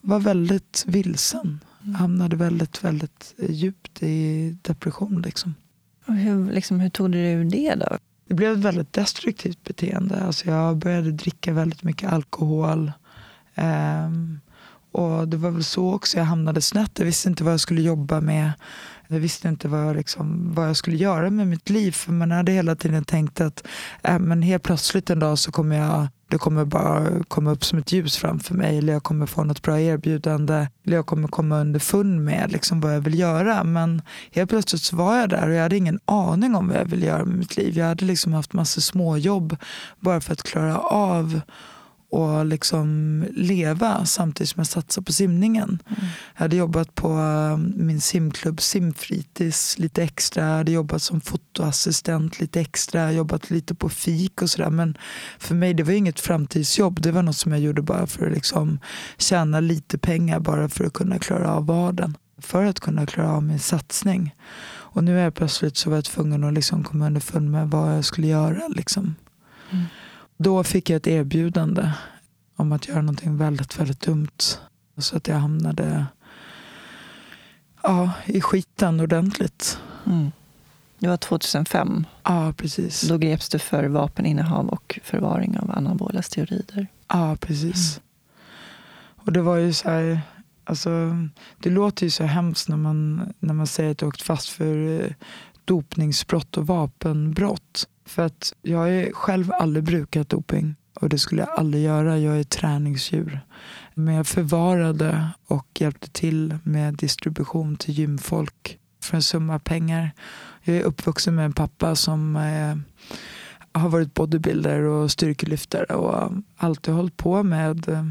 var 0.00 0.20
väldigt 0.20 0.84
vilsen. 0.86 1.60
Mm. 1.82 1.94
Hamnade 1.94 2.36
väldigt, 2.36 2.84
väldigt 2.84 3.34
djupt 3.48 4.02
i 4.02 4.50
depression. 4.62 5.22
Liksom. 5.22 5.54
Och 6.06 6.14
hur, 6.14 6.52
liksom, 6.52 6.80
hur 6.80 6.90
tog 6.90 7.12
du 7.12 7.22
dig 7.22 7.32
ur 7.32 7.44
det 7.44 7.74
då? 7.74 7.98
Det 8.28 8.34
blev 8.34 8.52
ett 8.52 8.64
väldigt 8.64 8.92
destruktivt 8.92 9.64
beteende. 9.64 10.20
Alltså 10.20 10.48
jag 10.48 10.76
började 10.76 11.12
dricka 11.12 11.52
väldigt 11.52 11.82
mycket 11.82 12.12
alkohol. 12.12 12.92
Um, 13.54 14.40
och 14.96 15.28
Det 15.28 15.36
var 15.36 15.50
väl 15.50 15.64
så 15.64 15.94
också 15.94 16.18
jag 16.18 16.24
hamnade 16.24 16.60
snett. 16.60 16.98
Jag 16.98 17.06
visste 17.06 17.28
inte 17.28 17.44
vad 17.44 17.52
jag 17.52 17.60
skulle 17.60 17.82
jobba 17.82 18.20
med. 18.20 18.52
Jag 19.08 19.20
visste 19.20 19.48
inte 19.48 19.68
vad 19.68 19.86
jag, 19.86 19.96
liksom, 19.96 20.54
vad 20.54 20.68
jag 20.68 20.76
skulle 20.76 20.96
göra 20.96 21.30
med 21.30 21.46
mitt 21.46 21.70
liv. 21.70 21.92
För 21.92 22.12
man 22.12 22.30
hade 22.30 22.52
hela 22.52 22.76
tiden 22.76 23.04
tänkt 23.04 23.40
att 23.40 23.66
äh, 24.02 24.18
men 24.18 24.42
helt 24.42 24.62
plötsligt 24.62 25.10
en 25.10 25.18
dag 25.18 25.38
så 25.38 25.52
kommer 25.52 25.76
jag 25.76 26.08
det 26.28 26.38
kommer 26.38 26.64
bara 26.64 27.24
komma 27.28 27.50
upp 27.50 27.64
som 27.64 27.78
ett 27.78 27.92
ljus 27.92 28.16
framför 28.16 28.54
mig 28.54 28.78
eller 28.78 28.92
jag 28.92 29.02
kommer 29.02 29.26
få 29.26 29.44
något 29.44 29.62
bra 29.62 29.80
erbjudande 29.80 30.66
eller 30.86 30.96
jag 30.96 31.06
kommer 31.06 31.28
komma 31.28 31.60
underfund 31.60 32.24
med 32.24 32.52
liksom 32.52 32.80
vad 32.80 32.94
jag 32.94 33.00
vill 33.00 33.18
göra. 33.18 33.64
Men 33.64 34.02
helt 34.30 34.50
plötsligt 34.50 34.82
så 34.82 34.96
var 34.96 35.16
jag 35.16 35.28
där 35.28 35.48
och 35.48 35.54
jag 35.54 35.62
hade 35.62 35.76
ingen 35.76 36.00
aning 36.04 36.54
om 36.54 36.68
vad 36.68 36.76
jag 36.76 36.84
ville 36.84 37.06
göra 37.06 37.24
med 37.24 37.38
mitt 37.38 37.56
liv. 37.56 37.78
Jag 37.78 37.86
hade 37.86 38.04
liksom 38.04 38.32
haft 38.32 38.52
massa 38.52 38.80
småjobb 38.80 39.56
bara 40.00 40.20
för 40.20 40.32
att 40.32 40.42
klara 40.42 40.78
av 40.78 41.40
och 42.16 42.46
liksom 42.46 43.24
leva 43.34 44.04
samtidigt 44.04 44.50
som 44.50 44.60
jag 44.60 44.66
satsade 44.66 45.04
på 45.04 45.12
simningen. 45.12 45.68
Mm. 45.86 46.08
Jag 46.34 46.40
hade 46.40 46.56
jobbat 46.56 46.94
på 46.94 47.08
um, 47.08 47.72
min 47.76 48.00
simklubb 48.00 48.60
Simfritids 48.60 49.78
lite 49.78 50.02
extra. 50.02 50.48
Jag 50.48 50.56
hade 50.56 50.72
jobbat 50.72 51.02
som 51.02 51.20
fotoassistent 51.20 52.40
lite 52.40 52.60
extra. 52.60 53.12
Jobbat 53.12 53.50
lite 53.50 53.74
på 53.74 53.88
fik 53.88 54.42
och 54.42 54.50
sådär. 54.50 54.70
Men 54.70 54.98
för 55.38 55.54
mig 55.54 55.74
det 55.74 55.82
var 55.82 55.92
inget 55.92 56.20
framtidsjobb. 56.20 57.00
Det 57.00 57.12
var 57.12 57.22
något 57.22 57.36
som 57.36 57.52
jag 57.52 57.60
gjorde 57.60 57.82
bara 57.82 58.06
för 58.06 58.26
att 58.26 58.32
liksom 58.32 58.78
tjäna 59.18 59.60
lite 59.60 59.98
pengar 59.98 60.40
bara 60.40 60.68
för 60.68 60.84
att 60.84 60.92
kunna 60.92 61.18
klara 61.18 61.52
av 61.54 61.66
vardagen. 61.66 62.16
För 62.38 62.64
att 62.64 62.80
kunna 62.80 63.06
klara 63.06 63.32
av 63.32 63.42
min 63.42 63.58
satsning. 63.58 64.34
Och 64.96 65.04
nu 65.04 65.18
är 65.18 65.24
jag 65.24 65.34
plötsligt 65.34 65.76
så 65.76 65.90
var 65.90 65.96
jag 65.96 66.04
tvungen 66.04 66.44
att 66.44 66.54
liksom 66.54 66.84
komma 66.84 67.06
underfund 67.06 67.50
med 67.50 67.70
vad 67.70 67.96
jag 67.96 68.04
skulle 68.04 68.26
göra. 68.26 68.68
Liksom. 68.68 69.14
Mm. 69.70 69.84
Då 70.36 70.64
fick 70.64 70.90
jag 70.90 70.96
ett 70.96 71.06
erbjudande 71.06 71.90
om 72.56 72.72
att 72.72 72.88
göra 72.88 73.00
någonting 73.00 73.36
väldigt, 73.36 73.80
väldigt 73.80 74.00
dumt. 74.00 74.38
Så 74.98 75.16
att 75.16 75.28
jag 75.28 75.36
hamnade 75.36 76.06
ja, 77.82 78.10
i 78.26 78.40
skiten 78.40 79.00
ordentligt. 79.00 79.78
Mm. 80.06 80.32
Det 80.98 81.08
var 81.08 81.16
2005. 81.16 82.06
Ja, 82.22 82.52
precis. 82.56 83.00
Då 83.00 83.18
greps 83.18 83.48
du 83.48 83.58
för 83.58 83.84
vapeninnehav 83.84 84.68
och 84.68 85.00
förvaring 85.04 85.58
av 85.58 85.70
anabola 85.70 86.22
steroider. 86.22 86.86
Ja, 87.08 87.36
precis. 87.40 87.96
Mm. 87.96 88.02
Och 89.26 89.32
det 89.32 89.42
var 89.42 89.56
ju 89.56 89.72
så 89.72 89.90
här, 89.90 90.20
alltså, 90.64 90.90
det 91.58 91.70
låter 91.70 92.04
ju 92.04 92.10
så 92.10 92.24
hemskt 92.24 92.68
när 92.68 92.76
man, 92.76 93.32
när 93.38 93.54
man 93.54 93.66
säger 93.66 93.90
att 93.90 93.98
du 93.98 94.06
åkt 94.06 94.22
fast 94.22 94.48
för 94.48 95.00
eh, 95.00 95.10
dopningsbrott 95.64 96.56
och 96.56 96.66
vapenbrott. 96.66 97.88
För 98.06 98.22
att 98.22 98.52
jag 98.62 98.78
har 98.78 99.12
själv 99.12 99.52
aldrig 99.52 99.84
brukat 99.84 100.28
doping 100.28 100.76
och 101.00 101.08
det 101.08 101.18
skulle 101.18 101.42
jag 101.42 101.58
aldrig 101.58 101.84
göra. 101.84 102.18
Jag 102.18 102.38
är 102.38 102.44
träningsdjur. 102.44 103.40
Men 103.94 104.14
jag 104.14 104.26
förvarade 104.26 105.28
och 105.46 105.66
hjälpte 105.80 106.10
till 106.10 106.58
med 106.62 106.94
distribution 106.94 107.76
till 107.76 107.94
gymfolk 107.94 108.78
för 109.02 109.16
en 109.16 109.22
summa 109.22 109.58
pengar. 109.58 110.10
Jag 110.62 110.76
är 110.76 110.82
uppvuxen 110.82 111.34
med 111.34 111.44
en 111.44 111.52
pappa 111.52 111.96
som 111.96 112.36
eh, 112.36 112.76
har 113.80 113.88
varit 113.88 114.14
bodybuilder 114.14 114.82
och 114.82 115.10
styrkelyftare 115.10 115.94
och 115.94 116.32
alltid 116.56 116.94
hållit 116.94 117.16
på 117.16 117.42
med 117.42 117.88
eh, 117.88 118.04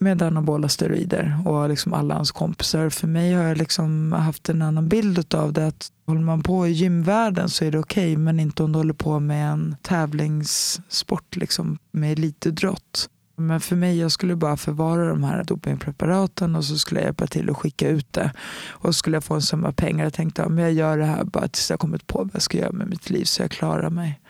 med 0.00 0.22
anabola 0.22 0.68
steroider 0.68 1.38
och 1.44 1.68
liksom 1.68 1.94
alla 1.94 2.14
hans 2.14 2.30
kompisar. 2.32 2.90
För 2.90 3.06
mig 3.06 3.32
har 3.32 3.42
jag 3.42 3.58
liksom 3.58 4.12
haft 4.12 4.48
en 4.48 4.62
annan 4.62 4.88
bild 4.88 5.34
av 5.34 5.52
det. 5.52 5.66
Att 5.66 5.92
håller 6.06 6.20
man 6.20 6.42
på 6.42 6.66
i 6.66 6.70
gymvärlden 6.70 7.48
så 7.48 7.64
är 7.64 7.70
det 7.70 7.78
okej, 7.78 8.12
okay, 8.12 8.16
men 8.16 8.40
inte 8.40 8.62
om 8.62 8.72
du 8.72 8.78
håller 8.78 8.94
på 8.94 9.20
med 9.20 9.52
en 9.52 9.76
tävlingssport 9.82 11.36
liksom, 11.36 11.78
med 11.90 12.12
elitidrott. 12.12 13.08
Men 13.36 13.60
för 13.60 13.76
mig, 13.76 13.98
jag 13.98 14.12
skulle 14.12 14.36
bara 14.36 14.56
förvara 14.56 15.08
de 15.08 15.24
här 15.24 15.44
dopingpreparaten 15.44 16.56
och 16.56 16.64
så 16.64 16.78
skulle 16.78 17.00
jag 17.00 17.06
hjälpa 17.06 17.26
till 17.26 17.50
att 17.50 17.56
skicka 17.56 17.88
ut 17.88 18.12
det. 18.12 18.32
Och 18.68 18.88
så 18.88 18.92
skulle 18.92 19.16
jag 19.16 19.24
få 19.24 19.34
en 19.34 19.42
summa 19.42 19.72
pengar. 19.72 20.04
Jag 20.04 20.14
tänkte 20.14 20.44
att 20.44 20.58
jag 20.58 20.72
gör 20.72 20.98
det 20.98 21.04
här 21.04 21.24
bara 21.24 21.48
tills 21.48 21.70
jag 21.70 21.80
kommit 21.80 22.06
på 22.06 22.18
vad 22.18 22.30
jag 22.34 22.42
ska 22.42 22.58
göra 22.58 22.72
med 22.72 22.88
mitt 22.88 23.10
liv 23.10 23.24
så 23.24 23.42
jag 23.42 23.50
klarar 23.50 23.90
mig. 23.90 24.20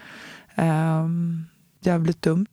Um, 0.57 1.47
jävligt 1.81 2.23
dumt. 2.23 2.47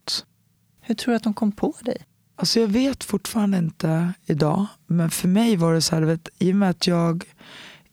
Hur 0.80 0.94
tror 0.94 1.12
du 1.12 1.16
att 1.16 1.22
de 1.22 1.34
kom 1.34 1.52
på 1.52 1.74
dig? 1.80 2.07
Alltså 2.38 2.60
jag 2.60 2.68
vet 2.68 3.04
fortfarande 3.04 3.58
inte 3.58 4.12
idag. 4.26 4.66
Men 4.86 5.10
för 5.10 5.28
mig 5.28 5.56
var 5.56 5.74
det 5.74 5.80
så 5.80 5.94
här, 5.94 6.02
vet, 6.02 6.28
i 6.38 6.52
och 6.52 6.56
med 6.56 6.70
att 6.70 6.86
jag 6.86 7.24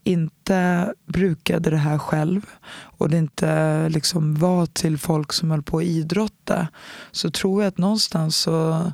inte 0.04 0.94
brukade 1.06 1.70
det 1.70 1.78
här 1.78 1.98
själv 1.98 2.46
och 2.72 3.10
det 3.10 3.18
inte 3.18 3.90
liksom 3.90 4.36
var 4.36 4.66
till 4.66 4.98
folk 4.98 5.34
som 5.34 5.52
höll 5.52 5.64
på 5.64 5.78
att 5.78 5.84
idrotta 5.84 6.68
så 7.12 7.32
tror 7.32 7.64
jag 7.64 7.68
att 7.68 7.78
någonstans 7.78 8.38
så 8.38 8.92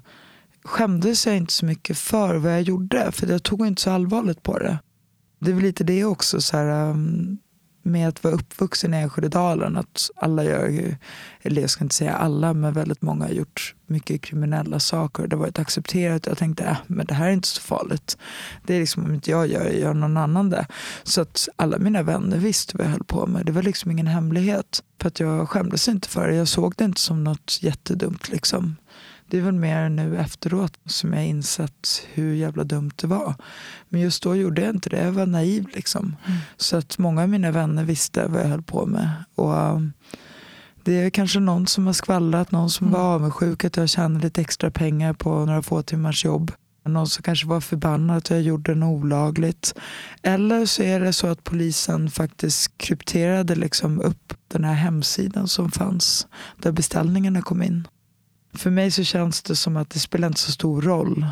skämdes 0.64 1.28
jag 1.28 1.38
inte 1.38 1.54
så 1.54 1.66
mycket 1.66 1.98
för 1.98 2.36
vad 2.36 2.54
jag 2.54 2.62
gjorde. 2.62 3.12
För 3.12 3.28
jag 3.28 3.44
tog 3.44 3.68
inte 3.68 3.82
så 3.82 3.92
allvarligt 3.92 4.44
på 4.44 4.60
det. 4.60 4.80
Det 5.40 5.52
är 5.52 5.56
väl 5.56 5.64
lite 5.64 5.84
det 5.84 6.06
också. 6.06 6.42
Så 6.42 6.58
här, 6.58 6.90
um, 6.90 7.38
med 7.82 8.08
att 8.08 8.24
vara 8.24 8.34
uppvuxen 8.34 8.94
i 8.94 8.98
Enskededalen 8.98 9.78
att 9.78 10.10
alla 10.16 10.44
gör 10.44 10.68
ju, 10.68 10.96
eller 11.42 11.62
jag 11.62 11.70
ska 11.70 11.84
inte 11.84 11.96
säga 11.96 12.14
alla, 12.14 12.54
men 12.54 12.74
väldigt 12.74 13.02
många 13.02 13.26
har 13.26 13.32
gjort 13.32 13.76
mycket 13.86 14.22
kriminella 14.22 14.80
saker. 14.80 15.28
Det 15.28 15.36
har 15.36 15.42
varit 15.42 15.60
accepterat. 15.60 16.26
Jag 16.26 16.38
tänkte, 16.38 16.64
äh, 16.64 16.78
men 16.88 17.06
det 17.06 17.14
här 17.14 17.28
är 17.28 17.32
inte 17.32 17.48
så 17.48 17.62
farligt. 17.62 18.18
Det 18.68 18.76
är 18.76 18.80
liksom 18.80 19.06
om 19.06 19.14
inte 19.14 19.32
jag 19.32 19.48
gör 19.48 19.64
det, 19.64 19.78
gör 19.78 19.94
någon 19.94 20.18
annan 20.18 20.50
det. 20.50 20.66
Så 21.04 21.22
att 21.22 21.50
alla 21.56 21.78
mina 21.78 22.04
vänner 22.04 22.38
visste 22.38 22.78
vad 22.78 22.86
jag 22.86 22.92
höll 22.92 23.04
på 23.04 23.28
med. 23.28 23.46
Det 23.46 23.52
var 23.52 23.64
liksom 23.64 23.92
ingen 23.92 24.08
hemlighet. 24.08 24.84
För 25.02 25.08
att 25.08 25.20
jag 25.20 25.50
skämdes 25.50 25.88
inte 25.88 26.10
för 26.10 26.28
det. 26.28 26.36
Jag 26.36 26.48
såg 26.48 26.74
det 26.78 26.86
inte 26.86 27.02
som 27.02 27.24
något 27.24 27.60
jättedumt 27.62 28.30
liksom. 28.30 28.76
Det 29.32 29.38
är 29.38 29.42
väl 29.42 29.54
mer 29.54 29.90
nu 29.90 30.18
efteråt 30.18 30.74
som 30.86 31.14
jag 31.14 31.26
insett 31.28 32.08
hur 32.14 32.34
jävla 32.34 32.64
dumt 32.64 32.92
det 32.96 33.08
var. 33.08 33.36
Men 33.90 34.02
just 34.02 34.24
då 34.24 34.36
gjorde 34.36 34.62
jag 34.62 34.76
inte 34.76 34.90
det. 34.90 35.04
Jag 35.04 35.12
var 35.12 35.26
naiv. 35.26 35.68
Liksom. 35.74 36.16
Mm. 36.26 36.40
Så 36.58 36.78
att 36.78 36.98
många 36.98 37.22
av 37.22 37.30
mina 37.30 37.52
vänner 37.52 37.84
visste 37.84 38.28
vad 38.28 38.42
jag 38.42 38.48
höll 38.48 38.62
på 38.62 38.86
med. 38.86 39.10
Och 39.36 39.54
um, 39.54 39.94
Det 40.84 40.94
är 40.94 41.10
kanske 41.10 41.40
någon 41.40 41.68
som 41.68 41.86
har 41.86 41.94
skvallrat, 41.94 42.52
någon 42.52 42.70
som 42.70 42.88
mm. 42.88 43.00
var 43.00 43.16
avundsjuk 43.16 43.66
att 43.66 43.78
jag 43.78 43.90
tjänade 43.90 44.26
lite 44.26 44.42
extra 44.42 44.72
pengar 44.72 45.14
på 45.14 45.46
några 45.46 45.62
få 45.62 45.82
timmars 45.82 46.26
jobb. 46.26 46.52
Någon 46.86 47.08
som 47.08 47.24
kanske 47.24 47.48
var 47.48 47.62
förbannad 47.62 48.18
att 48.18 48.30
jag 48.30 48.42
gjorde 48.42 48.76
något 48.76 49.04
olagligt. 49.04 49.74
Eller 50.22 50.66
så 50.66 50.84
är 50.84 51.00
det 51.00 51.14
så 51.14 51.28
att 51.28 51.44
polisen 51.44 52.10
faktiskt 52.10 52.78
krypterade 52.78 53.56
liksom 53.56 54.02
upp 54.02 54.34
den 54.48 54.64
här 54.64 54.74
hemsidan 54.74 55.48
som 55.48 55.72
fanns 55.72 56.28
där 56.62 56.72
beställningarna 56.72 57.42
kom 57.42 57.64
in. 57.64 57.88
För 58.54 58.70
mig 58.70 58.92
så 58.92 59.04
känns 59.04 59.42
det 59.42 59.56
som 59.56 59.78
att 59.78 59.90
det 59.90 60.00
spelar 60.00 60.28
inte 60.28 60.40
så 60.40 60.52
stor 60.52 60.82
roll 60.82 61.26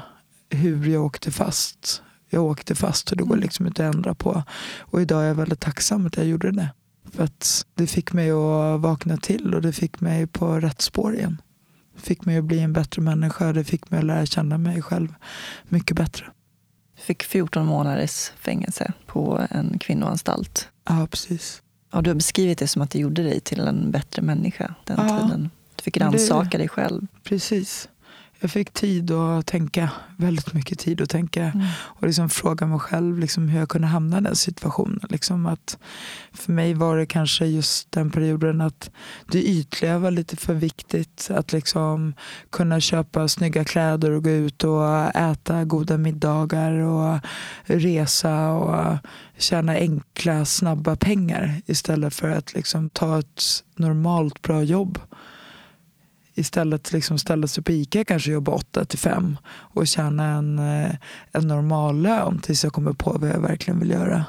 hur 0.49 0.87
jag 0.87 1.05
åkte 1.05 1.31
fast. 1.31 2.01
Jag 2.29 2.43
åkte 2.43 2.75
fast 2.75 3.11
och 3.11 3.17
det 3.17 3.23
går 3.23 3.33
mm. 3.33 3.43
liksom 3.43 3.67
inte 3.67 3.87
att 3.87 3.95
ändra 3.95 4.15
på. 4.15 4.43
Och 4.79 5.01
idag 5.01 5.23
är 5.23 5.27
jag 5.27 5.35
väldigt 5.35 5.59
tacksam 5.59 6.05
att 6.05 6.17
jag 6.17 6.25
gjorde 6.25 6.51
det. 6.51 6.69
För 7.11 7.23
att 7.23 7.65
det 7.75 7.87
fick 7.87 8.13
mig 8.13 8.31
att 8.31 8.81
vakna 8.81 9.17
till 9.17 9.55
och 9.55 9.61
det 9.61 9.73
fick 9.73 9.99
mig 10.01 10.27
på 10.27 10.59
rätt 10.59 10.81
spår 10.81 11.15
igen. 11.15 11.41
Det 11.95 12.01
fick 12.01 12.25
mig 12.25 12.37
att 12.37 12.43
bli 12.43 12.59
en 12.59 12.73
bättre 12.73 13.01
människa. 13.01 13.53
Det 13.53 13.63
fick 13.63 13.91
mig 13.91 13.97
att 13.97 14.05
lära 14.05 14.25
känna 14.25 14.57
mig 14.57 14.81
själv 14.81 15.15
mycket 15.63 15.97
bättre. 15.97 16.25
Du 16.95 17.01
fick 17.01 17.23
14 17.23 17.65
månaders 17.65 18.31
fängelse 18.39 18.93
på 19.05 19.47
en 19.49 19.79
kvinnoanstalt. 19.79 20.69
Ja, 20.89 21.07
precis. 21.11 21.61
Ja, 21.91 22.01
du 22.01 22.09
har 22.09 22.15
beskrivit 22.15 22.57
det 22.57 22.67
som 22.67 22.81
att 22.81 22.89
det 22.89 22.99
gjorde 22.99 23.23
dig 23.23 23.39
till 23.39 23.59
en 23.59 23.91
bättre 23.91 24.21
människa 24.21 24.75
den 24.83 25.07
ja, 25.07 25.19
tiden. 25.19 25.49
Du 25.79 25.83
fick 25.83 25.97
rannsaka 25.97 26.57
dig 26.57 26.67
själv. 26.67 27.07
Precis 27.23 27.89
jag 28.41 28.51
fick 28.51 28.73
tid 28.73 29.11
att 29.11 29.45
tänka, 29.45 29.89
väldigt 30.17 30.53
mycket 30.53 30.79
tid 30.79 31.01
att 31.01 31.09
tänka. 31.09 31.43
Mm. 31.43 31.67
Och 31.75 32.07
liksom 32.07 32.29
fråga 32.29 32.65
mig 32.65 32.79
själv 32.79 33.19
liksom 33.19 33.49
hur 33.49 33.59
jag 33.59 33.69
kunde 33.69 33.87
hamna 33.87 34.17
i 34.17 34.21
den 34.21 34.35
situationen. 34.35 34.99
Liksom 35.09 35.45
att 35.45 35.77
för 36.33 36.51
mig 36.51 36.73
var 36.73 36.97
det 36.97 37.05
kanske 37.05 37.45
just 37.45 37.91
den 37.91 38.11
perioden 38.11 38.61
att 38.61 38.91
det 39.31 39.43
ytliga 39.43 39.99
var 39.99 40.11
lite 40.11 40.35
för 40.35 40.53
viktigt. 40.53 41.29
Att 41.31 41.51
liksom 41.51 42.13
kunna 42.49 42.79
köpa 42.79 43.27
snygga 43.27 43.63
kläder 43.63 44.11
och 44.11 44.23
gå 44.23 44.29
ut 44.29 44.63
och 44.63 45.15
äta 45.15 45.63
goda 45.63 45.97
middagar 45.97 46.71
och 46.71 47.19
resa 47.63 48.49
och 48.49 48.97
tjäna 49.37 49.71
enkla, 49.71 50.45
snabba 50.45 50.95
pengar 50.95 51.61
istället 51.65 52.13
för 52.13 52.29
att 52.29 52.53
liksom 52.53 52.89
ta 52.89 53.19
ett 53.19 53.43
normalt 53.75 54.41
bra 54.41 54.63
jobb 54.63 54.99
istället 56.39 56.91
liksom 56.91 57.17
ställa 57.17 57.47
sig 57.47 57.63
på 57.63 57.71
ICA 57.71 58.05
kanske 58.05 58.31
jobba 58.31 58.51
8 58.51 58.85
till 58.85 58.99
5 58.99 59.37
och 59.47 59.87
tjäna 59.87 60.25
en, 60.25 60.59
eh, 60.59 60.95
en 61.31 61.47
normal 61.47 62.01
lön 62.01 62.39
tills 62.39 62.63
jag 62.63 62.73
kommer 62.73 62.93
på 62.93 63.17
vad 63.19 63.29
jag 63.29 63.39
verkligen 63.39 63.79
vill 63.79 63.89
göra. 63.89 64.25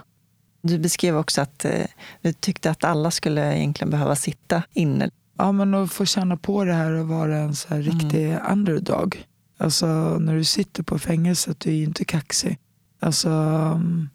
Du 0.63 0.79
beskrev 0.79 1.17
också 1.17 1.41
att 1.41 1.65
eh, 1.65 1.87
du 2.23 2.33
tyckte 2.33 2.71
att 2.71 2.85
alla 2.85 3.11
skulle 3.11 3.57
egentligen 3.57 3.91
behöva 3.91 4.17
sitta 4.17 4.63
inne. 4.73 5.11
Ja, 5.39 5.53
men 5.53 5.75
att 5.75 5.93
få 5.93 6.05
känna 6.05 6.37
på 6.37 6.65
det 6.65 6.73
här 6.73 6.93
och 6.93 7.09
vara 7.09 7.39
en 7.39 7.55
så 7.55 7.69
här 7.69 7.83
riktig 7.83 8.31
mm. 8.31 8.53
underdog. 8.53 9.25
Alltså 9.59 9.87
när 10.19 10.35
du 10.35 10.45
sitter 10.45 10.83
på 10.83 10.99
fängelset, 10.99 11.61
du 11.61 11.71
är 11.71 11.75
ju 11.75 11.85
inte 11.85 12.05
kaxig. 12.05 12.59
Alltså, 13.01 13.29
mm, 13.29 14.09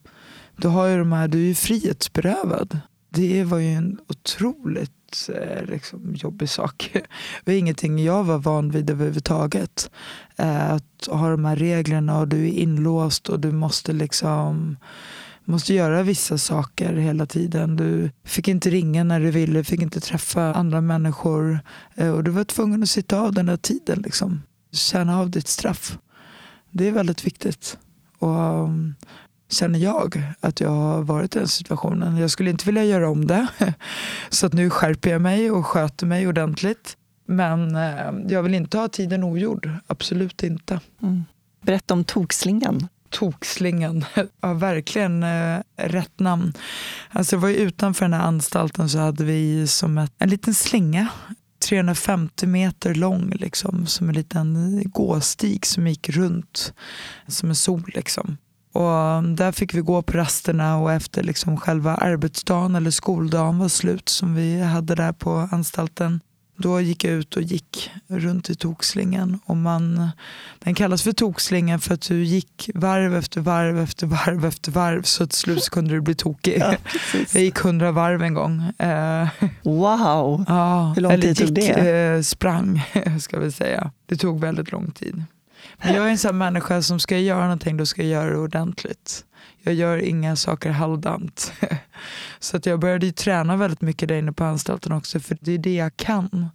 du 0.57 0.67
har 0.67 0.87
ju 0.87 0.97
de 0.97 1.11
här, 1.11 1.27
du 1.27 1.37
är 1.37 1.47
ju 1.47 1.55
frihetsberövad. 1.55 2.79
Det 3.09 3.43
var 3.43 3.57
ju 3.57 3.73
en 3.73 3.99
otroligt 4.07 4.91
eh, 5.29 5.65
liksom, 5.65 6.15
jobbig 6.15 6.49
sak. 6.49 6.89
Det 6.93 7.51
var 7.51 7.53
ingenting 7.53 8.03
jag 8.03 8.23
var 8.23 8.37
van 8.37 8.71
vid 8.71 8.89
överhuvudtaget. 8.89 9.91
Eh, 10.35 10.71
att 10.71 11.07
ha 11.07 11.29
de 11.29 11.45
här 11.45 11.55
reglerna 11.55 12.19
och 12.19 12.27
du 12.27 12.47
är 12.47 12.51
inlåst 12.51 13.29
och 13.29 13.39
du 13.39 13.51
måste 13.51 13.93
liksom 13.93 14.77
måste 15.45 15.73
göra 15.73 16.03
vissa 16.03 16.37
saker 16.37 16.93
hela 16.93 17.25
tiden. 17.25 17.75
Du 17.75 18.11
fick 18.23 18.47
inte 18.47 18.69
ringa 18.69 19.03
när 19.03 19.19
du 19.19 19.31
ville, 19.31 19.63
fick 19.63 19.81
inte 19.81 19.99
träffa 19.99 20.53
andra 20.53 20.81
människor. 20.81 21.59
Eh, 21.95 22.09
och 22.09 22.23
du 22.23 22.31
var 22.31 22.43
tvungen 22.43 22.83
att 22.83 22.89
sitta 22.89 23.19
av 23.19 23.33
den 23.33 23.45
där 23.45 23.57
tiden. 23.57 24.01
Liksom. 24.01 24.41
Tjäna 24.71 25.19
av 25.19 25.29
ditt 25.29 25.47
straff. 25.47 25.97
Det 26.71 26.87
är 26.87 26.91
väldigt 26.91 27.25
viktigt. 27.25 27.77
Och 28.19 28.63
um, 28.63 28.95
känner 29.49 29.79
jag 29.79 30.23
att 30.39 30.59
jag 30.59 30.69
har 30.69 31.01
varit 31.01 31.35
i 31.35 31.39
den 31.39 31.47
situationen. 31.47 32.17
Jag 32.17 32.31
skulle 32.31 32.49
inte 32.49 32.65
vilja 32.65 32.83
göra 32.83 33.09
om 33.09 33.27
det. 33.27 33.47
Så 34.29 34.45
att 34.45 34.53
nu 34.53 34.69
skärper 34.69 35.09
jag 35.09 35.21
mig 35.21 35.51
och 35.51 35.65
sköter 35.65 36.05
mig 36.05 36.27
ordentligt. 36.27 36.97
Men 37.27 37.75
eh, 37.75 38.13
jag 38.27 38.43
vill 38.43 38.53
inte 38.53 38.77
ha 38.77 38.87
tiden 38.87 39.23
ogjord. 39.23 39.69
Absolut 39.87 40.43
inte. 40.43 40.79
Mm. 41.01 41.23
Berätta 41.61 41.93
om 41.93 42.03
tokslingan. 42.03 42.87
Tokslingan. 43.09 44.05
Ja, 44.41 44.53
verkligen 44.53 45.23
eh, 45.23 45.59
rätt 45.77 46.19
namn. 46.19 46.53
Alltså, 47.09 47.35
det 47.35 47.41
var 47.41 47.49
utanför 47.49 48.05
den 48.05 48.13
här 48.13 48.27
anstalten 48.27 48.89
så 48.89 48.97
hade 48.97 49.23
vi 49.23 49.67
som 49.67 49.97
ett, 49.97 50.13
en 50.17 50.29
liten 50.29 50.53
slinga 50.53 51.07
350 51.67 52.47
meter 52.47 52.95
lång, 52.95 53.29
liksom, 53.29 53.87
som 53.87 54.09
en 54.09 54.15
liten 54.15 54.81
gåstig 54.85 55.65
som 55.65 55.87
gick 55.87 56.09
runt 56.09 56.73
som 57.27 57.49
en 57.49 57.55
sol. 57.55 57.91
Liksom. 57.95 58.37
Och 58.75 59.23
där 59.23 59.51
fick 59.51 59.73
vi 59.73 59.81
gå 59.81 60.01
på 60.01 60.17
rasterna 60.17 60.77
och 60.77 60.91
efter 60.91 61.23
liksom 61.23 61.57
själva 61.57 61.95
arbetsdagen 61.95 62.75
eller 62.75 62.91
skoldagen 62.91 63.59
var 63.59 63.67
slut 63.67 64.09
som 64.09 64.35
vi 64.35 64.61
hade 64.61 64.95
där 64.95 65.11
på 65.11 65.49
anstalten. 65.51 66.19
Då 66.57 66.81
gick 66.81 67.03
jag 67.03 67.13
ut 67.13 67.35
och 67.35 67.41
gick 67.41 67.91
runt 68.07 68.49
i 68.49 68.55
tokslingan. 68.55 69.39
Och 69.45 69.57
man, 69.57 70.09
den 70.59 70.75
kallas 70.75 71.03
för 71.03 71.11
tokslingan 71.11 71.79
för 71.79 71.93
att 71.93 72.01
du 72.01 72.23
gick 72.23 72.69
varv 72.73 73.15
efter 73.15 73.41
varv 73.41 73.79
efter 73.79 74.07
varv 74.07 74.45
efter 74.45 74.71
varv 74.71 75.01
så 75.01 75.27
till 75.27 75.37
slut 75.37 75.69
kunde 75.69 75.93
du 75.93 76.01
bli 76.01 76.15
tokig. 76.15 76.57
Ja, 76.59 76.75
jag 77.33 77.43
gick 77.43 77.59
hundra 77.59 77.91
varv 77.91 78.23
en 78.23 78.33
gång. 78.33 78.61
Eh, 78.77 79.27
wow! 79.63 80.45
Ja, 80.47 80.93
Hur 80.95 81.01
lång 81.01 81.21
tid 81.21 81.37
tog 81.37 81.53
det? 81.53 81.89
Eh, 81.89 82.21
sprang, 82.21 82.83
ska 83.21 83.39
vi 83.39 83.51
säga. 83.51 83.91
Det 84.05 84.15
tog 84.15 84.39
väldigt 84.39 84.71
lång 84.71 84.91
tid. 84.91 85.23
Men 85.77 85.93
jag 85.93 86.05
är 86.05 86.09
en 86.09 86.17
sån 86.17 86.37
människa 86.37 86.81
som 86.81 86.99
ska 86.99 87.15
jag 87.15 87.23
göra 87.23 87.43
någonting, 87.43 87.77
då 87.77 87.85
ska 87.85 88.01
jag 88.01 88.11
göra 88.11 88.29
det 88.29 88.37
ordentligt. 88.37 89.25
Jag 89.61 89.73
gör 89.73 89.97
inga 89.97 90.35
saker 90.35 90.69
halvdant. 90.69 91.53
Så 92.39 92.57
att 92.57 92.65
jag 92.65 92.79
började 92.79 93.11
träna 93.11 93.57
väldigt 93.57 93.81
mycket 93.81 94.09
där 94.09 94.15
inne 94.15 94.31
på 94.33 94.43
anstalten 94.43 94.91
också, 94.91 95.19
för 95.19 95.37
det 95.41 95.51
är 95.51 95.57
det 95.57 95.75
jag 95.75 95.97
kan. 95.97 96.49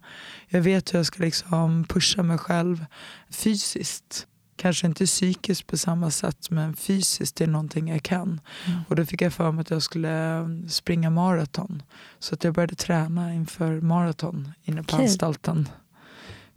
Jag 0.47 0.61
vet 0.61 0.93
hur 0.93 0.99
jag 0.99 1.05
ska 1.05 1.23
liksom 1.23 1.83
pusha 1.83 2.23
mig 2.23 2.37
själv 2.37 2.85
fysiskt. 3.29 4.27
Kanske 4.55 4.87
inte 4.87 5.05
psykiskt 5.05 5.67
på 5.67 5.77
samma 5.77 6.11
sätt, 6.11 6.49
men 6.49 6.75
fysiskt 6.75 7.41
är 7.41 7.47
någonting 7.47 7.87
jag 7.87 8.03
kan. 8.03 8.41
Mm. 8.65 8.79
Och 8.87 8.95
då 8.95 9.05
fick 9.05 9.21
jag 9.21 9.33
för 9.33 9.51
mig 9.51 9.61
att 9.61 9.69
jag 9.69 9.83
skulle 9.83 10.45
springa 10.69 11.09
maraton. 11.09 11.83
Så 12.19 12.35
att 12.35 12.43
jag 12.43 12.53
började 12.53 12.75
träna 12.75 13.33
inför 13.33 13.81
maraton 13.81 14.51
inne 14.63 14.83
på 14.83 14.95
okay. 14.95 15.05
anstalten. 15.05 15.69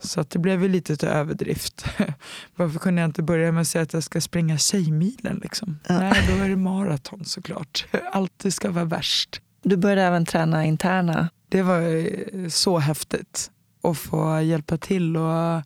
Så 0.04 0.20
att 0.20 0.30
det 0.30 0.38
blev 0.38 0.62
ju 0.62 0.68
lite 0.68 0.96
till 0.96 1.08
överdrift. 1.08 1.86
Varför 2.56 2.78
kunde 2.78 3.00
jag 3.00 3.08
inte 3.08 3.22
börja 3.22 3.52
med 3.52 3.60
att 3.60 3.68
säga 3.68 3.82
att 3.82 3.92
jag 3.92 4.02
ska 4.02 4.20
springa 4.20 4.58
Tjejmilen? 4.58 5.40
Liksom? 5.42 5.78
Ja. 5.88 5.98
Nej, 5.98 6.24
då 6.28 6.44
är 6.44 6.48
det 6.48 6.56
maraton 6.56 7.24
såklart. 7.24 7.86
Allt 8.12 8.44
ska 8.48 8.70
vara 8.70 8.84
värst. 8.84 9.40
Du 9.62 9.76
började 9.76 10.02
även 10.02 10.26
träna 10.26 10.64
interna? 10.64 11.28
Det 11.48 11.62
var 11.62 11.80
eh, 11.80 12.48
så 12.48 12.78
häftigt 12.78 13.50
att 13.82 13.98
få 13.98 14.40
hjälpa 14.40 14.76
till 14.76 15.16
och 15.16 15.62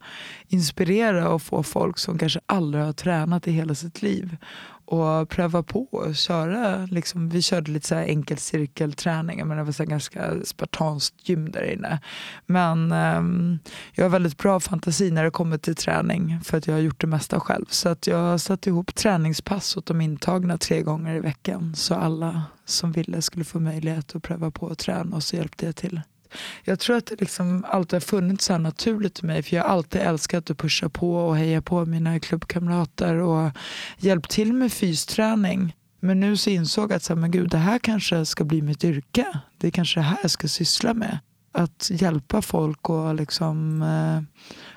inspirera 0.47 1.29
och 1.29 1.41
få 1.41 1.63
folk 1.63 1.97
som 1.97 2.17
kanske 2.17 2.39
aldrig 2.45 2.83
har 2.83 2.93
tränat 2.93 3.47
i 3.47 3.51
hela 3.51 3.75
sitt 3.75 4.01
liv 4.01 4.37
och 4.89 5.29
pröva 5.29 5.63
på 5.63 5.83
och 5.83 6.15
köra. 6.15 6.85
Liksom, 6.85 7.29
vi 7.29 7.41
körde 7.41 7.71
lite 7.71 7.87
så 7.87 7.95
här 7.95 8.03
enkel 8.05 8.37
cirkelträning. 8.37 9.47
Men 9.47 9.57
det 9.57 9.63
var 9.63 9.71
så 9.71 9.85
ganska 9.85 10.33
spartanskt 10.43 11.29
gym 11.29 11.51
där 11.51 11.73
inne. 11.73 11.99
Men 12.45 12.91
um, 12.91 13.59
jag 13.93 14.05
har 14.05 14.09
väldigt 14.09 14.37
bra 14.37 14.59
fantasi 14.59 15.11
när 15.11 15.23
det 15.23 15.31
kommer 15.31 15.57
till 15.57 15.75
träning 15.75 16.39
för 16.43 16.57
att 16.57 16.67
jag 16.67 16.73
har 16.73 16.81
gjort 16.81 17.01
det 17.01 17.07
mesta 17.07 17.39
själv. 17.39 17.65
Så 17.69 17.89
att 17.89 18.07
jag 18.07 18.17
har 18.17 18.37
satt 18.37 18.67
ihop 18.67 18.95
träningspass 18.95 19.77
åt 19.77 19.85
de 19.85 20.01
intagna 20.01 20.57
tre 20.57 20.81
gånger 20.81 21.15
i 21.15 21.19
veckan. 21.19 21.75
Så 21.75 21.95
alla 21.95 22.43
som 22.65 22.91
ville 22.91 23.21
skulle 23.21 23.45
få 23.45 23.59
möjlighet 23.59 24.15
att 24.15 24.23
pröva 24.23 24.51
på 24.51 24.67
att 24.67 24.77
träna 24.77 25.15
och 25.15 25.23
så 25.23 25.35
hjälpte 25.35 25.65
jag 25.65 25.75
till. 25.75 26.01
Jag 26.63 26.79
tror 26.79 26.97
att 26.97 27.05
det 27.05 27.19
liksom 27.19 27.65
alltid 27.67 27.93
har 27.93 28.01
funnits 28.01 28.45
så 28.45 28.57
naturligt 28.57 29.23
i 29.23 29.25
mig. 29.25 29.43
För 29.43 29.55
jag 29.55 29.63
har 29.63 29.69
alltid 29.69 30.01
älskat 30.01 30.49
att 30.49 30.57
pusha 30.57 30.89
på 30.89 31.15
och 31.15 31.37
heja 31.37 31.61
på 31.61 31.85
mina 31.85 32.19
klubbkamrater 32.19 33.15
och 33.15 33.51
hjälpt 33.97 34.31
till 34.31 34.53
med 34.53 34.71
fysträning. 34.71 35.75
Men 35.99 36.19
nu 36.19 36.37
så 36.37 36.49
insåg 36.49 36.91
jag 36.91 36.95
att 36.95 37.03
så 37.03 37.13
här, 37.13 37.21
men 37.21 37.31
gud, 37.31 37.49
det 37.49 37.57
här 37.57 37.79
kanske 37.79 38.25
ska 38.25 38.43
bli 38.43 38.61
mitt 38.61 38.83
yrke. 38.83 39.25
Det 39.57 39.67
är 39.67 39.71
kanske 39.71 39.99
det 39.99 40.03
här 40.03 40.17
jag 40.21 40.31
ska 40.31 40.47
syssla 40.47 40.93
med. 40.93 41.19
Att 41.51 41.89
hjälpa 41.93 42.41
folk 42.41 42.89
och 42.89 43.15
liksom, 43.15 43.81
eh, 43.81 44.21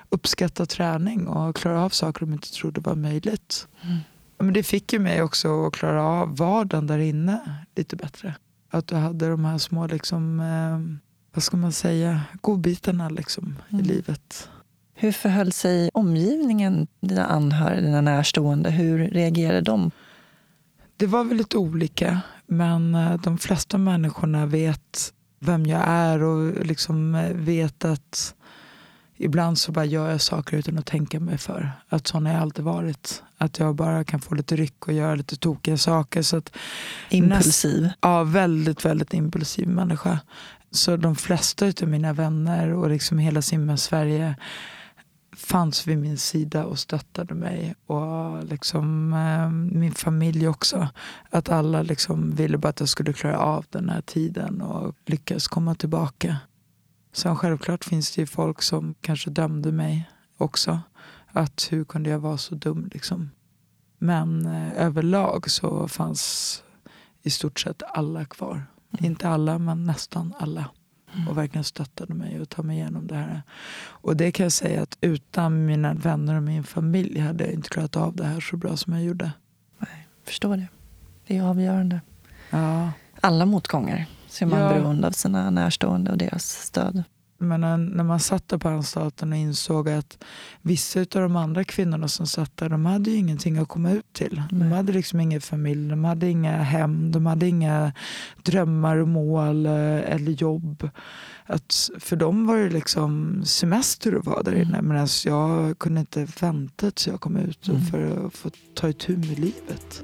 uppskatta 0.09 0.65
träning 0.65 1.27
och 1.27 1.55
klara 1.55 1.83
av 1.83 1.89
saker 1.89 2.19
de 2.25 2.33
inte 2.33 2.51
trodde 2.51 2.81
var 2.81 2.95
möjligt. 2.95 3.67
Mm. 3.81 3.97
Men 4.37 4.53
det 4.53 4.63
fick 4.63 4.93
ju 4.93 4.99
mig 4.99 5.21
också 5.21 5.65
att 5.65 5.73
klara 5.73 6.03
av 6.03 6.37
vardagen 6.37 6.87
där 6.87 6.99
inne 6.99 7.65
lite 7.75 7.95
bättre. 7.95 8.35
Att 8.69 8.87
du 8.87 8.95
hade 8.95 9.29
de 9.29 9.45
här 9.45 9.57
små 9.57 9.87
liksom, 9.87 10.39
eh, 10.39 11.02
vad 11.33 11.43
ska 11.43 11.57
man 11.57 11.71
säga, 11.71 12.21
godbitarna 12.41 13.09
liksom, 13.09 13.55
mm. 13.69 13.85
i 13.85 13.87
livet. 13.87 14.49
Hur 14.93 15.11
förhöll 15.11 15.51
sig 15.51 15.89
omgivningen, 15.93 16.87
dina 16.99 17.25
anhöriga, 17.25 17.81
dina 17.81 18.01
närstående? 18.01 18.69
Hur 18.69 18.97
reagerade 19.07 19.61
de? 19.61 19.91
Det 20.97 21.07
var 21.07 21.23
väldigt 21.23 21.55
olika, 21.55 22.21
men 22.47 22.95
eh, 22.95 23.21
de 23.21 23.37
flesta 23.37 23.77
människorna 23.77 24.45
vet 24.45 25.13
vem 25.39 25.65
jag 25.65 25.81
är 25.85 26.23
och 26.23 26.65
liksom 26.65 27.15
eh, 27.15 27.33
vet 27.33 27.85
att 27.85 28.35
ibland 29.17 29.57
så 29.57 29.71
bara 29.71 29.85
gör 29.85 30.09
jag 30.09 30.21
saker 30.21 30.57
utan 30.57 30.77
att 30.77 30.85
tänka 30.85 31.19
mig 31.19 31.37
för. 31.37 31.71
Att 31.89 32.07
sån 32.07 32.25
har 32.25 32.33
jag 32.33 32.41
alltid 32.41 32.65
varit. 32.65 33.23
Att 33.37 33.59
jag 33.59 33.75
bara 33.75 34.03
kan 34.03 34.21
få 34.21 34.35
lite 34.35 34.55
ryck 34.55 34.87
och 34.87 34.93
göra 34.93 35.15
lite 35.15 35.35
tokiga 35.35 35.77
saker. 35.77 36.21
Så 36.21 36.37
att 36.37 36.55
impulsiv? 37.09 37.81
Näst, 37.81 37.95
ja, 38.01 38.23
väldigt, 38.23 38.85
väldigt 38.85 39.13
impulsiv 39.13 39.67
människa. 39.67 40.19
Så 40.73 40.97
de 40.97 41.15
flesta 41.15 41.65
av 41.81 41.87
mina 41.87 42.13
vänner 42.13 42.73
och 42.73 42.89
liksom 42.89 43.17
hela 43.17 43.41
Simma 43.41 43.77
Sverige 43.77 44.35
fanns 45.35 45.87
vid 45.87 45.97
min 45.97 46.17
sida 46.17 46.65
och 46.65 46.79
stöttade 46.79 47.33
mig. 47.33 47.75
Och 47.85 48.43
liksom, 48.43 49.13
eh, 49.13 49.49
min 49.51 49.93
familj 49.93 50.47
också. 50.47 50.87
Att 51.29 51.49
alla 51.49 51.81
liksom 51.81 52.35
ville 52.35 52.57
bara 52.57 52.69
att 52.69 52.79
jag 52.79 52.89
skulle 52.89 53.13
klara 53.13 53.39
av 53.39 53.65
den 53.69 53.89
här 53.89 54.01
tiden 54.01 54.61
och 54.61 54.95
lyckas 55.05 55.47
komma 55.47 55.75
tillbaka. 55.75 56.37
Sen 57.11 57.35
självklart 57.35 57.85
finns 57.85 58.15
det 58.15 58.21
ju 58.21 58.27
folk 58.27 58.61
som 58.61 58.95
kanske 59.01 59.29
dömde 59.29 59.71
mig 59.71 60.09
också. 60.37 60.79
Att 61.27 61.67
hur 61.71 61.85
kunde 61.85 62.09
jag 62.09 62.19
vara 62.19 62.37
så 62.37 62.55
dum 62.55 62.89
liksom. 62.93 63.29
Men 63.97 64.45
eh, 64.45 64.85
överlag 64.85 65.49
så 65.49 65.87
fanns 65.87 66.63
i 67.21 67.29
stort 67.29 67.59
sett 67.59 67.83
alla 67.83 68.25
kvar. 68.25 68.65
Mm. 68.93 69.05
Inte 69.11 69.29
alla, 69.29 69.59
men 69.59 69.83
nästan 69.83 70.33
alla. 70.39 70.65
Mm. 71.15 71.27
Och 71.27 71.37
verkligen 71.37 71.63
stöttade 71.63 72.13
mig 72.13 72.41
och 72.41 72.49
tog 72.49 72.65
mig 72.65 72.77
igenom 72.77 73.07
det 73.07 73.15
här. 73.15 73.41
Och 73.85 74.17
det 74.17 74.31
kan 74.31 74.43
jag 74.43 74.53
säga 74.53 74.81
att 74.81 74.97
utan 75.01 75.65
mina 75.65 75.93
vänner 75.93 76.35
och 76.35 76.43
min 76.43 76.63
familj 76.63 77.19
hade 77.19 77.43
jag 77.43 77.53
inte 77.53 77.69
klarat 77.69 77.97
av 77.97 78.15
det 78.15 78.25
här 78.25 78.39
så 78.39 78.57
bra 78.57 78.77
som 78.77 78.93
jag 78.93 79.03
gjorde. 79.03 79.31
Nej, 79.77 80.07
förstår 80.23 80.57
det. 80.57 80.67
Det 81.27 81.37
är 81.37 81.43
avgörande. 81.43 82.01
Ja. 82.49 82.91
Alla 83.21 83.45
motgångar 83.45 84.05
så 84.27 84.45
är 84.45 84.49
man 84.49 84.59
ja. 84.59 84.69
beroende 84.69 85.07
av 85.07 85.11
sina 85.11 85.49
närstående 85.49 86.11
och 86.11 86.17
deras 86.17 86.45
stöd. 86.45 87.03
Men 87.43 87.61
när 87.85 88.03
man 88.03 88.19
satt 88.19 88.47
där 88.47 88.57
på 88.57 88.69
anstalten 88.69 89.31
och 89.31 89.37
insåg 89.37 89.89
att 89.89 90.23
vissa 90.61 90.99
av 90.99 91.05
de 91.11 91.35
andra 91.35 91.63
kvinnorna 91.63 92.07
som 92.07 92.27
satt 92.27 92.57
där, 92.57 92.69
de 92.69 92.85
hade 92.85 93.11
ju 93.11 93.17
ingenting 93.17 93.57
att 93.57 93.67
komma 93.67 93.91
ut 93.91 94.13
till. 94.13 94.41
De 94.49 94.71
hade 94.71 94.91
liksom 94.91 95.19
ingen 95.19 95.41
familj, 95.41 95.89
de 95.89 96.03
hade 96.05 96.29
inga 96.29 96.57
hem, 96.57 97.11
de 97.11 97.25
hade 97.25 97.47
inga 97.47 97.93
drömmar 98.43 98.97
och 98.97 99.07
mål 99.07 99.65
eh, 99.65 100.11
eller 100.13 100.31
jobb. 100.31 100.89
Att 101.45 101.89
för 101.99 102.15
dem 102.15 102.47
var 102.47 102.57
det 102.57 102.69
liksom 102.69 103.41
semester 103.45 104.15
att 104.15 104.25
vara 104.25 104.43
där 104.43 104.55
inne. 104.55 104.77
Mm. 104.77 104.87
Medan 104.87 105.07
jag 105.25 105.79
kunde 105.79 105.99
inte 105.99 106.27
vänta 106.41 106.91
tills 106.91 107.07
jag 107.07 107.21
kom 107.21 107.37
ut 107.37 107.67
mm. 107.67 107.81
för 107.81 108.25
att 108.27 108.33
få 108.33 108.49
ta 108.75 108.89
itu 108.89 109.17
med 109.17 109.39
livet. 109.39 110.03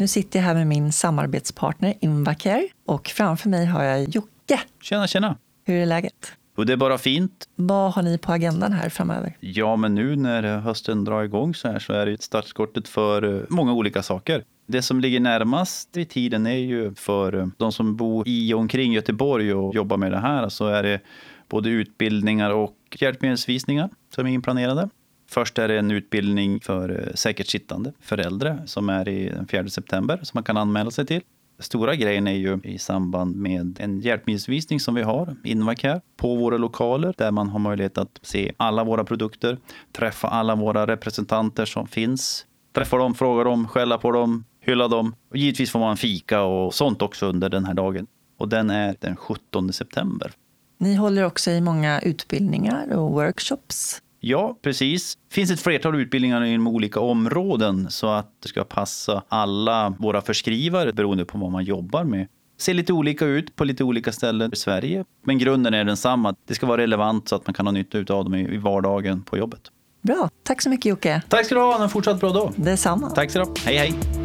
Nu 0.00 0.08
sitter 0.08 0.38
jag 0.38 0.46
här 0.46 0.54
med 0.54 0.66
min 0.66 0.92
samarbetspartner 0.92 1.94
Invacare 2.00 2.68
och 2.86 3.08
framför 3.08 3.48
mig 3.48 3.66
har 3.66 3.82
jag 3.82 4.08
Jocke. 4.08 4.60
Tjena, 4.82 5.06
tjena. 5.06 5.36
Hur 5.64 5.74
är 5.76 5.86
läget? 5.86 6.32
Och 6.56 6.66
det 6.66 6.72
är 6.72 6.76
bara 6.76 6.98
fint. 6.98 7.48
Vad 7.56 7.92
har 7.92 8.02
ni 8.02 8.18
på 8.18 8.32
agendan 8.32 8.72
här 8.72 8.88
framöver? 8.88 9.36
Ja, 9.40 9.76
men 9.76 9.94
nu 9.94 10.16
när 10.16 10.58
hösten 10.58 11.04
drar 11.04 11.22
igång 11.22 11.54
så 11.54 11.68
här 11.68 11.78
så 11.78 11.92
är 11.92 12.06
det 12.06 12.22
startskottet 12.22 12.88
för 12.88 13.34
eh, 13.34 13.42
många 13.48 13.72
olika 13.72 14.02
saker. 14.02 14.44
Det 14.66 14.82
som 14.82 15.00
ligger 15.00 15.20
närmast 15.20 15.96
i 15.96 16.04
tiden 16.04 16.46
är 16.46 16.58
ju 16.58 16.94
för 16.94 17.38
eh, 17.38 17.46
de 17.56 17.72
som 17.72 17.96
bor 17.96 18.28
i 18.28 18.54
och 18.54 18.60
omkring 18.60 18.92
Göteborg 18.92 19.54
och 19.54 19.74
jobbar 19.74 19.96
med 19.96 20.12
det 20.12 20.20
här 20.20 20.48
så 20.48 20.66
är 20.66 20.82
det 20.82 21.00
både 21.48 21.70
utbildningar 21.70 22.50
och 22.50 22.76
hjälpmedelsvisningar 23.00 23.90
som 24.14 24.26
är 24.26 24.30
inplanerade. 24.30 24.88
Först 25.30 25.58
är 25.58 25.68
det 25.68 25.78
en 25.78 25.90
utbildning 25.90 26.60
för 26.60 26.90
eh, 26.90 27.14
säkert 27.14 27.46
sittande 27.46 27.92
för 28.00 28.18
äldre 28.18 28.62
som 28.66 28.88
är 28.88 29.08
i 29.08 29.28
den 29.28 29.46
4 29.46 29.68
september 29.68 30.20
som 30.22 30.30
man 30.34 30.44
kan 30.44 30.56
anmäla 30.56 30.90
sig 30.90 31.06
till. 31.06 31.20
Stora 31.58 31.94
grejen 31.94 32.26
är 32.26 32.32
ju 32.32 32.60
i 32.64 32.78
samband 32.78 33.36
med 33.36 33.80
en 33.80 34.00
hjälpmedelsvisning 34.00 34.80
som 34.80 34.94
vi 34.94 35.02
har, 35.02 35.36
Invacare, 35.44 36.00
på 36.16 36.34
våra 36.34 36.56
lokaler 36.56 37.14
där 37.18 37.30
man 37.30 37.48
har 37.48 37.58
möjlighet 37.58 37.98
att 37.98 38.18
se 38.22 38.52
alla 38.56 38.84
våra 38.84 39.04
produkter, 39.04 39.58
träffa 39.92 40.28
alla 40.28 40.54
våra 40.54 40.86
representanter 40.86 41.64
som 41.64 41.86
finns, 41.86 42.46
träffa 42.72 42.96
dem, 42.96 43.14
fråga 43.14 43.44
dem, 43.44 43.68
skälla 43.68 43.98
på 43.98 44.12
dem, 44.12 44.44
hylla 44.60 44.88
dem. 44.88 45.14
Och 45.30 45.36
givetvis 45.36 45.70
får 45.70 45.78
man 45.78 45.96
fika 45.96 46.42
och 46.42 46.74
sånt 46.74 47.02
också 47.02 47.26
under 47.26 47.48
den 47.48 47.64
här 47.64 47.74
dagen. 47.74 48.06
Och 48.38 48.48
den 48.48 48.70
är 48.70 48.96
den 49.00 49.16
17 49.16 49.72
september. 49.72 50.32
Ni 50.78 50.94
håller 50.94 51.24
också 51.24 51.50
i 51.50 51.60
många 51.60 52.00
utbildningar 52.00 52.92
och 52.92 53.10
workshops 53.10 54.02
Ja, 54.20 54.58
precis. 54.62 55.18
Det 55.28 55.34
finns 55.34 55.50
ett 55.50 55.60
flertal 55.60 56.00
utbildningar 56.00 56.44
inom 56.44 56.66
olika 56.66 57.00
områden 57.00 57.90
så 57.90 58.08
att 58.10 58.30
det 58.42 58.48
ska 58.48 58.64
passa 58.64 59.22
alla 59.28 59.94
våra 59.98 60.20
förskrivare 60.20 60.92
beroende 60.92 61.24
på 61.24 61.38
vad 61.38 61.50
man 61.50 61.64
jobbar 61.64 62.04
med. 62.04 62.20
Det 62.56 62.62
ser 62.62 62.74
lite 62.74 62.92
olika 62.92 63.24
ut 63.24 63.56
på 63.56 63.64
lite 63.64 63.84
olika 63.84 64.12
ställen 64.12 64.52
i 64.52 64.56
Sverige, 64.56 65.04
men 65.24 65.38
grunden 65.38 65.74
är 65.74 65.84
densamma. 65.84 66.34
Det 66.46 66.54
ska 66.54 66.66
vara 66.66 66.80
relevant 66.80 67.28
så 67.28 67.36
att 67.36 67.46
man 67.46 67.54
kan 67.54 67.66
ha 67.66 67.72
nytta 67.72 67.98
av 67.98 68.04
dem 68.24 68.34
i 68.34 68.56
vardagen 68.56 69.22
på 69.22 69.38
jobbet. 69.38 69.60
Bra. 70.02 70.30
Tack 70.42 70.62
så 70.62 70.70
mycket 70.70 70.86
Jocke. 70.86 71.22
Tack 71.28 71.46
ska 71.46 71.54
du 71.54 71.60
ha. 71.60 71.82
En 71.82 71.90
fortsatt 71.90 72.20
bra 72.20 72.30
dag. 72.30 72.52
Detsamma. 72.56 73.10
Tack 73.10 73.30
så 73.30 73.38
du 73.38 73.44
ha. 73.44 73.54
Hej, 73.64 73.76
hej. 73.76 74.19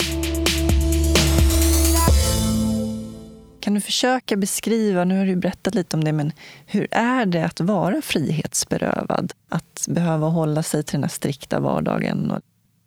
Kan 3.66 3.74
du 3.74 3.82
försöka 3.82 4.36
beskriva, 4.36 5.04
nu 5.04 5.18
har 5.18 5.26
du 5.26 5.36
berättat 5.36 5.76
lite 5.76 5.98
om 5.98 6.04
det, 6.04 6.14
men 6.14 6.32
hur 6.66 6.88
är 6.92 7.26
det 7.26 7.46
att 7.46 7.60
vara 7.60 8.02
frihetsberövad? 8.02 9.34
Att 9.50 9.86
behöva 9.90 10.28
hålla 10.28 10.64
sig 10.64 10.84
till 10.84 10.94
den 10.94 11.04
här 11.04 11.10
strikta 11.10 11.60
vardagen? 11.60 12.42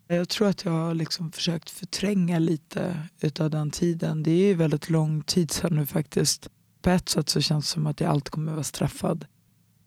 Jag 0.08 0.28
tror 0.28 0.48
att 0.48 0.64
jag 0.64 0.72
har 0.72 0.94
liksom 0.94 1.32
försökt 1.32 1.70
förtränga 1.70 2.38
lite 2.38 2.94
av 3.40 3.50
den 3.50 3.70
tiden. 3.70 4.22
Det 4.22 4.30
är 4.30 4.46
ju 4.46 4.54
väldigt 4.54 4.90
lång 4.90 5.22
tid 5.22 5.50
sedan 5.50 5.76
nu 5.76 5.86
faktiskt. 5.86 6.48
På 6.82 6.90
ett 6.90 7.08
sätt 7.08 7.28
så 7.28 7.40
känns 7.40 7.64
det 7.66 7.70
som 7.70 7.86
att 7.86 8.00
jag 8.00 8.10
alltid 8.10 8.30
kommer 8.30 8.52
att 8.52 8.56
vara 8.56 8.64
straffad 8.64 9.26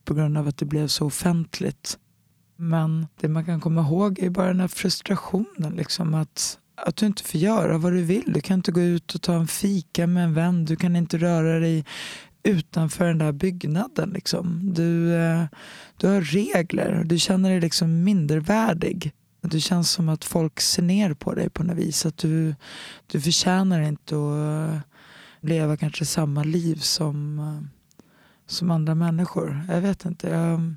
på 0.06 0.14
grund 0.14 0.38
av 0.38 0.48
att 0.48 0.58
det 0.58 0.66
blev 0.66 0.88
så 0.88 1.06
offentligt. 1.06 1.98
Men 2.56 3.08
det 3.20 3.28
man 3.28 3.46
kan 3.46 3.62
komma 3.62 3.82
ihåg 3.82 4.20
är 4.20 4.30
bara 4.30 4.48
den 4.48 4.60
här 4.60 4.68
frustrationen. 4.68 5.74
Liksom, 5.76 6.14
att 6.14 6.58
att 6.86 6.96
du 6.96 7.06
inte 7.06 7.24
får 7.24 7.40
göra 7.40 7.78
vad 7.78 7.94
du 7.94 8.04
vill. 8.04 8.34
Du 8.34 8.42
kan 8.42 8.58
inte 8.58 8.72
gå 8.72 8.82
ut 8.82 9.16
och 9.16 9.22
ta 9.22 9.34
en 9.34 9.48
fika 9.48 10.08
med 10.08 10.24
en 10.24 10.34
vän. 10.34 10.66
Du 10.66 10.76
kan 10.76 10.96
inte 10.96 11.18
röra 11.18 11.60
dig 11.60 11.86
utanför 12.44 13.08
den 13.08 13.18
där 13.18 13.32
byggnaden. 13.32 14.10
Liksom. 14.10 14.74
Du, 14.74 15.16
eh, 15.16 15.44
du 15.98 16.08
har 16.08 16.22
regler. 16.22 17.04
Du 17.06 17.20
känner 17.20 17.50
dig 17.50 17.62
liksom 17.62 18.04
mindervärdig. 18.04 19.12
Det 19.42 19.60
känns 19.60 19.92
som 19.92 20.10
att 20.10 20.26
folk 20.26 20.60
ser 20.60 20.84
ner 20.84 21.14
på 21.14 21.34
dig 21.34 21.50
på 21.50 21.64
något 21.64 21.78
vis. 21.78 22.06
Att 22.06 22.18
du, 22.18 22.56
du 23.08 23.22
förtjänar 23.22 23.82
inte 23.82 24.16
att 24.16 24.74
eh, 24.74 24.80
leva 25.42 25.78
kanske 25.78 26.06
samma 26.06 26.44
liv 26.44 26.76
som, 26.76 27.40
eh, 27.40 27.68
som 28.48 28.72
andra 28.72 28.96
människor. 28.96 29.66
Jag 29.70 29.82
vet 29.82 30.06
inte. 30.06 30.30
Jag, 30.30 30.76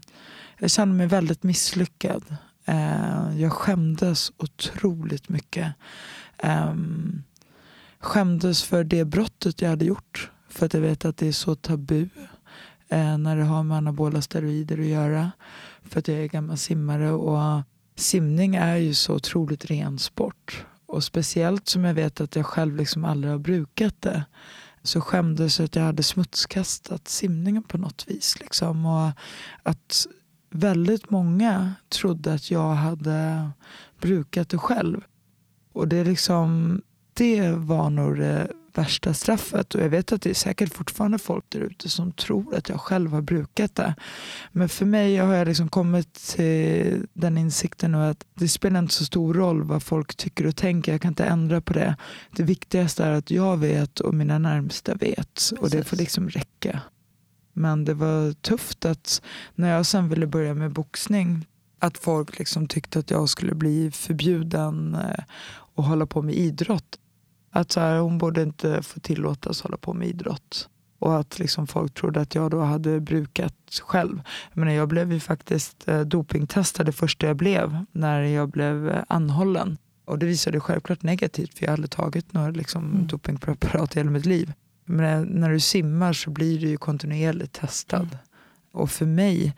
jag 0.59 0.71
känner 0.71 0.95
mig 0.95 1.07
väldigt 1.07 1.43
misslyckad. 1.43 2.37
Eh, 2.65 3.41
jag 3.41 3.53
skämdes 3.53 4.33
otroligt 4.37 5.29
mycket. 5.29 5.75
Eh, 6.39 6.75
skämdes 7.99 8.63
för 8.63 8.85
det 8.85 9.05
brottet 9.05 9.63
jag 9.63 9.69
hade 9.69 9.85
gjort. 9.85 10.31
För 10.49 10.67
att 10.67 10.75
jag 10.75 10.81
vet 10.81 11.05
att 11.05 11.17
det 11.17 11.29
är 11.29 11.33
så 11.33 11.55
tabu 11.55 12.09
eh, 12.89 13.19
när 13.19 13.37
det 13.37 13.45
har 13.45 13.63
med 13.63 13.77
anabola 13.77 14.23
steroider 14.23 14.79
att 14.79 14.87
göra. 14.87 15.33
För 15.83 15.99
att 15.99 16.09
jag 16.09 16.19
är 16.19 16.29
gammal 16.29 16.59
simmare 16.59 17.11
och 17.11 17.63
simning 17.97 18.57
är 18.57 18.77
ju 18.77 18.95
så 18.95 19.15
otroligt 19.15 19.65
ren 19.65 19.99
sport. 19.99 20.67
Och 20.87 21.05
speciellt 21.05 21.69
som 21.69 21.85
jag 21.85 21.95
vet 21.95 22.21
att 22.21 22.37
jag 22.37 22.47
själv 22.47 22.77
liksom 22.77 23.05
aldrig 23.05 23.33
har 23.33 23.39
brukat 23.39 24.03
det 24.03 24.25
så 24.83 25.01
skämdes 25.01 25.59
jag 25.59 25.65
att 25.65 25.77
jag 25.77 25.83
hade 25.83 26.03
smutskastat 26.03 27.09
simningen 27.09 27.63
på 27.63 27.79
något 27.79 28.05
vis. 28.09 28.41
Liksom. 28.41 28.87
Och 28.87 29.11
att 29.63 30.07
väldigt 30.55 31.11
många 31.11 31.75
trodde 31.89 32.35
att 32.35 32.51
jag 32.51 32.75
hade 32.75 33.51
brukat 34.01 34.49
det 34.49 34.59
själv. 34.59 35.01
Och 35.73 35.89
det, 35.89 36.05
liksom, 36.05 36.81
det 37.15 37.51
var 37.51 37.91
nog 37.91 38.19
det 38.19 38.49
värsta 38.75 39.15
straffet. 39.15 39.75
Och 39.75 39.81
jag 39.81 39.89
vet 39.89 40.13
att 40.13 40.23
det 40.23 40.31
är 40.31 40.35
säkert 40.35 40.75
fortfarande 40.75 41.19
folk 41.19 41.45
där 41.49 41.61
ute 41.61 41.89
som 41.89 42.13
tror 42.13 42.55
att 42.55 42.69
jag 42.69 42.81
själv 42.81 43.11
har 43.11 43.23
brukat 43.23 43.75
det. 43.75 43.95
Men 44.53 44.69
för 44.69 44.87
mig 44.87 45.17
har 45.17 45.35
jag 45.35 45.49
liksom 45.49 45.69
kommit 45.69 46.15
till 46.15 47.07
den 47.13 47.39
insikten 47.39 47.93
nu 47.93 47.99
att 47.99 48.25
det 48.35 48.49
spelar 48.49 48.79
inte 48.79 48.95
så 48.95 49.05
stor 49.05 49.35
roll 49.35 49.63
vad 49.63 49.83
folk 49.83 50.17
tycker 50.17 50.47
och 50.47 50.57
tänker. 50.57 50.93
Jag 50.93 51.01
kan 51.01 51.11
inte 51.11 51.25
ändra 51.25 51.61
på 51.61 51.73
det. 51.73 51.97
Det 52.31 52.43
viktigaste 52.43 53.05
är 53.05 53.11
att 53.11 53.31
jag 53.31 53.57
vet 53.57 54.01
och 54.01 54.15
mina 54.15 54.39
närmsta 54.39 54.95
vet. 54.95 55.53
Och 55.59 55.71
det 55.71 55.85
får 55.85 55.97
liksom 55.97 56.29
räcka. 56.29 56.81
Men 57.55 57.85
det 57.85 57.95
var 57.95 58.33
tufft 58.33 58.85
att 58.85 59.23
när 59.55 59.69
jag 59.69 59.87
sen 59.87 60.09
ville 60.09 60.27
börja 60.27 60.55
med 60.55 60.73
boxning 60.73 61.47
att 61.79 61.99
folk 61.99 62.39
liksom 62.39 62.67
tyckte 62.67 62.99
att 62.99 63.11
jag 63.11 63.29
skulle 63.29 63.55
bli 63.55 63.91
förbjuden 63.91 64.95
eh, 64.95 65.25
och 65.51 65.85
hålla 65.85 66.07
på 66.07 66.23
med 66.23 66.35
idrott. 66.35 66.99
Att 67.51 67.73
så 67.73 67.81
här, 67.81 67.99
hon 67.99 68.19
borde 68.19 68.43
inte 68.43 68.83
få 68.83 69.01
tillåtas 69.01 69.61
hålla 69.61 69.77
på 69.77 69.93
med 69.93 70.09
idrott. 70.09 70.69
Och 70.99 71.19
att 71.19 71.39
liksom 71.39 71.67
folk 71.67 71.95
trodde 71.95 72.21
att 72.21 72.35
jag 72.35 72.51
då 72.51 72.61
hade 72.61 73.01
brukat 73.01 73.55
själv. 73.83 74.23
Men 74.53 74.75
jag 74.75 74.89
blev 74.89 75.13
ju 75.13 75.21
faktiskt 75.21 75.89
eh, 75.89 76.01
dopingtestad 76.01 76.87
det 76.87 76.93
första 76.93 77.27
jag 77.27 77.37
blev 77.37 77.85
när 77.93 78.23
jag 78.23 78.49
blev 78.49 78.89
eh, 78.89 79.03
anhållen. 79.09 79.79
Och 80.05 80.19
det 80.19 80.27
visade 80.27 80.61
självklart 80.61 81.03
negativt 81.03 81.59
för 81.59 81.65
jag 81.65 81.71
hade 81.71 81.89
tagit 81.89 82.33
några 82.33 82.51
liksom, 82.51 82.85
mm. 82.85 83.07
dopingpreparat 83.07 83.97
i 83.97 83.99
hela 83.99 84.11
mitt 84.11 84.27
liv. 84.27 84.53
Men 84.85 85.25
när 85.25 85.51
du 85.51 85.61
simmar 85.61 86.13
så 86.13 86.31
blir 86.31 86.61
du 86.61 86.69
ju 86.69 86.77
kontinuerligt 86.77 87.53
testad. 87.53 88.03
Mm. 88.03 88.19
Och 88.73 88.91
för 88.91 89.07
mig, 89.07 89.57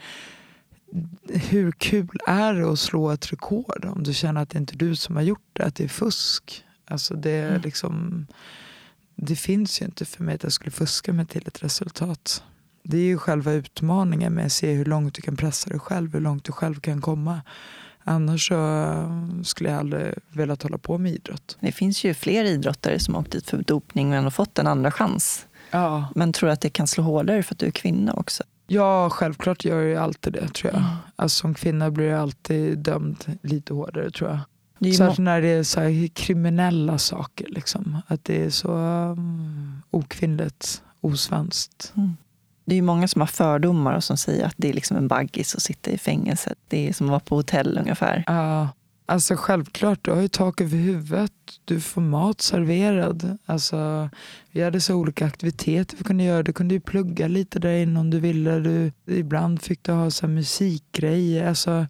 hur 1.28 1.72
kul 1.72 2.18
är 2.26 2.54
det 2.54 2.72
att 2.72 2.78
slå 2.78 3.10
ett 3.10 3.32
rekord 3.32 3.84
om 3.84 4.02
du 4.02 4.14
känner 4.14 4.42
att 4.42 4.50
det 4.50 4.58
inte 4.58 4.74
är 4.74 4.78
du 4.78 4.96
som 4.96 5.16
har 5.16 5.22
gjort 5.22 5.48
det, 5.52 5.64
att 5.64 5.74
det 5.74 5.84
är 5.84 5.88
fusk? 5.88 6.64
Alltså 6.84 7.14
det, 7.14 7.42
mm. 7.42 7.60
liksom, 7.60 8.26
det 9.16 9.36
finns 9.36 9.80
ju 9.80 9.84
inte 9.84 10.04
för 10.04 10.24
mig 10.24 10.34
att 10.34 10.42
jag 10.42 10.52
skulle 10.52 10.70
fuska 10.70 11.12
mig 11.12 11.26
till 11.26 11.48
ett 11.48 11.62
resultat. 11.62 12.42
Det 12.82 12.98
är 12.98 13.04
ju 13.04 13.18
själva 13.18 13.52
utmaningen 13.52 14.32
med 14.32 14.46
att 14.46 14.52
se 14.52 14.72
hur 14.72 14.84
långt 14.84 15.14
du 15.14 15.22
kan 15.22 15.36
pressa 15.36 15.70
dig 15.70 15.78
själv, 15.78 16.12
hur 16.12 16.20
långt 16.20 16.44
du 16.44 16.52
själv 16.52 16.80
kan 16.80 17.00
komma. 17.00 17.40
Annars 18.08 18.52
skulle 19.44 19.70
jag 19.70 19.78
aldrig 19.78 20.14
velat 20.32 20.62
hålla 20.62 20.78
på 20.78 20.98
med 20.98 21.12
idrott. 21.12 21.56
Det 21.60 21.72
finns 21.72 22.04
ju 22.04 22.14
fler 22.14 22.44
idrottare 22.44 22.98
som 22.98 23.14
har 23.14 23.20
åkt 23.20 23.32
dit 23.32 23.50
för 23.50 23.62
dopning 23.62 24.10
men 24.10 24.24
har 24.24 24.30
fått 24.30 24.58
en 24.58 24.66
andra 24.66 24.90
chans. 24.90 25.46
Ja. 25.70 26.08
Men 26.14 26.32
tror 26.32 26.46
du 26.46 26.52
att 26.52 26.60
det 26.60 26.70
kan 26.70 26.86
slå 26.86 27.04
hårdare 27.04 27.42
för 27.42 27.54
att 27.54 27.58
du 27.58 27.66
är 27.66 27.70
kvinna 27.70 28.12
också? 28.12 28.42
Ja, 28.66 29.10
självklart 29.10 29.64
gör 29.64 29.84
det 29.84 29.96
alltid 29.96 30.32
det 30.32 30.48
tror 30.48 30.72
jag. 30.72 30.80
Mm. 30.80 30.96
Alltså, 31.16 31.40
som 31.40 31.54
kvinna 31.54 31.90
blir 31.90 32.06
jag 32.06 32.20
alltid 32.20 32.78
dömd 32.78 33.38
lite 33.42 33.74
hårdare 33.74 34.10
tror 34.10 34.30
jag. 34.30 34.40
Särskilt 34.96 35.18
när 35.18 35.42
det 35.42 35.48
är 35.48 35.62
så 35.62 36.08
kriminella 36.14 36.98
saker. 36.98 37.46
Liksom. 37.48 38.02
Att 38.06 38.24
det 38.24 38.44
är 38.44 38.50
så 38.50 38.72
um, 38.72 39.82
okvinnligt, 39.90 40.82
osvenskt. 41.00 41.92
Mm. 41.96 42.16
Det 42.66 42.74
är 42.74 42.76
ju 42.76 42.82
många 42.82 43.08
som 43.08 43.20
har 43.20 43.26
fördomar 43.26 43.96
och 43.96 44.04
som 44.04 44.16
säger 44.16 44.46
att 44.46 44.54
det 44.56 44.68
är 44.68 44.72
liksom 44.72 44.96
en 44.96 45.08
baggis 45.08 45.54
att 45.54 45.62
sitta 45.62 45.90
i 45.90 45.98
fängelse. 45.98 46.54
Det 46.68 46.88
är 46.88 46.92
som 46.92 47.06
att 47.06 47.10
vara 47.10 47.20
på 47.20 47.36
hotell 47.36 47.78
ungefär. 47.78 48.24
Ja, 48.26 48.68
alltså 49.06 49.36
självklart. 49.36 49.98
Du 50.02 50.10
har 50.10 50.20
ju 50.20 50.28
tak 50.28 50.60
över 50.60 50.76
huvudet. 50.76 51.32
Du 51.64 51.80
får 51.80 52.00
mat 52.00 52.40
serverad. 52.40 53.38
Alltså, 53.46 54.10
vi 54.50 54.62
hade 54.62 54.80
så 54.80 54.94
olika 54.94 55.26
aktiviteter 55.26 55.96
vi 55.96 56.04
kunde 56.04 56.24
göra. 56.24 56.42
Du 56.42 56.52
kunde 56.52 56.74
ju 56.74 56.80
plugga 56.80 57.28
lite 57.28 57.58
där 57.58 57.76
inne 57.76 58.00
om 58.00 58.10
du 58.10 58.20
ville. 58.20 58.58
Du, 58.58 58.92
ibland 59.06 59.62
fick 59.62 59.82
du 59.82 59.92
ha 59.92 60.10
så 60.10 60.28
musikgrejer. 60.28 61.48
Alltså, 61.48 61.86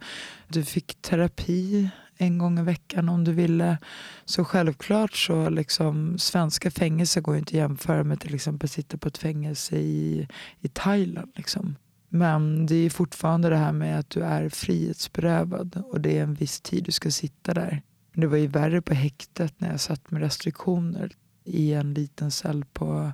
du 0.48 0.64
fick 0.64 1.02
terapi 1.02 1.90
en 2.16 2.38
gång 2.38 2.58
i 2.58 2.62
veckan 2.62 3.08
om 3.08 3.24
du 3.24 3.32
ville. 3.32 3.68
Eh, 3.68 3.76
så 4.24 4.44
självklart 4.44 5.14
så 5.14 5.50
liksom 5.50 6.18
svenska 6.18 6.70
fängelser 6.70 7.20
går 7.20 7.36
inte 7.36 7.50
att 7.50 7.52
jämföra 7.52 8.04
med 8.04 8.20
till 8.20 8.34
exempel 8.34 8.68
sitta 8.68 8.98
på 8.98 9.08
ett 9.08 9.18
fängelse 9.18 9.76
i, 9.76 10.28
i 10.60 10.68
Thailand. 10.68 11.32
Liksom. 11.34 11.76
Men 12.08 12.66
det 12.66 12.74
är 12.74 12.90
fortfarande 12.90 13.48
det 13.48 13.56
här 13.56 13.72
med 13.72 13.98
att 13.98 14.10
du 14.10 14.20
är 14.20 14.48
frihetsberövad 14.48 15.82
och 15.86 16.00
det 16.00 16.18
är 16.18 16.22
en 16.22 16.34
viss 16.34 16.60
tid 16.60 16.84
du 16.84 16.92
ska 16.92 17.10
sitta 17.10 17.54
där. 17.54 17.82
Det 18.14 18.26
var 18.26 18.36
ju 18.36 18.46
värre 18.46 18.82
på 18.82 18.94
häktet 18.94 19.54
när 19.58 19.70
jag 19.70 19.80
satt 19.80 20.10
med 20.10 20.22
restriktioner 20.22 21.12
i 21.46 21.72
en 21.72 21.94
liten 21.94 22.30
cell 22.30 22.64
på 22.72 23.12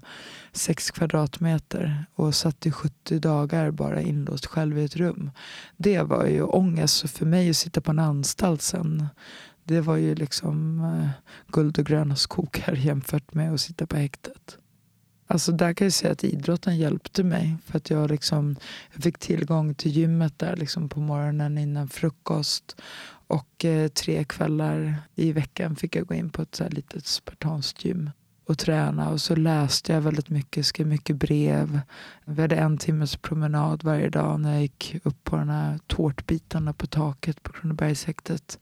sex 0.52 0.90
kvadratmeter 0.90 2.04
och 2.14 2.34
satt 2.34 2.66
i 2.66 2.70
70 2.70 3.18
dagar 3.18 3.70
bara 3.70 4.00
inlåst 4.00 4.46
själv 4.46 4.78
i 4.78 4.84
ett 4.84 4.96
rum. 4.96 5.30
Det 5.76 6.02
var 6.02 6.26
ju 6.26 6.42
ångest. 6.42 7.10
för 7.10 7.26
mig 7.26 7.50
att 7.50 7.56
sitta 7.56 7.80
på 7.80 7.90
en 7.90 7.98
anstalt 7.98 8.62
sen, 8.62 9.06
det 9.64 9.80
var 9.80 9.96
ju 9.96 10.14
liksom 10.14 10.84
eh, 10.84 11.08
guld 11.52 11.78
och 11.78 11.86
gröna 11.86 12.16
skogar 12.16 12.72
jämfört 12.76 13.34
med 13.34 13.54
att 13.54 13.60
sitta 13.60 13.86
på 13.86 13.96
häktet. 13.96 14.58
Alltså 15.26 15.52
där 15.52 15.72
kan 15.72 15.84
jag 15.84 15.92
säga 15.92 16.12
att 16.12 16.24
idrotten 16.24 16.78
hjälpte 16.78 17.24
mig. 17.24 17.56
För 17.64 17.76
att 17.76 17.90
jag, 17.90 18.10
liksom, 18.10 18.56
jag 18.94 19.02
fick 19.02 19.18
tillgång 19.18 19.74
till 19.74 19.90
gymmet 19.90 20.38
där 20.38 20.56
liksom 20.56 20.88
på 20.88 21.00
morgonen 21.00 21.58
innan 21.58 21.88
frukost. 21.88 22.76
Och 23.26 23.64
eh, 23.64 23.88
tre 23.88 24.24
kvällar 24.24 24.96
i 25.14 25.32
veckan 25.32 25.76
fick 25.76 25.96
jag 25.96 26.06
gå 26.06 26.14
in 26.14 26.30
på 26.30 26.42
ett 26.42 26.54
så 26.54 26.64
här 26.64 26.70
litet 26.70 27.06
spartanskt 27.06 27.84
gym 27.84 28.10
och 28.52 28.58
träna. 28.58 29.08
Och 29.08 29.20
så 29.20 29.36
läste 29.36 29.92
jag 29.92 30.00
väldigt 30.00 30.28
mycket, 30.28 30.66
skrev 30.66 30.86
mycket 30.86 31.16
brev. 31.16 31.80
Vi 32.24 32.42
hade 32.42 32.56
en 32.56 32.78
timmes 32.78 33.16
promenad 33.16 33.84
varje 33.84 34.08
dag 34.08 34.40
när 34.40 34.52
jag 34.52 34.62
gick 34.62 34.96
upp 35.04 35.24
på 35.24 35.36
de 35.36 35.48
här 35.48 35.78
tårtbitarna 35.86 36.72
på 36.72 36.86
taket 36.86 37.42
på 37.42 37.52
Kronobergshäktet. 37.52 38.58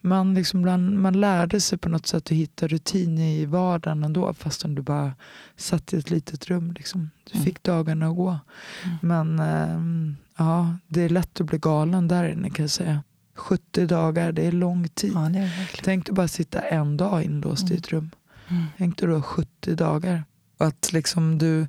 Man, 0.00 0.34
liksom 0.34 0.60
man 1.02 1.20
lärde 1.20 1.60
sig 1.60 1.78
på 1.78 1.88
något 1.88 2.06
sätt 2.06 2.26
att 2.26 2.30
hitta 2.30 2.68
rutin 2.68 3.18
i 3.18 3.46
vardagen 3.46 4.04
ändå 4.04 4.34
fastän 4.34 4.74
du 4.74 4.82
bara 4.82 5.12
satt 5.56 5.92
i 5.92 5.96
ett 5.96 6.10
litet 6.10 6.46
rum. 6.46 6.72
Liksom. 6.72 7.10
Du 7.24 7.32
mm. 7.34 7.44
fick 7.44 7.62
dagarna 7.62 8.06
att 8.06 8.16
gå. 8.16 8.38
Mm. 8.84 8.96
Men 9.02 9.38
äh, 9.38 10.14
ja, 10.36 10.76
det 10.86 11.02
är 11.02 11.08
lätt 11.08 11.40
att 11.40 11.46
bli 11.46 11.58
galen 11.58 12.08
där 12.08 12.28
inne 12.28 12.50
kan 12.50 12.62
jag 12.62 12.70
säga. 12.70 13.02
70 13.34 13.86
dagar, 13.86 14.32
det 14.32 14.46
är 14.46 14.52
lång 14.52 14.88
tid. 14.88 15.12
Ja, 15.14 15.26
är 15.26 15.70
Tänk 15.82 16.06
dig 16.06 16.14
bara 16.14 16.28
sitta 16.28 16.60
en 16.60 16.96
dag 16.96 17.22
inlåst 17.22 17.62
mm. 17.62 17.74
i 17.74 17.76
ett 17.76 17.88
rum. 17.88 18.10
Mm. 18.48 18.64
Tänk 18.78 18.98
dig 18.98 19.08
då 19.08 19.22
70 19.22 19.74
dagar. 19.74 20.24
Att 20.58 20.92
liksom 20.92 21.38
du, 21.38 21.68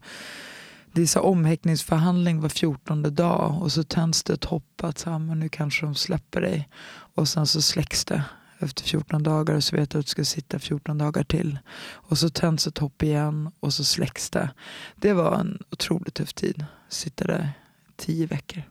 det 0.92 1.02
är 1.02 1.06
så 1.06 1.20
omhäktningsförhandling 1.20 2.42
var 2.42 2.50
14 2.50 3.16
dag 3.16 3.62
och 3.62 3.72
så 3.72 3.84
tänds 3.84 4.24
det 4.24 4.34
ett 4.34 4.46
hopp 4.46 4.84
att 4.84 4.98
så 4.98 5.10
här, 5.10 5.20
men 5.20 5.40
nu 5.40 5.50
kanske 5.50 5.86
de 5.86 5.96
släpper 5.96 6.42
dig. 6.42 6.70
Och 6.88 7.28
sen 7.28 7.48
så 7.48 7.62
släcks 7.62 8.06
det 8.06 8.24
efter 8.60 8.84
14 8.84 9.24
dagar 9.24 9.56
och 9.56 9.64
så 9.64 9.76
vet 9.76 9.90
du 9.90 10.00
att 10.00 10.06
du 10.06 10.10
ska 10.10 10.26
sitta 10.26 10.60
14 10.60 10.98
dagar 10.98 11.24
till. 11.24 11.60
Och 11.92 12.18
så 12.18 12.30
tänds 12.30 12.68
ett 12.68 12.78
hopp 12.78 13.04
igen 13.04 13.52
och 13.60 13.74
så 13.74 13.84
släcks 13.84 14.30
det. 14.30 14.50
Det 14.96 15.14
var 15.14 15.40
en 15.40 15.60
otroligt 15.72 16.14
tuff 16.14 16.34
tid. 16.34 16.66
Sitta 16.90 17.28
där 17.28 17.52
tio 17.96 18.26
veckor. 18.26 18.64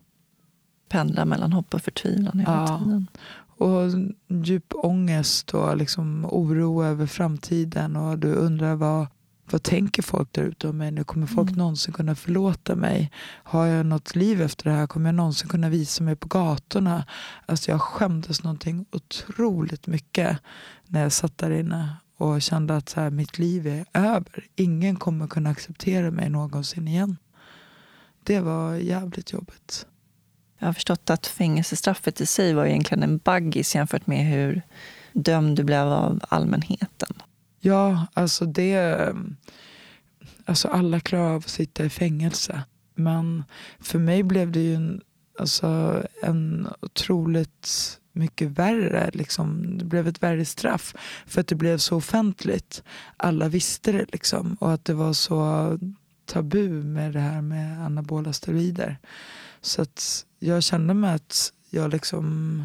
Pendla 0.88 1.24
mellan 1.24 1.52
hopp 1.52 1.74
och 1.74 1.82
förtvivlan 1.82 2.38
hela 2.38 2.66
ja. 2.68 2.78
tiden. 2.78 3.06
Och 3.56 3.90
djup 4.28 4.72
ångest 4.74 5.54
och 5.54 5.76
liksom 5.76 6.24
oro 6.24 6.84
över 6.84 7.06
framtiden. 7.06 7.96
Och 7.96 8.18
du 8.18 8.32
undrar 8.32 8.74
vad, 8.74 9.06
vad 9.50 9.62
tänker 9.62 10.02
folk 10.02 10.32
där 10.32 10.42
ute 10.42 10.68
om 10.68 10.78
mig 10.78 10.90
nu? 10.90 11.04
Kommer 11.04 11.26
folk 11.26 11.48
mm. 11.48 11.58
någonsin 11.58 11.94
kunna 11.94 12.14
förlåta 12.14 12.76
mig? 12.76 13.10
Har 13.44 13.66
jag 13.66 13.86
något 13.86 14.16
liv 14.16 14.42
efter 14.42 14.70
det 14.70 14.76
här? 14.76 14.86
Kommer 14.86 15.08
jag 15.08 15.14
någonsin 15.14 15.48
kunna 15.48 15.68
visa 15.68 16.04
mig 16.04 16.16
på 16.16 16.28
gatorna? 16.28 17.04
Alltså 17.46 17.70
jag 17.70 17.80
skämdes 17.80 18.42
någonting 18.42 18.86
otroligt 18.92 19.86
mycket 19.86 20.38
när 20.86 21.02
jag 21.02 21.12
satt 21.12 21.38
där 21.38 21.50
inne 21.50 21.96
och 22.16 22.42
kände 22.42 22.76
att 22.76 22.88
så 22.88 23.00
här, 23.00 23.10
mitt 23.10 23.38
liv 23.38 23.66
är 23.66 23.84
över. 23.92 24.46
Ingen 24.56 24.96
kommer 24.96 25.26
kunna 25.26 25.50
acceptera 25.50 26.10
mig 26.10 26.30
någonsin 26.30 26.88
igen. 26.88 27.16
Det 28.22 28.40
var 28.40 28.74
jävligt 28.74 29.32
jobbigt. 29.32 29.86
Jag 30.64 30.68
har 30.68 30.72
förstått 30.74 31.10
att 31.10 31.26
fängelsestraffet 31.26 32.20
i 32.20 32.26
sig 32.26 32.54
var 32.54 32.66
egentligen 32.66 33.02
en 33.02 33.18
baggis 33.18 33.74
jämfört 33.74 34.06
med 34.06 34.26
hur 34.26 34.62
dömd 35.12 35.56
du 35.56 35.64
blev 35.64 35.86
av 35.86 36.20
allmänheten. 36.28 37.22
Ja, 37.60 38.06
alltså 38.14 38.44
det... 38.44 39.12
Alltså 40.44 40.68
alla 40.68 41.00
klarar 41.00 41.30
av 41.30 41.36
att 41.36 41.48
sitta 41.48 41.84
i 41.84 41.88
fängelse. 41.88 42.62
Men 42.94 43.44
för 43.80 43.98
mig 43.98 44.22
blev 44.22 44.52
det 44.52 44.60
ju 44.60 44.74
en, 44.74 45.00
alltså 45.38 46.02
en 46.22 46.68
otroligt 46.80 47.98
mycket 48.12 48.48
värre. 48.48 49.10
Liksom. 49.12 49.78
Det 49.78 49.84
blev 49.84 50.08
ett 50.08 50.22
värre 50.22 50.44
straff 50.44 50.94
för 51.26 51.40
att 51.40 51.48
det 51.48 51.54
blev 51.54 51.78
så 51.78 51.96
offentligt. 51.96 52.82
Alla 53.16 53.48
visste 53.48 53.92
det 53.92 54.06
liksom. 54.12 54.56
Och 54.60 54.72
att 54.72 54.84
det 54.84 54.94
var 54.94 55.12
så 55.12 55.78
tabu 56.26 56.68
med 56.68 57.12
det 57.12 57.20
här 57.20 57.42
med 57.42 57.86
anabola 57.86 58.32
steroider. 58.32 58.98
Så 59.64 59.82
att 59.82 60.26
jag 60.38 60.62
kände 60.62 60.94
mig 60.94 61.14
att 61.14 61.52
jag 61.70 61.90
liksom 61.92 62.64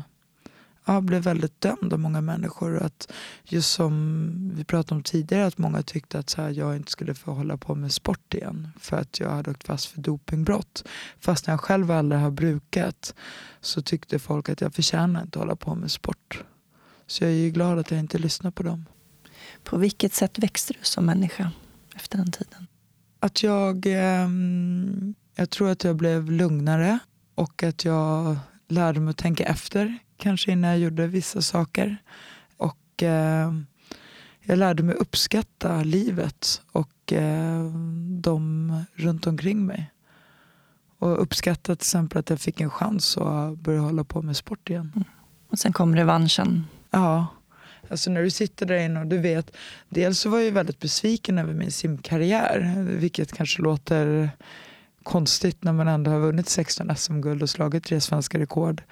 ja, 0.86 1.02
blev 1.02 1.22
väldigt 1.22 1.62
dömd 1.62 1.94
av 1.94 2.00
många 2.00 2.22
människor. 2.22 2.78
Att 2.84 3.12
just 3.44 3.72
som 3.72 4.52
vi 4.56 4.64
pratade 4.64 4.96
om 4.96 5.04
tidigare, 5.04 5.46
att 5.46 5.58
många 5.58 5.84
tyckte 5.84 6.20
att 6.20 6.30
så 6.30 6.42
här, 6.42 6.50
jag 6.50 6.76
inte 6.76 6.92
skulle 6.92 7.16
få 7.16 7.32
hålla 7.32 7.58
på 7.58 7.76
med 7.76 7.92
sport 7.92 8.34
igen 8.34 8.68
för 8.80 8.98
att 8.98 9.20
jag 9.20 9.30
hade 9.30 9.52
åkt 9.52 9.64
fast 9.64 9.86
för 9.86 10.02
dopingbrott. 10.02 10.84
Fast 11.20 11.48
när 11.48 11.54
jag 11.54 11.62
själv 11.62 11.92
aldrig 11.92 12.22
har 12.22 12.32
brukat 12.32 13.16
så 13.62 13.82
tyckte 13.82 14.20
folk 14.20 14.50
att 14.50 14.62
jag 14.62 14.74
förtjänar 14.74 15.22
inte 15.22 15.40
att 15.40 15.46
hålla 15.46 15.56
på 15.56 15.76
med 15.76 15.92
sport. 15.92 16.44
Så 17.08 17.24
jag 17.24 17.32
är 17.32 17.50
glad 17.50 17.80
att 17.80 17.92
jag 17.92 18.00
inte 18.00 18.18
lyssnar 18.18 18.52
på 18.52 18.64
dem. 18.64 18.86
På 19.64 19.78
vilket 19.78 20.14
sätt 20.14 20.40
växte 20.40 20.74
du 20.74 20.80
som 20.82 21.06
människa 21.06 21.52
efter 21.96 22.18
den 22.18 22.32
tiden? 22.32 22.68
Att 23.20 23.44
jag, 23.44 23.86
eh, 23.86 24.28
jag 25.40 25.50
tror 25.50 25.70
att 25.70 25.84
jag 25.84 25.96
blev 25.96 26.32
lugnare 26.32 27.00
och 27.36 27.64
att 27.64 27.86
jag 27.86 28.38
lärde 28.68 29.00
mig 29.00 29.12
att 29.12 29.18
tänka 29.18 29.44
efter 29.44 29.98
kanske 30.18 30.52
innan 30.52 30.70
jag 30.70 30.80
gjorde 30.80 31.08
vissa 31.08 31.42
saker. 31.42 31.98
Och 32.58 33.04
eh, 33.04 33.54
jag 34.42 34.58
lärde 34.58 34.84
mig 34.84 34.96
uppskatta 34.96 35.84
livet 35.84 36.62
och 36.72 37.14
eh, 37.14 37.64
de 38.22 38.74
runt 38.94 39.28
omkring 39.28 39.66
mig. 39.66 39.92
Och 40.98 41.22
uppskatta 41.22 41.76
till 41.76 41.84
exempel 41.84 42.20
att 42.20 42.30
jag 42.30 42.40
fick 42.40 42.62
en 42.62 42.70
chans 42.70 43.18
att 43.18 43.58
börja 43.58 43.80
hålla 43.80 44.04
på 44.04 44.22
med 44.22 44.38
sport 44.38 44.70
igen. 44.70 44.92
Mm. 44.96 45.08
Och 45.50 45.60
sen 45.60 45.74
kom 45.74 45.96
revanschen. 45.96 46.68
Ja. 46.92 47.28
Alltså 47.90 48.12
när 48.12 48.24
du 48.24 48.30
sitter 48.30 48.66
där 48.66 48.78
inne 48.78 49.00
och 49.00 49.08
du 49.08 49.18
vet. 49.18 49.56
Dels 49.90 50.20
så 50.20 50.30
var 50.30 50.40
jag 50.40 50.52
väldigt 50.52 50.80
besviken 50.80 51.38
över 51.38 51.54
min 51.54 51.72
simkarriär. 51.72 52.76
Vilket 52.78 53.32
kanske 53.32 53.62
låter 53.62 54.32
konstigt 55.10 55.64
när 55.64 55.74
man 55.74 55.88
ändå 55.88 56.12
har 56.12 56.20
vunnit 56.20 56.50
16 56.50 56.96
SM-guld 56.96 57.44
och 57.44 57.50
slagit 57.50 57.84
tre 57.84 58.02
svenska 58.02 58.40
rekord. 58.40 58.84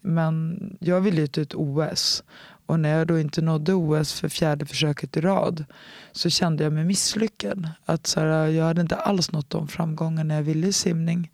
Men 0.00 0.58
jag 0.80 1.00
ville 1.00 1.20
ju 1.20 1.26
till 1.26 1.42
ett 1.42 1.54
OS. 1.54 2.22
Och 2.66 2.80
när 2.80 2.98
jag 2.98 3.06
då 3.06 3.18
inte 3.18 3.42
nådde 3.42 3.74
OS 3.74 4.12
för 4.12 4.28
fjärde 4.28 4.66
försöket 4.66 5.16
i 5.16 5.20
rad 5.20 5.64
så 6.12 6.30
kände 6.30 6.64
jag 6.64 6.72
mig 6.72 6.84
misslyckad. 6.84 7.68
Att 7.84 8.06
så 8.06 8.20
här, 8.20 8.46
jag 8.46 8.64
hade 8.64 8.80
inte 8.80 8.96
alls 8.96 9.32
nått 9.32 9.50
de 9.50 9.68
framgångarna 9.68 10.34
jag 10.34 10.42
ville 10.42 10.66
i 10.66 10.72
simning. 10.72 11.30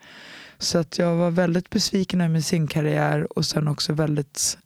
Så 0.58 0.78
att 0.78 0.98
jag 0.98 1.16
var 1.16 1.30
väldigt 1.30 1.70
besviken 1.70 2.20
över 2.20 2.32
min 2.32 2.42
simkarriär 2.42 3.38
och 3.38 3.44
sen 3.44 3.68
också 3.68 3.92
väldigt 3.92 4.58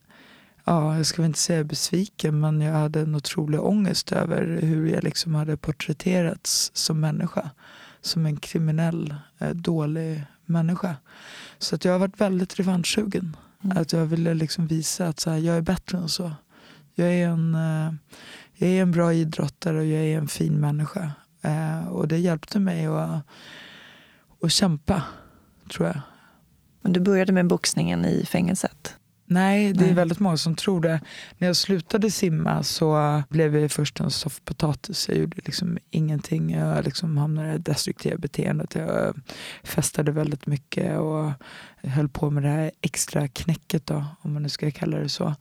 ja, 0.65 0.97
jag 0.97 1.07
ska 1.07 1.23
väl 1.23 1.27
inte 1.27 1.39
säga 1.39 1.65
besviken, 1.65 2.41
men 2.41 2.61
jag 2.61 2.73
hade 2.73 3.01
en 3.01 3.15
otrolig 3.15 3.61
ångest 3.61 4.13
över 4.13 4.59
hur 4.63 4.87
jag 4.87 5.05
liksom 5.05 5.35
hade 5.35 5.57
porträtterats 5.57 6.71
som 6.75 7.01
människa. 7.01 7.51
Som 8.07 8.27
en 8.27 8.37
kriminell, 8.37 9.15
eh, 9.39 9.51
dålig 9.51 10.25
människa. 10.45 10.97
Så 11.59 11.75
att 11.75 11.85
jag 11.85 11.93
har 11.93 11.99
varit 11.99 12.21
väldigt 12.21 12.59
revanschsugen. 12.59 13.37
Mm. 13.65 13.79
Att 13.79 13.93
jag 13.93 14.07
ville 14.07 14.35
liksom 14.35 14.67
visa 14.67 15.09
att 15.09 15.21
så 15.21 15.31
här, 15.31 15.39
jag 15.39 15.57
är 15.57 15.61
bättre 15.61 15.99
än 15.99 16.09
så. 16.09 16.33
Jag 16.95 17.09
är, 17.09 17.29
en, 17.29 17.55
eh, 17.55 17.95
jag 18.55 18.71
är 18.71 18.83
en 18.83 18.93
bra 18.93 19.13
idrottare 19.13 19.79
och 19.79 19.85
jag 19.85 20.05
är 20.05 20.19
en 20.19 20.29
fin 20.29 20.61
människa. 20.61 21.13
Eh, 21.43 21.89
och 21.89 22.09
det 22.09 22.19
hjälpte 22.19 22.59
mig 22.59 22.87
att, 22.87 23.21
att 24.43 24.53
kämpa, 24.53 25.03
tror 25.73 25.87
jag. 25.87 26.01
Men 26.83 26.93
du 26.93 27.01
började 27.01 27.33
med 27.33 27.47
boxningen 27.47 28.05
i 28.05 28.27
fängelset? 28.27 28.95
Nej, 29.27 29.73
det 29.73 29.89
är 29.89 29.95
väldigt 29.95 30.21
många 30.21 30.37
som 30.37 30.55
tror 30.55 30.81
det. 30.81 31.01
När 31.39 31.47
jag 31.47 31.57
slutade 31.57 32.11
simma 32.11 32.63
så 32.63 33.23
blev 33.29 33.57
jag 33.57 33.71
först 33.71 34.01
en 34.01 34.11
soffpotatis. 34.11 35.09
Jag 35.09 35.19
gjorde 35.19 35.37
liksom 35.45 35.79
ingenting. 35.91 36.51
Jag 36.51 36.85
liksom 36.85 37.17
hamnade 37.17 37.55
i 37.55 37.59
destruktiva 37.59 38.17
beteendet. 38.17 38.75
Jag 38.75 39.17
festade 39.65 40.13
väldigt 40.13 40.47
mycket 40.47 40.99
och 40.99 41.33
höll 41.83 42.09
på 42.09 42.31
med 42.31 42.43
det 42.43 42.49
här 42.49 42.71
extra 42.81 43.29
knäcket 43.29 43.87
då, 43.87 44.05
om 44.21 44.33
man 44.33 44.43
nu 44.43 44.49
ska 44.49 44.71
kalla 44.71 44.99
det 44.99 45.09
så. 45.09 45.35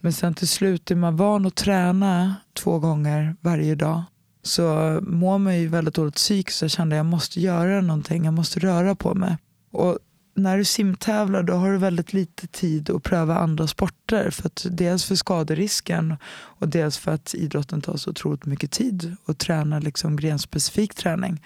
Men 0.00 0.12
sen 0.12 0.34
till 0.34 0.48
slut 0.48 0.90
är 0.90 0.94
man 0.94 1.16
van 1.16 1.46
att 1.46 1.54
träna 1.54 2.34
två 2.54 2.78
gånger 2.78 3.36
varje 3.40 3.74
dag 3.74 4.02
så 4.42 4.98
mår 5.02 5.38
man 5.38 5.58
ju 5.58 5.68
väldigt 5.68 5.94
dåligt 5.94 6.14
psykiskt. 6.14 6.62
Jag 6.62 6.70
kände 6.70 6.96
att 6.96 6.98
jag 6.98 7.06
måste 7.06 7.40
göra 7.40 7.80
någonting, 7.80 8.24
jag 8.24 8.34
måste 8.34 8.60
röra 8.60 8.94
på 8.94 9.14
mig. 9.14 9.36
Och 9.70 9.98
när 10.34 10.58
du 10.58 10.64
simtävlar 10.64 11.42
då 11.42 11.52
har 11.52 11.70
du 11.70 11.78
väldigt 11.78 12.12
lite 12.12 12.46
tid 12.46 12.90
att 12.90 13.02
pröva 13.02 13.38
andra 13.38 13.66
sporter. 13.66 14.30
För 14.30 14.46
att, 14.46 14.66
dels 14.70 15.04
för 15.04 15.14
skaderisken 15.14 16.16
och 16.32 16.68
dels 16.68 16.98
för 16.98 17.12
att 17.12 17.34
idrotten 17.34 17.80
tar 17.80 17.96
så 17.96 18.10
otroligt 18.10 18.46
mycket 18.46 18.70
tid 18.70 19.16
att 19.26 19.38
träna 19.38 19.78
liksom 19.78 20.16
grenspecifik 20.16 20.94
träning. 20.94 21.42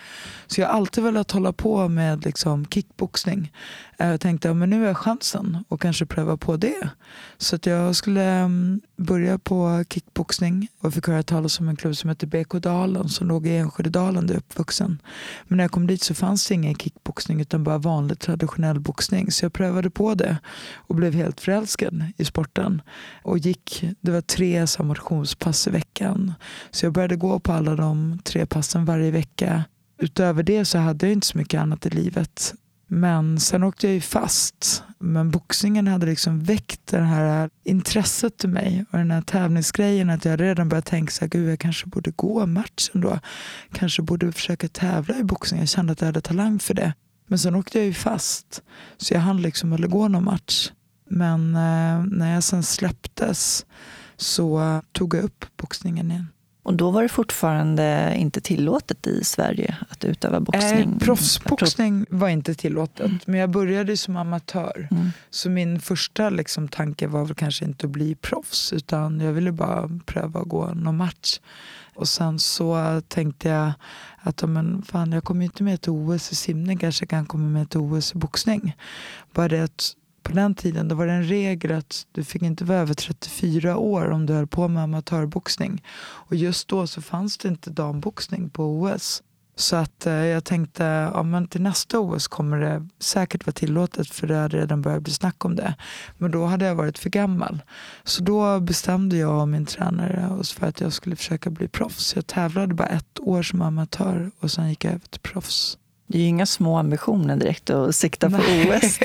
Så 0.47 0.61
jag 0.61 0.69
har 0.69 0.75
alltid 0.75 1.05
velat 1.05 1.31
hålla 1.31 1.53
på 1.53 1.89
med 1.89 2.25
liksom 2.25 2.67
kickboxning. 2.67 3.53
Eh, 3.99 4.09
jag 4.09 4.21
tänkte 4.21 4.51
att 4.51 4.57
nu 4.57 4.81
har 4.81 4.87
jag 4.87 4.97
chansen 4.97 5.65
att 5.69 5.81
kanske 5.81 6.07
pröva 6.07 6.37
på 6.37 6.57
det. 6.57 6.89
Så 7.39 7.57
att 7.57 7.67
jag 7.67 7.97
skulle 7.97 8.25
mm, 8.25 8.81
börja 8.97 9.39
på 9.39 9.85
kickboxning 9.91 10.69
och 10.81 10.95
fick 10.95 11.07
höra 11.07 11.23
talas 11.23 11.61
om 11.61 11.69
en 11.69 11.77
klubb 11.77 11.97
som 11.97 12.11
heter 12.11 12.27
BK 12.27 12.53
Dalen 12.53 13.09
som 13.09 13.29
låg 13.29 13.47
i 13.47 13.57
Enskededalen 13.57 14.27
där 14.27 14.35
jag 14.35 14.41
är 14.41 14.45
uppvuxen. 14.45 14.99
Men 15.45 15.57
när 15.57 15.65
jag 15.65 15.71
kom 15.71 15.87
dit 15.87 16.03
så 16.03 16.15
fanns 16.15 16.49
det 16.49 16.55
ingen 16.55 16.75
kickboxning 16.75 17.41
utan 17.41 17.65
bara 17.65 17.79
vanlig 17.79 18.19
traditionell 18.19 18.74
boxning. 18.81 19.31
Så 19.31 19.45
jag 19.45 19.53
prövade 19.53 19.91
på 19.91 20.15
det 20.15 20.39
och 20.77 20.95
blev 20.95 21.15
helt 21.15 21.41
förälskad 21.41 22.05
i 22.17 22.25
sporten. 22.25 22.83
Och 23.23 23.39
gick, 23.39 23.85
det 24.01 24.11
var 24.11 24.21
tre 24.21 24.67
motionspass 24.79 25.67
i 25.67 25.71
veckan. 25.71 26.33
Så 26.71 26.87
jag 26.87 26.93
började 26.93 27.17
gå 27.17 27.39
på 27.39 27.53
alla 27.53 27.77
de 27.77 28.19
tre 28.25 28.47
passen 28.47 28.85
varje 28.85 29.11
vecka. 29.11 29.65
Utöver 29.99 30.43
det 30.43 30.65
så 30.65 30.79
hade 30.79 31.07
jag 31.07 31.13
inte 31.13 31.27
så 31.27 31.39
mycket 31.39 31.61
annat 31.61 31.87
i 31.87 31.91
livet. 31.91 32.55
Men 32.87 33.41
sen 33.41 33.63
åkte 33.63 33.87
jag 33.87 33.95
ju 33.95 34.01
fast. 34.01 34.83
Men 34.99 35.31
boxningen 35.31 35.89
hade 35.89 36.07
liksom 36.07 36.41
väckt 36.41 36.87
det 36.87 37.01
här 37.01 37.51
intresset 37.65 38.37
till 38.37 38.49
mig 38.49 38.85
och 38.91 38.99
den 38.99 39.11
här 39.11 39.23
tävlingsgrejen. 39.23 40.11
Att 40.11 40.25
jag 40.25 40.41
redan 40.41 40.69
började 40.69 40.87
tänka 40.87 41.11
så 41.11 41.21
här, 41.21 41.29
gud 41.29 41.51
jag 41.51 41.59
kanske 41.59 41.87
borde 41.87 42.11
gå 42.11 42.47
matchen 42.47 43.01
då. 43.01 43.19
Kanske 43.73 44.03
borde 44.03 44.33
försöka 44.33 44.69
tävla 44.69 45.19
i 45.19 45.25
boxning. 45.25 45.61
Jag 45.61 45.69
kände 45.69 45.93
att 45.93 46.01
jag 46.01 46.07
hade 46.07 46.21
talang 46.21 46.59
för 46.59 46.75
det. 46.75 46.93
Men 47.27 47.39
sen 47.39 47.55
åkte 47.55 47.79
jag 47.79 47.87
ju 47.87 47.95
fast. 47.95 48.63
Så 48.97 49.15
jag 49.15 49.21
hann 49.21 49.43
liksom 49.43 49.73
aldrig 49.73 49.91
gå 49.91 50.09
någon 50.09 50.25
match. 50.25 50.71
Men 51.11 51.55
eh, 51.55 52.05
när 52.19 52.35
jag 52.35 52.43
sen 52.43 52.63
släpptes 52.63 53.67
så 54.17 54.81
tog 54.93 55.15
jag 55.15 55.25
upp 55.25 55.45
boxningen 55.57 56.11
igen. 56.11 56.27
Och 56.65 56.75
då 56.75 56.91
var 56.91 57.03
det 57.03 57.09
fortfarande 57.09 58.15
inte 58.17 58.41
tillåtet 58.41 59.07
i 59.07 59.25
Sverige 59.25 59.77
att 59.89 60.05
utöva 60.05 60.41
boxning? 60.41 60.93
Eh, 60.93 60.99
proffsboxning 60.99 62.07
var 62.11 62.29
inte 62.29 62.55
tillåtet, 62.55 63.07
mm. 63.07 63.19
men 63.27 63.41
jag 63.41 63.51
började 63.51 63.97
som 63.97 64.17
amatör. 64.17 64.89
Mm. 64.91 65.11
Så 65.31 65.51
min 65.51 65.81
första 65.81 66.31
liksom, 66.31 66.69
tanke 66.69 67.07
var 67.07 67.25
väl 67.25 67.35
kanske 67.35 67.65
inte 67.65 67.87
att 67.87 67.93
bli 67.93 68.15
proffs, 68.15 68.73
utan 68.73 69.21
jag 69.21 69.33
ville 69.33 69.53
bara 69.53 69.91
pröva 70.07 70.41
att 70.41 70.49
gå 70.49 70.67
någon 70.75 70.97
match. 70.97 71.41
Och 71.95 72.09
sen 72.09 72.39
så 72.39 73.01
tänkte 73.09 73.49
jag 73.49 73.73
att 74.19 74.43
men 74.49 74.83
fan, 74.83 75.13
jag 75.13 75.25
kommer 75.25 75.45
inte 75.45 75.63
med 75.63 75.81
till 75.81 75.93
OS 75.93 76.33
i 76.33 76.35
simning, 76.35 76.79
kanske 76.79 77.03
jag 77.03 77.11
kan 77.11 77.27
komma 77.27 77.49
med 77.49 77.71
till 77.71 77.81
OS 77.81 78.15
i 78.15 78.19
boxning. 78.19 78.77
Bara 79.33 79.49
det 79.49 79.61
att 79.61 79.97
på 80.23 80.33
den 80.33 80.55
tiden 80.55 80.89
då 80.89 80.95
var 80.95 81.07
det 81.07 81.13
en 81.13 81.25
regel 81.25 81.73
att 81.73 82.07
du 82.13 82.25
fick 82.25 82.43
inte 82.43 82.65
vara 82.65 82.79
över 82.79 82.95
34 82.95 83.77
år 83.77 84.11
om 84.11 84.27
du 84.27 84.33
höll 84.33 84.47
på 84.47 84.69
med 84.69 84.83
amatörboxning. 84.83 85.83
Och 85.97 86.37
just 86.37 86.69
då 86.69 86.87
så 86.87 87.03
fanns 87.03 87.39
det 87.39 87.49
inte 87.49 87.71
damboxning 87.71 88.51
på 88.51 88.65
OS. 88.65 89.23
Så 89.57 89.77
att 89.77 90.07
eh, 90.07 90.13
jag 90.13 90.45
tänkte 90.45 90.85
ja, 91.15 91.23
men 91.23 91.49
till 91.49 91.63
nästa 91.63 91.99
OS 91.99 92.29
kommer 92.29 92.61
det 92.61 92.89
säkert 93.01 93.47
vara 93.47 93.55
tillåtet 93.55 94.11
för 94.11 94.27
det 94.27 94.37
hade 94.37 94.57
redan 94.57 94.83
börjat 94.83 95.03
bli 95.03 95.13
snack 95.13 95.45
om 95.45 95.57
det. 95.57 95.75
Men 96.19 96.31
då 96.31 96.47
hade 96.47 96.65
jag 96.65 96.75
varit 96.75 96.99
för 96.99 97.11
gammal. 97.11 97.63
Så 98.05 98.23
då 98.23 98.61
bestämde 98.61 99.17
jag 99.17 99.41
och 99.41 99.49
min 99.49 99.67
tränare 99.67 100.29
oss 100.41 100.53
för 100.53 100.67
att 100.67 100.81
jag 100.81 100.93
skulle 100.93 101.17
försöka 101.17 101.51
bli 101.51 101.69
proffs. 101.69 102.17
Jag 102.17 102.27
tävlade 102.27 102.75
bara 102.75 102.89
ett 102.89 103.21
år 103.21 103.43
som 103.43 103.63
amatör 103.63 104.31
och 104.41 104.51
sen 104.51 104.69
gick 104.69 104.85
jag 104.85 104.95
över 104.95 105.07
till 105.07 105.21
proffs. 105.21 105.79
Det 106.15 106.19
är 106.19 106.23
ju 106.23 106.29
inga 106.29 106.47
små 106.47 106.77
ambitioner 106.77 107.37
direkt 107.37 107.71
att 107.71 107.95
sikta 107.95 108.31
på 108.31 108.37
Nej. 108.37 108.77
OS. 108.77 108.99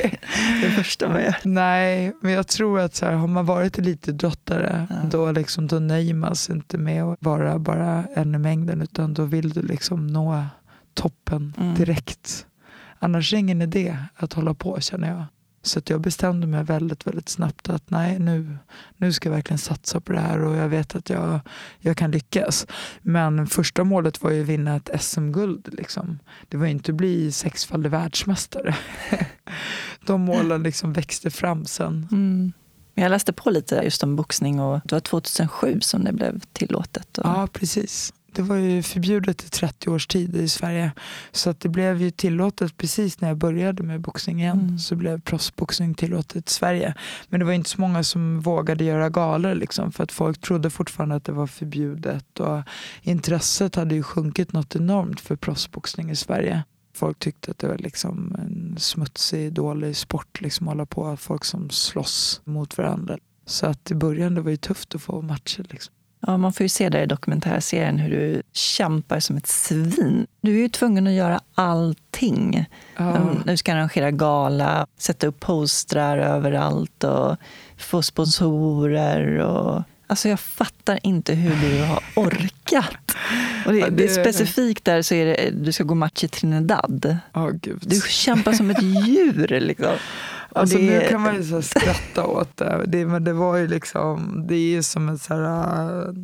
Det 0.62 0.72
första 0.76 1.10
man 1.10 1.22
gör. 1.22 1.36
Nej, 1.44 2.14
men 2.22 2.32
jag 2.32 2.48
tror 2.48 2.80
att 2.80 2.96
så 2.96 3.06
här, 3.06 3.14
har 3.14 3.28
man 3.28 3.46
varit 3.46 3.78
elitidrottare 3.78 4.88
ja. 4.90 4.96
då, 5.12 5.32
liksom, 5.32 5.68
då 5.68 5.80
nöjer 5.80 6.14
man 6.14 6.36
sig 6.36 6.56
inte 6.56 6.78
med 6.78 7.04
att 7.04 7.18
vara 7.20 7.60
bara 7.60 8.06
en 8.16 8.36
i 8.36 8.38
mängden 8.38 8.82
utan 8.82 9.14
då 9.14 9.26
vill 9.26 9.50
du 9.50 9.62
liksom 9.62 10.08
nå 10.08 10.46
toppen 10.94 11.54
mm. 11.58 11.76
direkt. 11.76 12.46
Annars 13.00 13.34
är 13.34 13.38
det 13.38 13.40
ingen 13.40 13.62
idé 13.62 13.98
att 14.16 14.34
hålla 14.34 14.54
på 14.54 14.82
känner 14.82 15.08
jag. 15.08 15.26
Så 15.62 15.82
jag 15.86 16.02
bestämde 16.02 16.48
mig 16.48 16.64
väldigt, 16.64 17.08
väldigt 17.08 17.30
snabbt 17.30 17.70
att 17.70 17.90
nej, 17.90 18.20
nu, 18.20 18.58
nu 18.98 19.14
ska 19.14 19.30
jag 19.30 19.36
verkligen 19.36 19.58
satsa 19.58 20.00
på 20.00 20.14
det 20.14 20.20
här 20.20 20.40
och 20.40 20.56
jag 20.56 20.70
vet 20.70 20.96
att 20.96 21.10
jag, 21.10 21.40
jag 21.80 21.98
kan 21.98 22.12
lyckas. 22.12 22.68
Men 23.02 23.48
första 23.48 23.84
målet 23.84 24.24
var 24.24 24.32
ju 24.32 24.42
att 24.42 24.48
vinna 24.48 24.76
ett 24.76 24.90
SM-guld. 25.02 25.70
Liksom. 25.72 26.20
Det 26.50 26.58
var 26.58 26.66
inte 26.66 26.92
att 26.92 26.96
bli 26.96 27.32
sexfaldig 27.32 27.90
världsmästare. 27.90 28.76
De 30.06 30.22
målen 30.22 30.64
liksom 30.64 30.94
växte 30.94 31.30
fram 31.30 31.66
sen. 31.66 32.08
Mm. 32.12 32.54
Jag 32.94 33.10
läste 33.10 33.34
på 33.34 33.50
lite 33.50 33.82
just 33.84 34.04
om 34.04 34.16
boxning 34.16 34.60
och 34.60 34.82
det 34.84 34.96
var 34.96 35.00
2007 35.00 35.80
som 35.82 36.04
det 36.04 36.14
blev 36.14 36.40
tillåtet. 36.40 37.18
Och... 37.18 37.26
Ja, 37.26 37.48
precis. 37.54 38.14
Det 38.34 38.42
var 38.42 38.56
ju 38.56 38.84
förbjudet 38.84 39.44
i 39.44 39.50
30 39.50 39.90
års 39.90 40.08
tid 40.08 40.36
i 40.36 40.50
Sverige. 40.50 40.92
Så 41.32 41.50
att 41.50 41.60
det 41.60 41.70
blev 41.70 42.02
ju 42.02 42.12
tillåtet 42.12 42.78
precis 42.78 43.22
när 43.22 43.28
jag 43.28 43.38
började 43.38 43.84
med 43.84 44.02
boxning 44.02 44.40
igen. 44.42 44.60
Mm. 44.60 44.80
Så 44.80 44.96
blev 44.96 45.22
proffsboxning 45.22 45.94
tillåtet 45.94 46.50
i 46.50 46.54
Sverige. 46.54 46.94
Men 47.30 47.40
det 47.40 47.46
var 47.46 47.54
inte 47.54 47.70
så 47.70 47.82
många 47.82 48.04
som 48.04 48.40
vågade 48.40 48.84
göra 48.84 49.10
galor. 49.10 49.56
Liksom, 49.56 49.92
för 49.92 50.04
att 50.04 50.12
folk 50.12 50.42
trodde 50.42 50.70
fortfarande 50.70 51.16
att 51.16 51.26
det 51.26 51.32
var 51.32 51.48
förbjudet. 51.48 52.40
Och 52.40 52.62
intresset 53.02 53.76
hade 53.76 53.96
ju 53.96 54.04
sjunkit 54.04 54.54
något 54.54 54.76
enormt 54.76 55.20
för 55.20 55.36
proffsboxning 55.36 56.10
i 56.10 56.16
Sverige. 56.16 56.64
Folk 56.94 57.20
tyckte 57.20 57.52
att 57.52 57.58
det 57.58 57.68
var 57.68 57.78
liksom 57.78 58.36
en 58.40 58.76
smutsig, 58.80 59.54
dålig 59.54 59.98
sport. 59.98 60.42
Liksom, 60.42 60.68
hålla 60.68 60.86
på. 60.86 61.18
Folk 61.18 61.46
som 61.46 61.70
slåss 61.70 62.42
mot 62.44 62.78
varandra. 62.78 63.18
Så 63.46 63.66
att 63.66 63.92
i 63.92 63.96
början 63.96 64.36
det 64.36 64.42
var 64.42 64.52
det 64.52 64.62
tufft 64.62 64.96
att 64.96 65.02
få 65.02 65.22
matcher. 65.22 65.66
Liksom. 65.70 65.94
Ja, 66.28 66.38
man 66.38 66.54
får 66.54 66.64
ju 66.64 66.70
se 66.70 66.90
där 66.90 67.02
i 67.02 67.06
dokumentärserien 67.06 67.98
hur 67.98 68.10
du 68.10 68.42
kämpar 68.54 69.20
som 69.20 69.38
ett 69.38 69.48
svin. 69.48 70.28
Du 70.42 70.56
är 70.58 70.62
ju 70.62 70.70
tvungen 70.70 71.08
att 71.08 71.14
göra 71.14 71.40
allting. 71.56 72.66
Ja. 72.98 73.22
Du 73.46 73.58
ska 73.58 73.74
arrangera 73.74 74.12
gala, 74.12 74.88
sätta 74.98 75.28
upp 75.28 75.40
postrar 75.40 76.18
överallt 76.18 77.04
och 77.04 77.38
få 77.78 78.02
sponsorer. 78.02 79.38
Och... 79.38 79.84
Alltså 80.10 80.30
jag 80.30 80.40
fattar 80.40 81.00
inte 81.04 81.34
hur 81.34 81.70
du 81.70 81.84
har 81.84 82.04
orkat. 82.16 83.16
Och 83.66 83.74
det, 83.74 83.80
ja, 83.80 83.90
det... 83.90 83.96
det 83.96 84.04
är 84.04 84.22
specifikt 84.22 84.86
där 84.86 85.02
så 85.02 85.16
är 85.16 85.26
det, 85.26 85.50
du 85.52 85.72
ska 85.72 85.84
gå 85.84 85.96
match 85.96 86.24
i 86.24 86.28
Trinidad. 86.28 87.18
Oh, 87.34 87.52
du 87.82 88.02
kämpar 88.10 88.54
som 88.54 88.72
ett 88.72 88.82
djur. 88.82 89.60
Liksom. 89.60 89.96
Alltså 90.54 90.78
det... 90.78 90.84
nu 90.84 91.08
kan 91.10 91.22
man 91.22 91.36
ju 91.36 91.44
så 91.44 91.62
skratta 91.62 92.26
åt 92.26 92.58
det. 92.58 92.84
det. 92.88 93.06
Men 93.06 93.24
det 93.24 93.34
var 93.34 93.58
ju 93.58 93.68
liksom, 93.68 94.46
det 94.48 94.56
är 94.56 94.70
ju 94.70 94.84
som 94.84 95.10
en 95.10 95.20
så 95.20 95.34
här, 95.34 96.16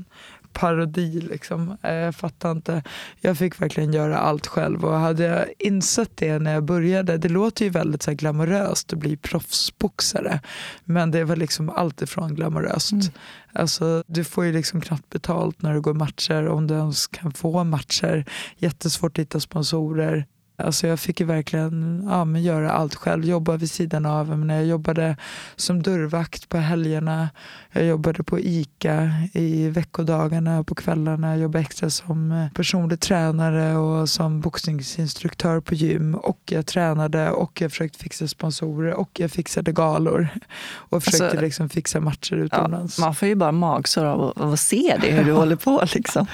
parodi. 0.55 1.21
Liksom. 1.21 1.77
Eh, 1.81 1.93
jag 1.93 2.15
fattar 2.15 2.51
inte. 2.51 2.83
Jag 3.21 3.37
fick 3.37 3.61
verkligen 3.61 3.93
göra 3.93 4.17
allt 4.17 4.47
själv. 4.47 4.85
Och 4.85 4.93
hade 4.93 5.23
jag 5.23 5.45
insett 5.59 6.11
det 6.15 6.39
när 6.39 6.53
jag 6.53 6.63
började, 6.63 7.17
det 7.17 7.29
låter 7.29 7.65
ju 7.65 7.71
väldigt 7.71 8.03
så 8.03 8.11
här, 8.11 8.15
glamoröst 8.15 8.93
att 8.93 8.99
bli 8.99 9.17
proffsboxare. 9.17 10.39
Men 10.83 11.11
det 11.11 11.23
var 11.23 11.35
liksom 11.35 11.69
allt 11.69 12.01
ifrån 12.01 12.35
glamoröst. 12.35 12.91
Mm. 12.91 13.05
Alltså, 13.53 14.03
du 14.07 14.23
får 14.23 14.45
ju 14.45 14.51
liksom 14.51 14.81
knappt 14.81 15.09
betalt 15.09 15.61
när 15.61 15.73
du 15.73 15.81
går 15.81 15.93
matcher, 15.93 16.47
om 16.47 16.67
du 16.67 16.73
ens 16.73 17.07
kan 17.07 17.31
få 17.33 17.63
matcher. 17.63 18.25
Jättesvårt 18.57 19.17
att 19.17 19.21
hitta 19.21 19.39
sponsorer. 19.39 20.25
Alltså 20.57 20.87
jag 20.87 20.99
fick 20.99 21.19
ju 21.19 21.25
verkligen 21.25 22.07
ja, 22.09 22.25
men 22.25 22.43
göra 22.43 22.71
allt 22.71 22.95
själv, 22.95 23.25
jobba 23.25 23.57
vid 23.57 23.71
sidan 23.71 24.05
av. 24.05 24.37
Men 24.37 24.55
jag 24.55 24.65
jobbade 24.65 25.17
som 25.55 25.83
dörrvakt 25.83 26.49
på 26.49 26.57
helgerna, 26.57 27.29
jag 27.71 27.85
jobbade 27.85 28.23
på 28.23 28.39
ICA 28.39 29.11
i 29.33 29.69
veckodagarna 29.69 30.59
och 30.59 30.67
på 30.67 30.75
kvällarna. 30.75 31.29
Jag 31.29 31.39
jobbade 31.39 31.61
extra 31.61 31.89
som 31.89 32.31
eh, 32.31 32.49
personlig 32.49 32.99
tränare 32.99 33.77
och 33.77 34.09
som 34.09 34.41
boxningsinstruktör 34.41 35.59
på 35.59 35.75
gym. 35.75 36.15
Och 36.15 36.39
jag 36.45 36.65
tränade 36.65 37.31
och 37.31 37.61
jag 37.61 37.71
försökte 37.71 37.99
fixa 37.99 38.27
sponsorer 38.27 38.93
och 38.93 39.19
jag 39.19 39.31
fixade 39.31 39.71
galor. 39.71 40.27
Och 40.73 41.03
försökte 41.03 41.25
alltså, 41.25 41.41
liksom 41.41 41.69
fixa 41.69 41.99
matcher 41.99 42.35
utomlands. 42.35 42.97
Ja, 42.97 43.05
man 43.05 43.15
får 43.15 43.27
ju 43.27 43.35
bara 43.35 43.51
magsår 43.51 44.05
av, 44.05 44.33
av 44.35 44.53
att 44.53 44.59
se 44.59 44.97
det, 45.01 45.11
hur 45.11 45.23
du 45.23 45.31
håller 45.31 45.55
på. 45.55 45.83
Liksom, 45.93 46.27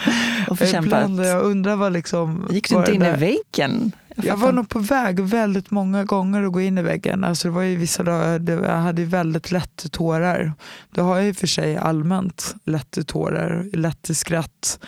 och 0.49 0.61
Ibland, 0.61 1.25
jag 1.25 1.43
undrar 1.43 1.75
vad 1.75 1.93
liksom... 1.93 2.47
Gick 2.51 2.69
du 2.69 2.75
inte 2.75 2.93
in 2.93 3.01
i 3.01 3.11
väggen? 3.11 3.91
Jag, 4.15 4.25
jag 4.25 4.37
var 4.37 4.51
nog 4.51 4.69
på 4.69 4.79
väg 4.79 5.19
väldigt 5.19 5.71
många 5.71 6.03
gånger 6.03 6.43
att 6.43 6.51
gå 6.51 6.61
in 6.61 6.77
i 6.77 6.81
väggen. 6.81 7.23
Alltså 7.23 7.47
det 7.47 7.53
var 7.53 7.61
ju 7.61 7.75
vissa 7.75 8.03
dagar 8.03 8.63
jag 8.63 8.77
hade 8.77 9.05
väldigt 9.05 9.51
lätt 9.51 9.75
till 9.75 9.89
tårar. 9.89 10.53
Det 10.91 11.01
har 11.01 11.17
jag 11.17 11.27
i 11.27 11.31
och 11.31 11.35
för 11.35 11.47
sig 11.47 11.77
allmänt 11.77 12.55
lätt 12.65 12.91
till 12.91 13.05
tårar, 13.05 13.69
lätt 13.73 14.01
till 14.01 14.15
skratt. 14.15 14.79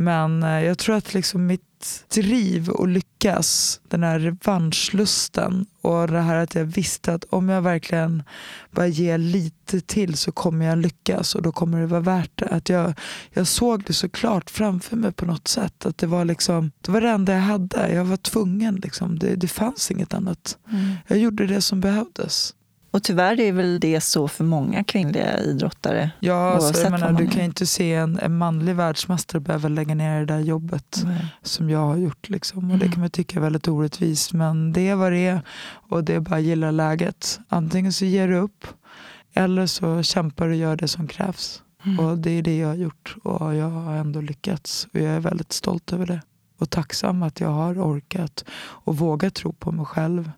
Men 0.00 0.42
eh, 0.42 0.64
jag 0.64 0.78
tror 0.78 0.96
att 0.96 1.14
liksom 1.14 1.46
mitt 1.46 2.04
driv 2.14 2.70
att 2.70 2.88
lyckas, 2.88 3.80
den 3.88 4.02
här 4.02 4.18
revanschlusten 4.18 5.66
och 5.80 6.08
det 6.08 6.20
här 6.20 6.36
att 6.36 6.54
jag 6.54 6.64
visste 6.64 7.14
att 7.14 7.24
om 7.24 7.48
jag 7.48 7.62
verkligen 7.62 8.22
bara 8.70 8.86
ger 8.86 9.18
lite 9.18 9.80
till 9.80 10.16
så 10.16 10.32
kommer 10.32 10.66
jag 10.66 10.78
lyckas 10.78 11.34
och 11.34 11.42
då 11.42 11.52
kommer 11.52 11.80
det 11.80 11.86
vara 11.86 12.00
värt 12.00 12.30
det. 12.34 12.48
Att 12.48 12.68
jag, 12.68 12.94
jag 13.30 13.46
såg 13.46 13.84
det 13.84 13.92
så 13.92 14.08
klart 14.08 14.50
framför 14.50 14.96
mig 14.96 15.12
på 15.12 15.26
något 15.26 15.48
sätt. 15.48 15.86
Att 15.86 15.98
det 15.98 16.06
var 16.06 16.24
liksom, 16.24 16.70
det 16.80 16.92
var 16.92 17.00
det 17.00 17.10
enda 17.10 17.32
jag 17.32 17.40
hade. 17.40 17.94
Jag 17.94 18.04
var 18.04 18.16
tvungen. 18.16 18.76
Liksom. 18.76 19.18
Det, 19.18 19.36
det 19.36 19.48
fanns 19.48 19.90
inget 19.90 20.14
annat. 20.14 20.58
Mm. 20.70 20.94
Jag 21.06 21.18
gjorde 21.18 21.46
det 21.46 21.60
som 21.60 21.80
behövdes. 21.80 22.54
Och 22.90 23.02
tyvärr 23.02 23.40
är 23.40 23.52
väl 23.52 23.80
det 23.80 24.00
så 24.00 24.28
för 24.28 24.44
många 24.44 24.84
kvinnliga 24.84 25.38
idrottare. 25.38 26.10
Ja, 26.20 26.52
alltså, 26.52 26.82
jag 26.82 26.90
menar, 26.90 27.12
du 27.12 27.26
kan 27.26 27.38
ju 27.38 27.44
inte 27.44 27.66
se 27.66 27.94
en, 27.94 28.18
en 28.18 28.38
manlig 28.38 28.74
världsmästare 28.74 29.40
behöva 29.40 29.68
lägga 29.68 29.94
ner 29.94 30.20
det 30.20 30.26
där 30.26 30.40
jobbet 30.40 31.02
Nej. 31.04 31.26
som 31.42 31.70
jag 31.70 31.78
har 31.78 31.96
gjort. 31.96 32.28
Liksom. 32.28 32.58
Och 32.58 32.64
mm. 32.64 32.78
Det 32.78 32.88
kan 32.88 33.00
man 33.00 33.10
tycka 33.10 33.38
är 33.38 33.40
väldigt 33.40 33.68
orättvist, 33.68 34.32
men 34.32 34.72
det 34.72 34.88
är 34.88 34.94
vad 34.94 35.12
det 35.12 35.26
är. 35.26 35.40
Och 35.88 36.04
det 36.04 36.14
är 36.14 36.20
bara 36.20 36.36
att 36.36 36.42
gilla 36.42 36.70
läget. 36.70 37.40
Antingen 37.48 37.92
så 37.92 38.04
ger 38.04 38.28
du 38.28 38.36
upp 38.36 38.66
eller 39.34 39.66
så 39.66 40.02
kämpar 40.02 40.44
du 40.46 40.50
och 40.50 40.56
gör 40.56 40.76
det 40.76 40.88
som 40.88 41.08
krävs. 41.08 41.62
Mm. 41.84 41.98
Och 41.98 42.18
det 42.18 42.30
är 42.30 42.42
det 42.42 42.58
jag 42.58 42.68
har 42.68 42.74
gjort 42.74 43.16
och 43.22 43.54
jag 43.54 43.70
har 43.70 43.96
ändå 43.96 44.20
lyckats. 44.20 44.88
Och 44.92 45.00
jag 45.00 45.12
är 45.12 45.20
väldigt 45.20 45.52
stolt 45.52 45.92
över 45.92 46.06
det. 46.06 46.22
Och 46.58 46.70
tacksam 46.70 47.22
att 47.22 47.40
jag 47.40 47.48
har 47.48 47.74
orkat 47.74 48.44
och 48.58 48.96
vågat 48.96 49.34
tro 49.34 49.52
på 49.52 49.72
mig 49.72 49.86
själv 49.86 50.30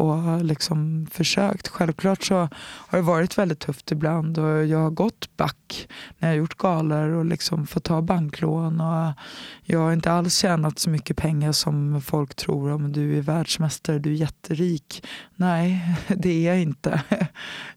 och 0.00 0.16
har 0.16 0.40
liksom 0.40 1.06
försökt. 1.10 1.68
Självklart 1.68 2.24
så 2.24 2.34
har 2.60 2.98
det 2.98 3.02
varit 3.02 3.38
väldigt 3.38 3.58
tufft 3.58 3.92
ibland 3.92 4.38
och 4.38 4.66
jag 4.66 4.78
har 4.78 4.90
gått 4.90 5.36
back 5.36 5.88
när 6.18 6.28
jag 6.28 6.34
har 6.34 6.38
gjort 6.38 6.56
galor 6.56 7.08
och 7.08 7.24
liksom 7.24 7.66
fått 7.66 7.84
ta 7.84 8.02
banklån. 8.02 8.80
Och 8.80 9.12
jag 9.62 9.78
har 9.78 9.92
inte 9.92 10.12
alls 10.12 10.36
tjänat 10.36 10.78
så 10.78 10.90
mycket 10.90 11.16
pengar 11.16 11.52
som 11.52 12.02
folk 12.02 12.34
tror. 12.34 12.70
Om 12.70 12.92
du 12.92 13.18
är 13.18 13.22
världsmästare, 13.22 13.98
du 13.98 14.10
är 14.10 14.14
jätterik. 14.14 15.06
Nej, 15.36 15.96
det 16.08 16.46
är 16.46 16.48
jag 16.52 16.62
inte. 16.62 17.02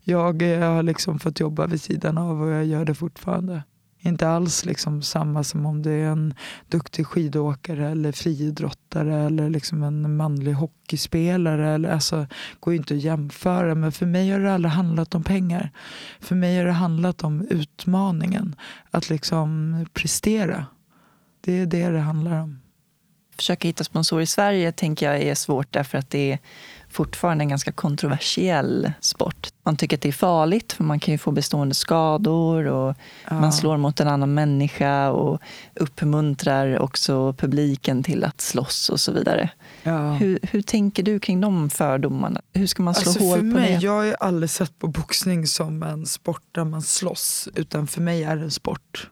Jag 0.03 0.41
eh, 0.41 0.71
har 0.71 0.83
liksom 0.83 1.19
fått 1.19 1.39
jobba 1.39 1.67
vid 1.67 1.81
sidan 1.81 2.17
av 2.17 2.41
och 2.41 2.49
jag 2.49 2.65
gör 2.65 2.85
det 2.85 2.95
fortfarande 2.95 3.63
inte 4.05 4.29
alls 4.29 4.65
liksom 4.65 5.01
samma 5.01 5.43
som 5.43 5.65
om 5.65 5.81
det 5.81 5.91
är 5.91 6.05
en 6.05 6.33
duktig 6.67 7.07
skidåkare 7.07 7.89
eller 7.89 8.11
friidrottare 8.11 9.15
eller 9.15 9.49
liksom 9.49 9.83
en 9.83 10.15
manlig 10.15 10.53
hockeyspelare. 10.53 11.69
Eller, 11.69 11.89
alltså, 11.89 12.27
går 12.59 12.73
inte 12.73 12.93
att 12.93 13.01
jämföra. 13.01 13.75
Men 13.75 13.91
för 13.91 14.05
mig 14.05 14.31
har 14.31 14.39
det 14.39 14.53
aldrig 14.53 14.71
handlat 14.71 15.15
om 15.15 15.23
pengar. 15.23 15.71
För 16.19 16.35
mig 16.35 16.57
har 16.57 16.65
det 16.65 16.71
handlat 16.71 17.23
om 17.23 17.47
utmaningen. 17.49 18.55
Att 18.91 19.09
liksom 19.09 19.85
prestera. 19.93 20.65
Det 21.41 21.59
är 21.59 21.65
det 21.65 21.89
det 21.89 21.99
handlar 21.99 22.41
om. 22.41 22.59
Försöka 23.35 23.67
hitta 23.67 23.83
sponsorer 23.83 24.23
i 24.23 24.27
Sverige 24.27 24.71
tänker 24.71 25.11
jag 25.11 25.21
är 25.21 25.35
svårt 25.35 25.73
därför 25.73 25.97
att 25.97 26.09
det 26.09 26.31
är 26.31 26.39
fortfarande 26.93 27.43
en 27.43 27.49
ganska 27.49 27.71
kontroversiell 27.71 28.91
sport. 28.99 29.47
Man 29.63 29.75
tycker 29.75 29.97
att 29.97 30.01
det 30.01 30.09
är 30.09 30.13
farligt 30.13 30.73
för 30.73 30.83
man 30.83 30.99
kan 30.99 31.11
ju 31.11 31.17
få 31.17 31.31
bestående 31.31 31.75
skador 31.75 32.65
och 32.65 32.95
ja. 33.29 33.39
man 33.39 33.53
slår 33.53 33.77
mot 33.77 33.99
en 33.99 34.07
annan 34.07 34.33
människa 34.33 35.09
och 35.09 35.41
uppmuntrar 35.75 36.79
också 36.79 37.33
publiken 37.33 38.03
till 38.03 38.23
att 38.23 38.41
slåss 38.41 38.89
och 38.89 38.99
så 38.99 39.11
vidare. 39.11 39.49
Ja. 39.83 40.13
Hur, 40.13 40.39
hur 40.41 40.61
tänker 40.61 41.03
du 41.03 41.19
kring 41.19 41.41
de 41.41 41.69
fördomarna? 41.69 42.41
Hur 42.53 42.67
ska 42.67 42.83
man 42.83 42.95
slå 42.95 43.09
alltså 43.09 43.23
hål 43.23 43.39
på 43.39 43.45
mig, 43.45 43.71
det? 43.71 43.85
Jag 43.85 43.91
har 43.91 44.15
aldrig 44.19 44.49
sett 44.49 44.79
på 44.79 44.87
boxning 44.87 45.47
som 45.47 45.83
en 45.83 46.05
sport 46.05 46.43
där 46.51 46.65
man 46.65 46.81
slåss, 46.81 47.49
utan 47.55 47.87
för 47.87 48.01
mig 48.01 48.23
är 48.23 48.35
det 48.35 48.43
en 48.43 48.51
sport. 48.51 49.09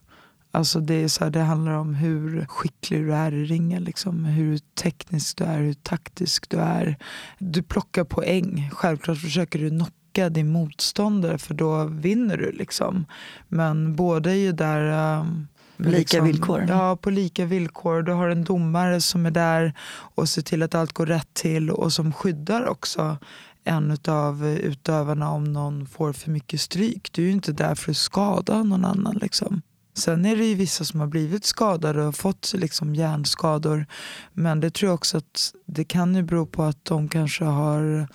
Alltså 0.52 0.80
det, 0.80 0.94
är 0.94 1.08
så 1.08 1.24
här, 1.24 1.32
det 1.32 1.40
handlar 1.40 1.72
om 1.72 1.96
hur 1.96 2.46
skicklig 2.46 3.06
du 3.06 3.14
är 3.14 3.32
i 3.32 3.46
ringen. 3.46 3.84
Liksom. 3.84 4.26
Hur 4.26 4.58
teknisk 4.58 5.38
du 5.38 5.44
är, 5.44 5.60
hur 5.60 5.74
taktisk 5.74 6.50
du 6.50 6.58
är. 6.58 6.98
Du 7.40 7.64
plockar 7.64 8.04
poäng. 8.04 8.70
Självklart 8.74 9.18
försöker 9.18 9.60
du 9.60 9.70
knocka 9.70 10.30
din 10.30 10.52
motståndare 10.52 11.38
för 11.38 11.54
då 11.54 11.86
vinner 11.86 12.38
du. 12.38 12.52
Liksom. 12.52 13.06
Men 13.48 13.96
båda 13.96 14.32
är 14.32 14.36
ju 14.36 14.52
där 14.52 15.20
um, 15.20 15.48
Lika 15.78 15.98
liksom, 15.98 16.26
villkor? 16.26 16.66
Ja, 16.70 16.96
på 16.96 17.10
lika 17.10 17.46
villkor. 17.46 18.02
Du 18.02 18.12
har 18.12 18.30
en 18.30 18.44
domare 18.44 19.02
som 19.02 19.26
är 19.26 19.32
där 19.32 19.74
och 20.16 20.30
ser 20.30 20.42
till 20.42 20.64
att 20.64 20.76
allt 20.76 20.94
går 20.94 21.06
rätt 21.06 21.34
till 21.34 21.70
och 21.70 21.94
som 21.94 22.14
skyddar 22.14 22.68
också 22.68 23.18
en 23.64 23.98
av 24.08 24.46
utövarna 24.46 25.32
om 25.32 25.44
någon 25.44 25.86
får 25.86 26.14
för 26.14 26.32
mycket 26.32 26.62
stryk. 26.62 27.10
Du 27.12 27.22
är 27.22 27.26
ju 27.26 27.32
inte 27.32 27.52
där 27.52 27.76
för 27.76 27.92
att 27.92 27.98
skada 27.98 28.64
någon 28.64 28.86
annan. 28.86 29.18
Liksom. 29.22 29.62
Sen 29.94 30.26
är 30.26 30.36
det 30.36 30.46
ju 30.46 30.56
vissa 30.56 30.86
som 30.86 31.00
har 31.00 31.08
blivit 31.08 31.46
skadade 31.46 32.04
och 32.04 32.16
fått 32.16 32.54
liksom 32.56 32.96
hjärnskador. 32.96 33.86
Men 34.34 34.60
det 34.60 34.70
tror 34.70 34.88
jag 34.88 34.96
också 34.96 35.18
att 35.18 35.54
det 35.66 35.84
kan 35.84 36.16
ju 36.16 36.24
bero 36.24 36.46
på 36.46 36.64
att 36.64 36.86
de 36.86 37.10
kanske 37.10 37.44
har 37.44 38.08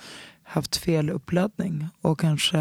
haft 0.47 0.77
fel 0.77 1.09
uppladdning 1.09 1.87
och 2.01 2.19
kanske 2.19 2.59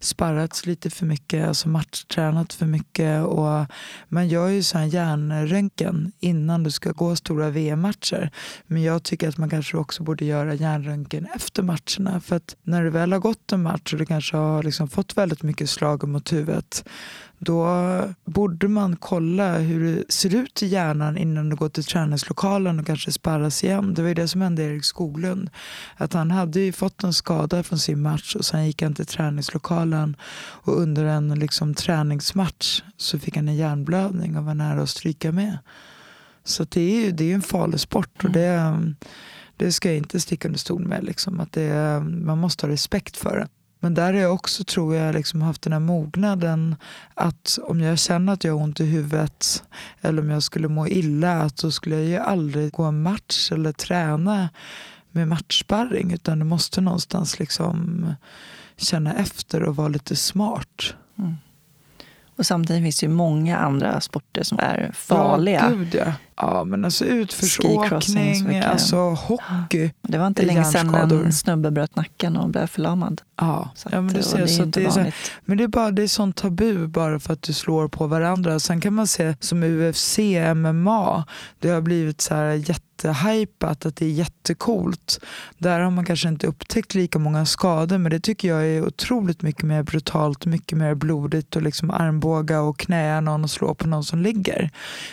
sparrats 0.00 0.66
lite 0.66 0.90
för 0.90 1.06
mycket, 1.06 1.48
alltså 1.48 1.68
matchtränat 1.68 2.52
för 2.52 2.66
mycket. 2.66 3.24
Och 3.24 3.66
man 4.08 4.28
gör 4.28 4.48
ju 4.48 4.62
sån 4.62 4.88
hjärnröntgen 4.88 6.12
innan 6.20 6.62
du 6.62 6.70
ska 6.70 6.92
gå 6.92 7.16
stora 7.16 7.50
VM-matcher. 7.50 8.30
Men 8.66 8.82
jag 8.82 9.02
tycker 9.02 9.28
att 9.28 9.38
man 9.38 9.50
kanske 9.50 9.76
också 9.76 10.02
borde 10.02 10.24
göra 10.24 10.54
hjärnröntgen 10.54 11.26
efter 11.34 11.62
matcherna. 11.62 12.20
För 12.20 12.36
att 12.36 12.56
när 12.62 12.84
du 12.84 12.90
väl 12.90 13.12
har 13.12 13.18
gått 13.18 13.52
en 13.52 13.62
match 13.62 13.92
och 13.92 13.98
du 13.98 14.06
kanske 14.06 14.36
har 14.36 14.62
liksom 14.62 14.88
fått 14.88 15.16
väldigt 15.16 15.42
mycket 15.42 15.70
slag 15.70 16.08
mot 16.08 16.32
huvudet 16.32 16.84
då 17.38 17.84
borde 18.24 18.68
man 18.68 18.96
kolla 18.96 19.58
hur 19.58 19.96
det 19.96 20.12
ser 20.12 20.34
ut 20.34 20.62
i 20.62 20.66
hjärnan 20.66 21.18
innan 21.18 21.48
du 21.48 21.56
går 21.56 21.68
till 21.68 21.84
träningslokalen 21.84 22.80
och 22.80 22.86
kanske 22.86 23.12
sparras 23.12 23.64
igen. 23.64 23.94
Det 23.94 24.02
var 24.02 24.08
ju 24.08 24.14
det 24.14 24.28
som 24.28 24.40
hände 24.40 24.62
Erik 24.62 24.84
Skoglund. 24.84 25.50
Att 25.96 26.12
han 26.12 26.30
hade 26.30 26.60
ju 26.60 26.72
fått 26.72 27.04
en 27.04 27.12
skada 27.12 27.62
från 27.62 27.78
sin 27.78 28.02
match 28.02 28.36
och 28.36 28.44
sen 28.44 28.66
gick 28.66 28.82
han 28.82 28.94
till 28.94 29.06
träningslokalen 29.06 30.16
och 30.38 30.80
under 30.80 31.04
en 31.04 31.38
liksom 31.38 31.74
träningsmatch 31.74 32.82
så 32.96 33.18
fick 33.18 33.36
han 33.36 33.48
en 33.48 33.56
hjärnblödning 33.56 34.36
och 34.36 34.44
var 34.44 34.54
nära 34.54 34.82
att 34.82 34.90
stryka 34.90 35.32
med. 35.32 35.58
Så 36.44 36.64
det 36.64 36.80
är 36.80 37.04
ju 37.04 37.12
det 37.12 37.30
är 37.30 37.34
en 37.34 37.42
farlig 37.42 37.80
sport 37.80 38.24
och 38.24 38.30
det, 38.30 38.76
det 39.56 39.72
ska 39.72 39.88
jag 39.88 39.98
inte 39.98 40.20
sticka 40.20 40.48
under 40.48 40.58
stol 40.58 40.84
med. 40.84 41.04
Liksom, 41.04 41.40
att 41.40 41.52
det, 41.52 42.00
man 42.00 42.38
måste 42.38 42.66
ha 42.66 42.72
respekt 42.72 43.16
för 43.16 43.36
det. 43.36 43.48
Men 43.80 43.94
där 43.94 44.12
har 44.12 44.20
jag 44.20 44.34
också, 44.34 44.64
tror 44.64 44.94
jag, 44.94 45.14
liksom 45.14 45.42
haft 45.42 45.62
den 45.62 45.72
här 45.72 45.80
mognaden 45.80 46.76
att 47.14 47.58
om 47.62 47.80
jag 47.80 47.98
känner 47.98 48.32
att 48.32 48.44
jag 48.44 48.52
har 48.52 48.62
ont 48.62 48.80
i 48.80 48.84
huvudet 48.84 49.64
eller 50.00 50.22
om 50.22 50.30
jag 50.30 50.42
skulle 50.42 50.68
må 50.68 50.88
illa, 50.88 51.42
att 51.42 51.56
då 51.56 51.70
skulle 51.70 51.96
jag 51.96 52.04
ju 52.04 52.16
aldrig 52.16 52.72
gå 52.72 52.82
en 52.82 53.02
match 53.02 53.52
eller 53.52 53.72
träna 53.72 54.48
med 55.10 55.28
matchsparring 55.28 56.12
utan 56.12 56.38
du 56.38 56.44
måste 56.44 56.80
någonstans 56.80 57.38
liksom 57.38 58.06
känna 58.76 59.14
efter 59.14 59.62
och 59.62 59.76
vara 59.76 59.88
lite 59.88 60.16
smart. 60.16 60.94
Mm. 61.18 61.36
Och 62.36 62.46
samtidigt 62.46 62.82
finns 62.82 63.00
det 63.00 63.06
ju 63.06 63.12
många 63.12 63.58
andra 63.58 64.00
sporter 64.00 64.42
som 64.42 64.58
är 64.58 64.90
farliga. 64.94 65.60
Ja, 65.70 65.76
gud, 65.76 65.94
ja. 65.94 66.12
Ja, 66.40 66.64
men 66.64 66.84
alltså 66.84 67.04
utförsåkning, 67.04 68.58
alltså 68.60 68.96
hockey. 68.96 69.90
Det 70.02 70.18
var 70.18 70.26
inte 70.26 70.42
länge 70.42 70.64
sedan 70.64 70.94
en 70.94 71.32
snubbe 71.32 71.70
bröt 71.70 71.96
nacken 71.96 72.36
och 72.36 72.48
blev 72.48 72.66
förlamad. 72.66 73.22
Ja, 73.40 73.70
Så 73.74 73.88
ja 73.92 74.00
men 74.00 74.14
du 74.14 74.22
ser. 74.22 74.38
det 74.38 74.48
Så 74.48 74.64
det 74.64 74.84
är 74.84 74.90
så, 74.90 75.04
men 75.44 75.58
det 75.58 75.64
är 75.64 75.68
bara 75.68 75.90
det 75.90 76.02
är 76.02 76.08
sånt 76.08 76.36
tabu 76.36 76.86
bara 76.86 77.20
för 77.20 77.32
att 77.32 77.42
du 77.42 77.52
slår 77.52 77.88
på 77.88 78.06
varandra. 78.06 78.60
Sen 78.60 78.80
kan 78.80 78.94
man 78.94 79.06
se 79.06 79.34
som 79.40 79.62
UFC, 79.62 80.18
MMA, 80.54 81.24
det 81.58 81.68
har 81.68 81.80
blivit 81.80 82.20
så 82.20 82.34
här 82.34 82.52
jättehypat 82.52 83.86
att 83.86 83.96
det 83.96 84.04
är 84.04 84.10
jättekult. 84.10 85.20
Där 85.58 85.80
har 85.80 85.90
man 85.90 86.04
kanske 86.04 86.28
inte 86.28 86.46
upptäckt 86.46 86.94
lika 86.94 87.18
många 87.18 87.46
skador 87.46 87.98
men 87.98 88.10
det 88.10 88.20
tycker 88.20 88.48
jag 88.48 88.66
är 88.66 88.86
otroligt 88.86 89.42
mycket 89.42 89.62
mer 89.62 89.82
brutalt, 89.82 90.46
mycket 90.46 90.78
mer 90.78 90.94
blodigt 90.94 91.56
och 91.56 91.62
liksom 91.62 91.90
armbåga 91.90 92.60
och 92.60 92.78
knäa 92.78 93.20
någon 93.20 93.44
och 93.44 93.50
slå 93.50 93.74
på 93.74 93.86
någon 93.88 94.04
som 94.04 94.18
ligger. 94.18 94.70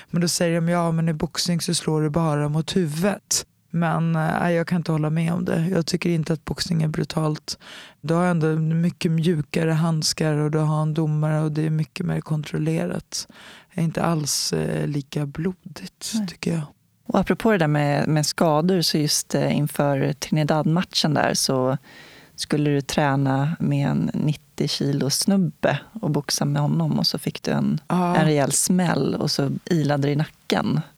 Men 0.09 0.21
då 0.21 0.27
säger 0.27 0.55
de 0.61 0.69
ja 0.69 0.91
men 0.91 1.14
boxning 1.15 1.61
så 1.61 1.73
slår 1.73 2.01
du 2.01 2.09
bara 2.09 2.49
mot 2.49 2.75
huvudet. 2.75 3.45
Men 3.69 4.15
eh, 4.15 4.51
jag 4.51 4.67
kan 4.67 4.77
inte 4.77 4.91
hålla 4.91 5.09
med 5.09 5.33
om 5.33 5.45
det. 5.45 5.67
Jag 5.71 5.85
tycker 5.85 6.09
inte 6.09 6.33
att 6.33 6.45
boxning 6.45 6.83
är 6.83 6.87
brutalt. 6.87 7.57
Du 8.01 8.13
har 8.13 8.25
ändå 8.25 8.47
mycket 8.57 9.11
mjukare 9.11 9.71
handskar 9.71 10.33
och 10.33 10.51
du 10.51 10.57
har 10.57 10.81
en 10.81 10.93
domare 10.93 11.41
och 11.41 11.51
det 11.51 11.65
är 11.65 11.69
mycket 11.69 12.05
mer 12.05 12.21
kontrollerat. 12.21 13.27
Det 13.73 13.81
är 13.81 13.85
inte 13.85 14.03
alls 14.03 14.53
eh, 14.53 14.87
lika 14.87 15.25
blodigt 15.25 16.11
Nej. 16.13 16.27
tycker 16.27 16.51
jag. 16.53 16.61
Och 17.07 17.19
apropå 17.19 17.51
det 17.51 17.57
där 17.57 17.67
med, 17.67 18.07
med 18.07 18.25
skador, 18.25 18.81
så 18.81 18.97
just 18.97 19.35
eh, 19.35 19.57
inför 19.57 20.13
Trinidad-matchen 20.13 21.13
där 21.13 21.33
så 21.33 21.77
skulle 22.35 22.69
du 22.69 22.81
träna 22.81 23.55
med 23.59 23.87
en 23.87 24.11
90 24.13 24.67
kilo 24.67 25.09
snubbe 25.09 25.79
och 26.01 26.11
boxa 26.11 26.45
med 26.45 26.61
honom 26.61 26.99
och 26.99 27.07
så 27.07 27.19
fick 27.19 27.43
du 27.43 27.51
en, 27.51 27.79
Ja. 27.87 28.15
en 28.15 28.25
rejäl 28.25 28.51
smäll 28.51 29.15
och 29.15 29.31
så 29.31 29.51
ilade 29.65 30.07
det 30.07 30.11
i 30.11 30.15
nacken. 30.15 30.34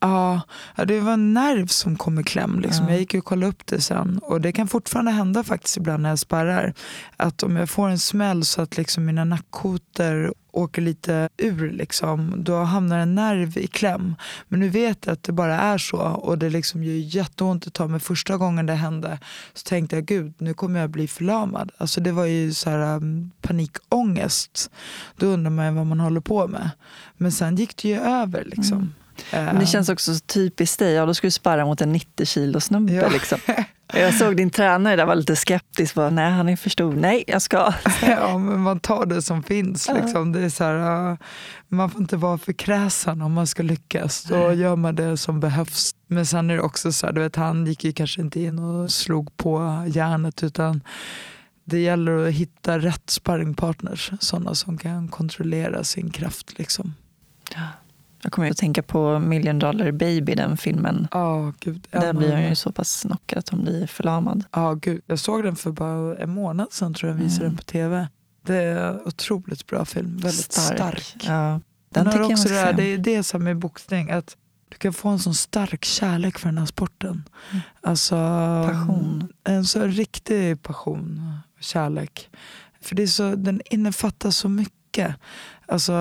Ja, 0.00 0.40
ja, 0.76 0.84
det 0.84 1.00
var 1.00 1.12
en 1.12 1.34
nerv 1.34 1.66
som 1.66 1.96
kom 1.96 2.18
i 2.18 2.24
kläm. 2.24 2.60
Liksom. 2.60 2.84
Ja. 2.84 2.90
Jag 2.90 3.00
gick 3.00 3.14
och 3.14 3.24
kollade 3.24 3.50
upp 3.50 3.66
det 3.66 3.80
sen. 3.80 4.18
Och 4.22 4.40
det 4.40 4.52
kan 4.52 4.68
fortfarande 4.68 5.10
hända 5.10 5.44
faktiskt 5.44 5.76
ibland 5.76 6.02
när 6.02 6.10
jag 6.10 6.18
sparrar. 6.18 6.74
Att 7.16 7.42
om 7.42 7.56
jag 7.56 7.70
får 7.70 7.88
en 7.88 7.98
smäll 7.98 8.44
så 8.44 8.62
att 8.62 8.76
liksom 8.76 9.04
mina 9.04 9.24
nackkotor 9.24 10.32
åker 10.58 10.82
lite 10.82 11.28
ur, 11.36 11.70
liksom, 11.70 12.34
då 12.36 12.56
hamnar 12.56 12.98
en 12.98 13.14
nerv 13.14 13.58
i 13.58 13.66
kläm. 13.66 14.14
Men 14.48 14.60
nu 14.60 14.68
vet 14.68 15.06
jag 15.06 15.12
att 15.12 15.22
det 15.22 15.32
bara 15.32 15.60
är 15.60 15.78
så. 15.78 15.98
Och 15.98 16.38
det 16.38 16.50
liksom 16.50 16.84
gör 16.84 17.16
jätteont 17.16 17.66
att 17.66 17.74
ta 17.74 17.86
mig. 17.86 18.00
Första 18.00 18.36
gången 18.36 18.66
det 18.66 18.74
hände 18.74 19.18
så 19.54 19.68
tänkte 19.68 19.96
jag, 19.96 20.04
gud, 20.04 20.34
nu 20.38 20.54
kommer 20.54 20.80
jag 20.80 20.90
bli 20.90 21.08
förlamad. 21.08 21.70
Alltså 21.78 22.00
det 22.00 22.12
var 22.12 22.24
ju 22.24 22.52
så 22.52 22.70
här, 22.70 22.96
um, 22.96 23.30
panikångest. 23.42 24.70
Då 25.16 25.26
undrar 25.26 25.50
man 25.50 25.66
ju 25.66 25.72
vad 25.72 25.86
man 25.86 26.00
håller 26.00 26.20
på 26.20 26.48
med. 26.48 26.70
Men 27.16 27.32
sen 27.32 27.56
gick 27.56 27.82
det 27.82 27.88
ju 27.88 28.00
över. 28.00 28.44
Liksom. 28.44 28.78
Mm. 28.78 28.92
Men 29.32 29.58
det 29.58 29.66
känns 29.66 29.88
också 29.88 30.14
så 30.14 30.20
typiskt 30.20 30.78
dig. 30.78 30.92
Ja, 30.92 31.06
då 31.06 31.14
ska 31.14 31.26
du 31.26 31.30
sparra 31.30 31.64
mot 31.64 31.80
en 31.80 31.92
90 31.92 32.26
kilo 32.26 32.60
snubbe. 32.60 32.92
Ja. 32.92 33.08
Liksom. 33.08 33.38
Jag 33.92 34.14
såg 34.14 34.36
din 34.36 34.50
tränare 34.50 34.96
där 34.96 35.06
var 35.06 35.14
lite 35.14 35.36
skeptisk. 35.36 35.94
Bara, 35.94 36.10
Nej, 36.10 36.30
han 36.32 36.48
är 36.48 36.56
för 36.56 36.70
stor. 36.70 36.94
Nej, 36.94 37.24
jag 37.26 37.42
ska. 37.42 37.72
Ja, 38.02 38.38
men 38.38 38.60
man 38.60 38.80
tar 38.80 39.06
det 39.06 39.22
som 39.22 39.42
finns. 39.42 39.88
Liksom. 39.94 40.32
Det 40.32 40.40
är 40.40 40.48
så 40.48 40.64
här, 40.64 41.18
man 41.68 41.90
får 41.90 42.00
inte 42.00 42.16
vara 42.16 42.38
för 42.38 42.52
kräsen 42.52 43.22
om 43.22 43.32
man 43.32 43.46
ska 43.46 43.62
lyckas. 43.62 44.22
Då 44.22 44.52
gör 44.52 44.76
man 44.76 44.94
det 44.94 45.16
som 45.16 45.40
behövs. 45.40 45.94
Men 46.06 46.26
sen 46.26 46.50
är 46.50 46.54
det 46.54 46.62
också 46.62 46.92
så 46.92 47.06
här, 47.06 47.12
du 47.12 47.20
vet, 47.20 47.36
han 47.36 47.66
gick 47.66 47.84
ju 47.84 47.92
kanske 47.92 48.20
inte 48.20 48.40
in 48.40 48.58
och 48.58 48.90
slog 48.90 49.36
på 49.36 49.84
järnet 49.88 50.42
utan 50.42 50.80
det 51.64 51.78
gäller 51.78 52.28
att 52.28 52.34
hitta 52.34 52.78
rätt 52.78 53.10
sparringpartners. 53.10 54.12
Sådana 54.20 54.54
som 54.54 54.78
kan 54.78 55.08
kontrollera 55.08 55.84
sin 55.84 56.10
kraft. 56.10 56.58
Liksom. 56.58 56.94
Jag 58.22 58.32
kommer 58.32 58.50
att 58.50 58.56
tänka 58.56 58.82
på 58.82 59.18
Million 59.18 59.58
Dollar 59.58 59.92
Baby, 59.92 60.34
den 60.34 60.56
filmen. 60.56 61.08
Ja, 61.10 61.52
gud. 61.60 61.86
Där 61.90 62.06
en 62.10 62.16
blir 62.16 62.32
han 62.32 62.48
ju 62.48 62.54
så 62.54 62.72
pass 62.72 63.02
knockad 63.02 63.38
att 63.38 63.48
hon 63.48 63.62
blir 63.62 63.86
förlamad. 63.86 64.44
Ja, 64.52 64.74
gud. 64.74 65.02
Jag 65.06 65.18
såg 65.18 65.44
den 65.44 65.56
för 65.56 65.70
bara 65.70 66.16
en 66.16 66.30
månad 66.30 66.72
sedan 66.72 66.94
tror 66.94 67.10
jag, 67.10 67.18
visade 67.18 67.40
Mm. 67.46 67.50
den 67.50 67.56
på 67.56 67.62
tv. 67.64 68.08
Det 68.46 68.56
är 68.56 68.88
en 68.90 69.00
otroligt 69.04 69.66
bra 69.66 69.84
film. 69.84 70.16
Väldigt 70.16 70.52
stark. 70.52 71.16
Ja, 71.22 71.30
den 71.30 71.60
Den 71.90 72.06
har 72.06 72.18
jag 72.20 72.30
också 72.30 72.48
det, 72.48 72.54
här, 72.54 72.72
det 72.72 72.82
är 72.84 72.98
det 72.98 73.22
som 73.22 73.46
är 73.46 73.54
boxning. 73.54 74.10
Att 74.10 74.36
du 74.68 74.76
kan 74.78 74.92
få 74.92 75.08
en 75.08 75.18
sån 75.18 75.34
stark 75.34 75.84
kärlek 75.84 76.38
för 76.38 76.48
den 76.48 76.58
här 76.58 76.66
sporten. 76.66 77.28
Mm. 77.50 77.62
Alltså, 77.80 78.14
Passion. 78.68 79.32
En 79.44 79.64
så 79.64 79.82
riktig 79.86 80.62
passion 80.62 81.32
och 81.56 81.62
kärlek. 81.62 82.28
För 82.82 82.94
det 82.94 83.02
är 83.02 83.06
så, 83.06 83.34
den 83.34 83.60
innefattar 83.70 84.30
så 84.30 84.48
mycket. 84.48 85.14
Alltså, 85.66 85.92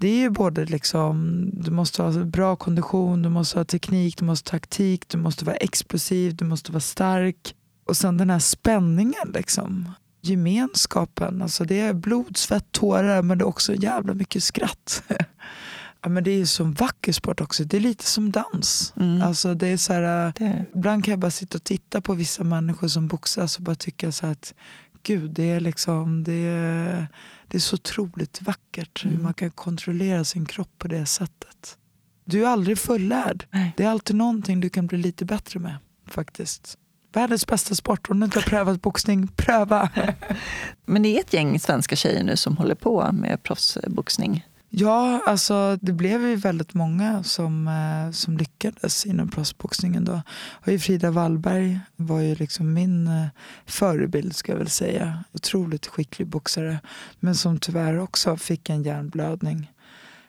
det 0.00 0.08
är 0.08 0.18
ju 0.18 0.30
både 0.30 0.64
liksom, 0.64 1.44
du 1.52 1.70
måste 1.70 2.02
ha 2.02 2.24
bra 2.24 2.56
kondition, 2.56 3.22
du 3.22 3.28
måste 3.28 3.58
ha 3.58 3.64
teknik, 3.64 4.16
du 4.16 4.24
måste 4.24 4.48
ha 4.48 4.58
taktik, 4.58 5.08
du 5.08 5.18
måste 5.18 5.44
vara 5.44 5.56
explosiv, 5.56 6.36
du 6.36 6.44
måste 6.44 6.72
vara 6.72 6.80
stark. 6.80 7.54
Och 7.86 7.96
sen 7.96 8.16
den 8.16 8.30
här 8.30 8.38
spänningen. 8.38 9.32
Liksom. 9.34 9.92
Gemenskapen. 10.22 11.42
Alltså 11.42 11.64
det 11.64 11.80
är 11.80 11.92
blod, 11.92 12.36
svett, 12.36 12.72
tårar 12.72 13.22
men 13.22 13.38
det 13.38 13.42
är 13.42 13.46
också 13.46 13.74
jävla 13.74 14.14
mycket 14.14 14.42
skratt. 14.42 15.02
ja, 16.02 16.08
men 16.08 16.24
det 16.24 16.30
är 16.30 16.38
ju 16.38 16.46
som 16.46 16.72
vacker 16.72 17.12
sport 17.12 17.40
också. 17.40 17.64
Det 17.64 17.76
är 17.76 17.80
lite 17.80 18.04
som 18.04 18.30
dans. 18.30 18.94
Mm. 18.96 19.22
Alltså 19.22 19.54
det 19.54 19.66
är 19.66 19.76
så 19.76 19.92
här, 19.92 20.32
Det 20.36 20.64
ibland 20.74 21.04
kan 21.04 21.12
jag 21.12 21.18
bara 21.18 21.30
sitta 21.30 21.58
och 21.58 21.64
titta 21.64 22.00
på 22.00 22.14
vissa 22.14 22.44
människor 22.44 22.88
som 22.88 23.08
boxas 23.08 23.56
och 23.56 23.62
bara 23.62 23.76
tycka 23.76 24.12
så 24.12 24.26
att 24.26 24.54
gud, 25.02 25.30
det 25.30 25.50
är 25.50 25.60
liksom 25.60 26.24
det 26.24 26.46
är, 26.46 27.08
det 27.50 27.58
är 27.58 27.60
så 27.60 27.74
otroligt 27.74 28.42
vackert 28.42 29.04
hur 29.04 29.10
Mm. 29.10 29.22
man 29.22 29.34
kan 29.34 29.50
kontrollera 29.50 30.24
sin 30.24 30.46
kropp 30.46 30.70
på 30.78 30.88
det 30.88 31.06
sättet. 31.06 31.76
Du 32.24 32.44
är 32.44 32.48
aldrig 32.48 32.78
fullärd. 32.78 33.46
Nej. 33.50 33.74
Det 33.76 33.84
är 33.84 33.88
alltid 33.88 34.16
någonting 34.16 34.60
du 34.60 34.68
kan 34.68 34.86
bli 34.86 34.98
lite 34.98 35.24
bättre 35.24 35.60
med 35.60 35.76
faktiskt. 36.08 36.76
Världens 37.12 37.46
bästa 37.46 37.74
sport. 37.74 38.10
Om 38.10 38.20
du 38.20 38.24
inte 38.24 38.38
har 38.38 38.42
prövat 38.44 38.82
boxning, 38.82 39.28
pröva. 39.28 39.90
men 40.86 41.02
det 41.02 41.16
är 41.16 41.20
ett 41.20 41.32
gäng 41.32 41.60
svenska 41.60 41.96
tjejer 41.96 42.22
nu 42.24 42.36
som 42.36 42.56
håller 42.56 42.74
på 42.74 43.12
med 43.12 43.42
proffsboxning. 43.42 44.46
Ja, 44.72 45.22
alltså 45.26 45.78
det 45.80 45.92
blev 45.92 46.22
ju 46.22 46.36
väldigt 46.36 46.74
många 46.74 47.22
som, 47.22 47.68
eh, 47.68 48.12
som 48.12 48.36
lyckades 48.36 49.06
inom 49.06 49.28
proffsboxningen 49.28 50.04
då. 50.04 50.22
Och 50.50 50.80
Frida 50.80 51.10
Wallberg 51.10 51.80
var 51.96 52.20
ju 52.20 52.34
liksom 52.34 52.72
min 52.72 53.06
eh, 53.06 53.26
förebild 53.66 54.36
ska 54.36 54.52
jag 54.52 54.58
väl 54.58 54.70
säga. 54.70 55.24
Otroligt 55.32 55.86
skicklig 55.86 56.28
boxare. 56.28 56.80
Men 57.20 57.34
som 57.34 57.58
tyvärr 57.58 57.98
också 57.98 58.36
fick 58.36 58.70
en 58.70 58.82
hjärnblödning 58.82 59.72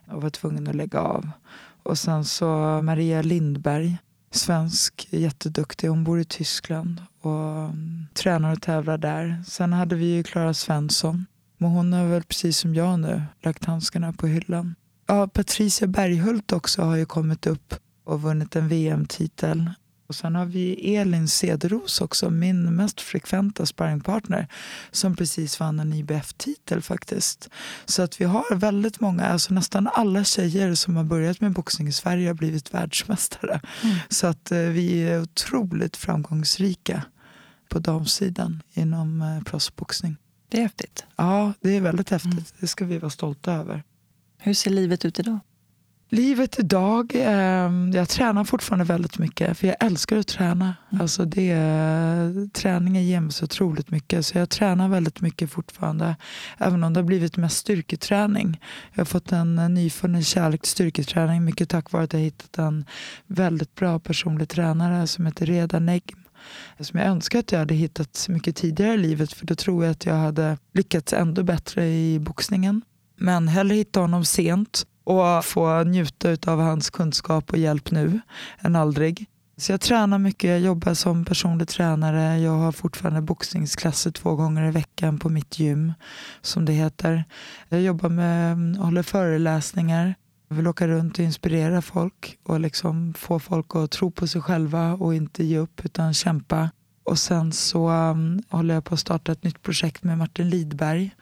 och 0.08 0.22
var 0.22 0.30
tvungen 0.30 0.68
att 0.68 0.76
lägga 0.76 1.00
av. 1.00 1.30
Och 1.84 1.98
sen 1.98 2.26
så 2.26 2.46
Maria 2.84 3.22
Lindberg, 3.22 3.98
svensk, 4.32 5.08
jätteduktig. 5.10 5.88
Hon 5.88 6.04
bor 6.04 6.20
i 6.20 6.26
Tyskland 6.26 7.02
och 7.22 7.32
um, 7.32 8.08
tränar 8.14 8.52
och 8.52 8.62
tävlar 8.62 8.98
där. 8.98 9.44
Sen 9.48 9.74
hade 9.74 9.96
vi 9.96 10.06
ju 10.06 10.24
Klara 10.24 10.54
Svensson 10.54 11.26
men 11.62 11.72
hon 11.72 11.94
har 11.94 12.06
väl 12.06 12.24
precis 12.24 12.58
som 12.58 12.76
jag 12.76 13.00
nu 13.00 13.22
lagt 13.44 13.66
handskarna 13.66 14.14
på 14.14 14.28
hyllan. 14.28 14.76
Ja, 15.08 15.28
Patricia 15.28 15.88
Berghult 15.88 16.52
också 16.52 16.82
har 16.82 16.96
ju 16.96 17.06
kommit 17.06 17.48
upp 17.48 17.76
och 18.04 18.22
vunnit 18.22 18.56
en 18.56 18.68
VM-titel. 18.68 19.70
Och 20.08 20.16
sen 20.16 20.36
har 20.36 20.46
vi 20.46 20.96
Elin 20.96 21.28
Cederos 21.28 22.02
också, 22.02 22.30
min 22.30 22.76
mest 22.76 23.02
frekventa 23.02 23.66
sparringpartner 23.66 24.48
som 24.92 25.16
precis 25.16 25.60
vann 25.60 25.80
en 25.80 25.94
IBF-titel 25.94 26.82
faktiskt. 26.82 27.50
Så 27.86 28.02
att 28.02 28.22
vi 28.22 28.26
har 28.26 28.56
väldigt 28.56 29.00
många, 29.00 29.26
alltså 29.26 29.54
nästan 29.54 29.90
alla 29.94 30.24
tjejer 30.24 30.76
som 30.76 30.96
har 30.96 31.04
börjat 31.04 31.42
med 31.42 31.52
boxning 31.52 31.88
i 31.88 31.92
Sverige 31.92 32.28
har 32.28 32.34
blivit 32.34 32.74
världsmästare. 32.74 33.62
Mm. 33.84 33.96
Så 34.10 34.28
att 34.28 34.52
eh, 34.52 34.60
vi 34.60 35.04
är 35.04 35.22
otroligt 35.22 35.98
framgångsrika 35.98 37.04
på 37.70 37.80
damsidan 37.80 38.64
inom 38.74 39.22
eh, 39.22 39.44
proffsboxning. 39.44 40.18
Det 40.52 40.58
är 40.58 40.62
häftigt. 40.62 41.06
Ja, 41.16 41.54
det 41.62 41.78
är 41.78 41.82
väldigt 41.82 42.10
häftigt. 42.10 42.34
Mm. 42.34 42.44
Det 42.60 42.68
ska 42.68 42.86
vi 42.86 42.98
vara 42.98 43.10
stolta 43.10 43.54
över. 43.54 43.84
Hur 44.38 44.54
ser 44.54 44.72
livet 44.72 45.06
ut 45.06 45.20
idag? 45.20 45.40
Livet 46.10 46.60
idag, 46.60 47.16
eh, 47.16 47.72
jag 47.94 48.10
tränar 48.10 48.44
fortfarande 48.44 48.86
väldigt 48.86 49.18
mycket 49.18 49.58
för 49.58 49.68
jag 49.68 49.76
älskar 49.80 50.18
att 50.18 50.28
träna. 50.28 50.76
Mm. 50.90 51.02
Alltså 51.02 51.26
det, 51.26 51.54
träningen 52.54 53.06
ger 53.06 53.20
mig 53.20 53.32
så 53.32 53.46
otroligt 53.46 53.92
mycket 53.92 54.26
så 54.26 54.38
jag 54.38 54.50
tränar 54.50 54.90
väldigt 54.90 55.22
mycket 55.22 55.52
fortfarande. 55.52 56.16
Även 56.58 56.84
om 56.84 56.94
det 56.94 57.00
har 57.00 57.06
blivit 57.06 57.38
mest 57.38 57.58
styrketräning. 57.58 58.60
Jag 58.94 59.00
har 59.00 59.06
fått 59.06 59.32
en 59.32 59.60
eh, 59.60 59.70
nyfunnen 59.70 60.24
kärlek 60.24 60.62
till 60.62 60.72
styrketräning 60.72 61.46
mycket 61.46 61.70
tack 61.70 61.92
vare 61.92 62.04
att 62.04 62.14
jag 62.14 62.20
hittat 62.20 62.58
en 62.58 62.86
väldigt 63.28 63.76
bra 63.76 64.00
personlig 64.00 64.50
tränare 64.50 65.08
som 65.08 65.26
heter 65.26 65.46
Reda 65.46 65.80
Negm. 65.80 66.21
Som 66.80 67.00
jag 67.00 67.10
önskar 67.10 67.40
att 67.40 67.52
jag 67.52 67.60
hade 67.60 67.74
hittat 67.74 68.26
mycket 68.30 68.56
tidigare 68.56 68.94
i 68.94 68.98
livet 68.98 69.34
för 69.34 69.46
då 69.46 69.56
tror 69.56 69.84
jag 69.84 69.92
att 69.92 70.06
jag 70.06 70.16
hade 70.16 70.58
lyckats 70.74 71.14
ändå 71.14 71.44
bättre 71.44 71.88
i 71.88 72.20
boxningen. 72.20 72.82
Men 73.18 73.48
hellre 73.48 73.76
hitta 73.76 74.00
honom 74.00 74.26
sent 74.26 74.86
och 75.04 75.46
få 75.46 75.84
njuta 75.84 76.52
av 76.52 76.60
hans 76.60 76.90
kunskap 76.90 77.52
och 77.52 77.58
hjälp 77.58 77.92
nu 77.92 78.20
än 78.60 78.76
aldrig. 78.76 79.28
Så 79.58 79.72
jag 79.72 79.82
tränar 79.82 80.18
mycket, 80.18 80.50
jag 80.50 80.60
jobbar 80.60 80.94
som 80.94 81.26
personlig 81.26 81.68
tränare. 81.68 82.40
Jag 82.40 82.52
har 82.52 82.72
fortfarande 82.72 83.22
boxningsklasser 83.22 84.12
två 84.12 84.36
gånger 84.36 84.68
i 84.68 84.72
veckan 84.72 85.20
på 85.20 85.30
mitt 85.30 85.60
gym, 85.60 85.94
som 86.42 86.66
det 86.66 86.74
heter. 86.74 87.24
Jag 87.70 87.82
jobbar 87.82 88.10
med, 88.10 88.54
mm, 88.54 88.82
håller 88.82 89.04
föreläsningar. 89.04 90.16
Jag 90.52 90.56
vill 90.56 90.68
åka 90.68 90.88
runt 90.88 91.20
och 91.20 91.26
inspirera 91.26 91.82
folk 91.82 92.38
och 92.44 92.60
liksom 92.60 93.14
få 93.14 93.40
folk 93.40 93.76
att 93.76 93.92
tro 93.92 94.12
på 94.12 94.28
sig 94.28 94.42
själva 94.42 94.94
och 94.94 95.16
inte 95.16 95.44
ge 95.44 95.58
upp 95.58 95.86
utan 95.86 96.14
kämpa. 96.14 96.70
Och 97.04 97.20
sen 97.20 97.52
så 97.52 97.90
um, 97.90 98.44
håller 98.50 98.74
jag 98.74 98.86
på 98.86 98.94
att 98.94 99.00
starta 99.00 99.32
ett 99.32 99.44
nytt 99.44 99.62
projekt 99.62 100.04
med 100.04 100.18
Martin 100.18 100.50
Lidberg 100.50 101.16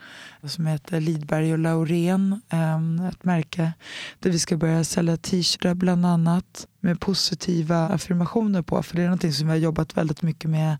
som 0.44 0.66
heter 0.66 1.02
Lidberg 1.02 1.54
och 1.54 1.60
Laurén. 1.60 2.42
Um, 2.54 3.00
ett 3.00 3.24
märke 3.24 3.74
där 4.20 4.30
vi 4.30 4.40
ska 4.40 4.58
börja 4.58 4.84
sälja 4.84 5.18
t-shirtar 5.18 5.74
bland 5.74 6.06
annat 6.06 6.68
med 6.80 7.00
positiva 7.00 7.88
affirmationer 7.88 8.62
på. 8.62 8.84
För 8.84 8.96
det 8.96 9.02
är 9.02 9.06
någonting 9.06 9.34
som 9.34 9.48
vi 9.48 9.52
har 9.52 9.58
jobbat 9.58 9.98
väldigt 9.98 10.22
mycket 10.22 10.50
med 10.50 10.78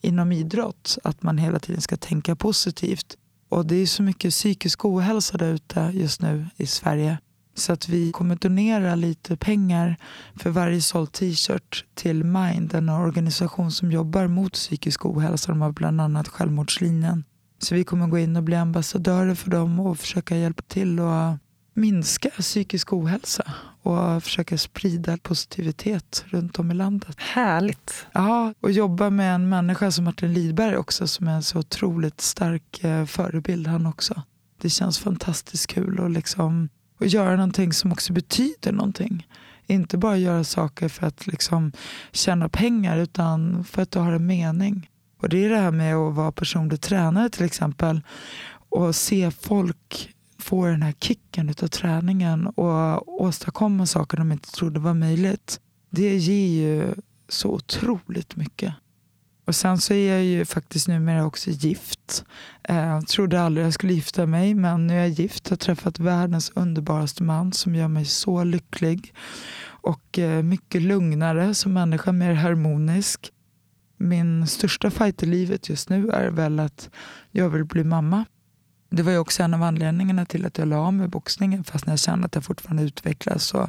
inom 0.00 0.32
idrott. 0.32 0.98
Att 1.04 1.22
man 1.22 1.38
hela 1.38 1.58
tiden 1.58 1.80
ska 1.80 1.96
tänka 1.96 2.36
positivt. 2.36 3.16
Och 3.48 3.66
det 3.66 3.76
är 3.76 3.86
så 3.86 4.02
mycket 4.02 4.30
psykisk 4.30 4.84
ohälsa 4.84 5.38
där 5.38 5.52
ute 5.52 5.90
just 5.94 6.22
nu 6.22 6.46
i 6.56 6.66
Sverige. 6.66 7.18
Så 7.54 7.72
att 7.72 7.88
vi 7.88 8.12
kommer 8.12 8.36
donera 8.36 8.94
lite 8.94 9.36
pengar 9.36 9.96
för 10.36 10.50
varje 10.50 10.80
såld 10.80 11.12
t-shirt 11.12 11.84
till 11.94 12.24
Mind, 12.24 12.74
en 12.74 12.88
organisation 12.88 13.72
som 13.72 13.92
jobbar 13.92 14.26
mot 14.26 14.52
psykisk 14.52 15.06
ohälsa. 15.06 15.52
De 15.52 15.60
har 15.60 15.72
bland 15.72 16.00
annat 16.00 16.28
Självmordslinjen. 16.28 17.24
Så 17.58 17.74
vi 17.74 17.84
kommer 17.84 18.06
gå 18.06 18.18
in 18.18 18.36
och 18.36 18.42
bli 18.42 18.56
ambassadörer 18.56 19.34
för 19.34 19.50
dem 19.50 19.80
och 19.80 19.98
försöka 19.98 20.36
hjälpa 20.36 20.62
till 20.62 20.98
att 20.98 21.38
minska 21.74 22.30
psykisk 22.30 22.92
ohälsa 22.92 23.52
och 23.82 24.22
försöka 24.22 24.58
sprida 24.58 25.16
positivitet 25.16 26.24
runt 26.26 26.58
om 26.58 26.70
i 26.70 26.74
landet. 26.74 27.16
Härligt! 27.18 28.06
Ja, 28.12 28.54
och 28.60 28.70
jobba 28.70 29.10
med 29.10 29.34
en 29.34 29.48
människa 29.48 29.90
som 29.90 30.04
Martin 30.04 30.32
Lidberg 30.32 30.76
också 30.76 31.06
som 31.06 31.28
är 31.28 31.32
en 31.32 31.42
så 31.42 31.58
otroligt 31.58 32.20
stark 32.20 32.84
eh, 32.84 33.04
förebild 33.04 33.66
han 33.66 33.86
också. 33.86 34.22
Det 34.60 34.70
känns 34.70 34.98
fantastiskt 34.98 35.66
kul 35.66 36.00
att 36.00 36.10
liksom 36.10 36.68
och 37.02 37.08
göra 37.08 37.36
någonting 37.36 37.72
som 37.72 37.92
också 37.92 38.12
betyder 38.12 38.72
någonting. 38.72 39.26
Inte 39.66 39.98
bara 39.98 40.16
göra 40.16 40.44
saker 40.44 40.88
för 40.88 41.06
att 41.06 41.26
liksom 41.26 41.72
tjäna 42.12 42.48
pengar 42.48 42.98
utan 42.98 43.64
för 43.64 43.82
att 43.82 43.90
du 43.90 43.98
har 43.98 44.12
en 44.12 44.26
mening. 44.26 44.90
Och 45.18 45.28
Det 45.28 45.44
är 45.44 45.50
det 45.50 45.56
här 45.56 45.70
med 45.70 45.96
att 45.96 46.14
vara 46.14 46.32
personlig 46.32 46.80
tränare 46.80 47.30
till 47.30 47.44
exempel 47.44 48.00
och 48.68 48.96
se 48.96 49.30
folk 49.30 50.14
få 50.38 50.66
den 50.66 50.82
här 50.82 50.94
kicken 51.00 51.48
av 51.48 51.66
träningen 51.66 52.46
och 52.46 53.22
åstadkomma 53.22 53.86
saker 53.86 54.16
de 54.16 54.32
inte 54.32 54.50
trodde 54.50 54.80
var 54.80 54.94
möjligt. 54.94 55.60
Det 55.90 56.16
ger 56.16 56.46
ju 56.46 56.94
så 57.28 57.48
otroligt 57.48 58.36
mycket. 58.36 58.74
Och 59.52 59.56
sen 59.56 59.78
så 59.78 59.94
är 59.94 60.12
jag 60.12 60.24
ju 60.24 60.44
faktiskt 60.44 60.88
numera 60.88 61.26
också 61.26 61.50
gift. 61.50 62.24
Jag 62.68 62.96
eh, 62.96 63.00
trodde 63.00 63.42
aldrig 63.42 63.66
jag 63.66 63.74
skulle 63.74 63.92
gifta 63.92 64.26
mig 64.26 64.54
men 64.54 64.86
nu 64.86 64.94
är 64.94 64.98
jag 64.98 65.08
gift. 65.08 65.46
Jag 65.46 65.52
har 65.52 65.56
träffat 65.56 65.98
världens 65.98 66.52
underbaraste 66.54 67.22
man 67.22 67.52
som 67.52 67.74
gör 67.74 67.88
mig 67.88 68.04
så 68.04 68.44
lycklig. 68.44 69.14
Och 69.64 70.18
eh, 70.18 70.42
mycket 70.42 70.82
lugnare 70.82 71.54
som 71.54 71.72
människa, 71.72 72.12
mer 72.12 72.32
harmonisk. 72.34 73.32
Min 73.96 74.46
största 74.46 74.90
fight 74.90 75.22
i 75.22 75.26
livet 75.26 75.68
just 75.68 75.88
nu 75.88 76.10
är 76.10 76.30
väl 76.30 76.60
att 76.60 76.90
jag 77.30 77.48
vill 77.48 77.64
bli 77.64 77.84
mamma. 77.84 78.24
Det 78.90 79.02
var 79.02 79.12
ju 79.12 79.18
också 79.18 79.42
en 79.42 79.54
av 79.54 79.62
anledningarna 79.62 80.26
till 80.26 80.46
att 80.46 80.58
jag 80.58 80.68
la 80.68 80.76
av 80.76 80.94
med 80.94 81.10
boxningen 81.10 81.64
fast 81.64 81.86
jag 81.86 81.98
kände 81.98 82.26
att 82.26 82.34
jag 82.34 82.44
fortfarande 82.44 82.82
utvecklas 82.82 83.54
och 83.54 83.68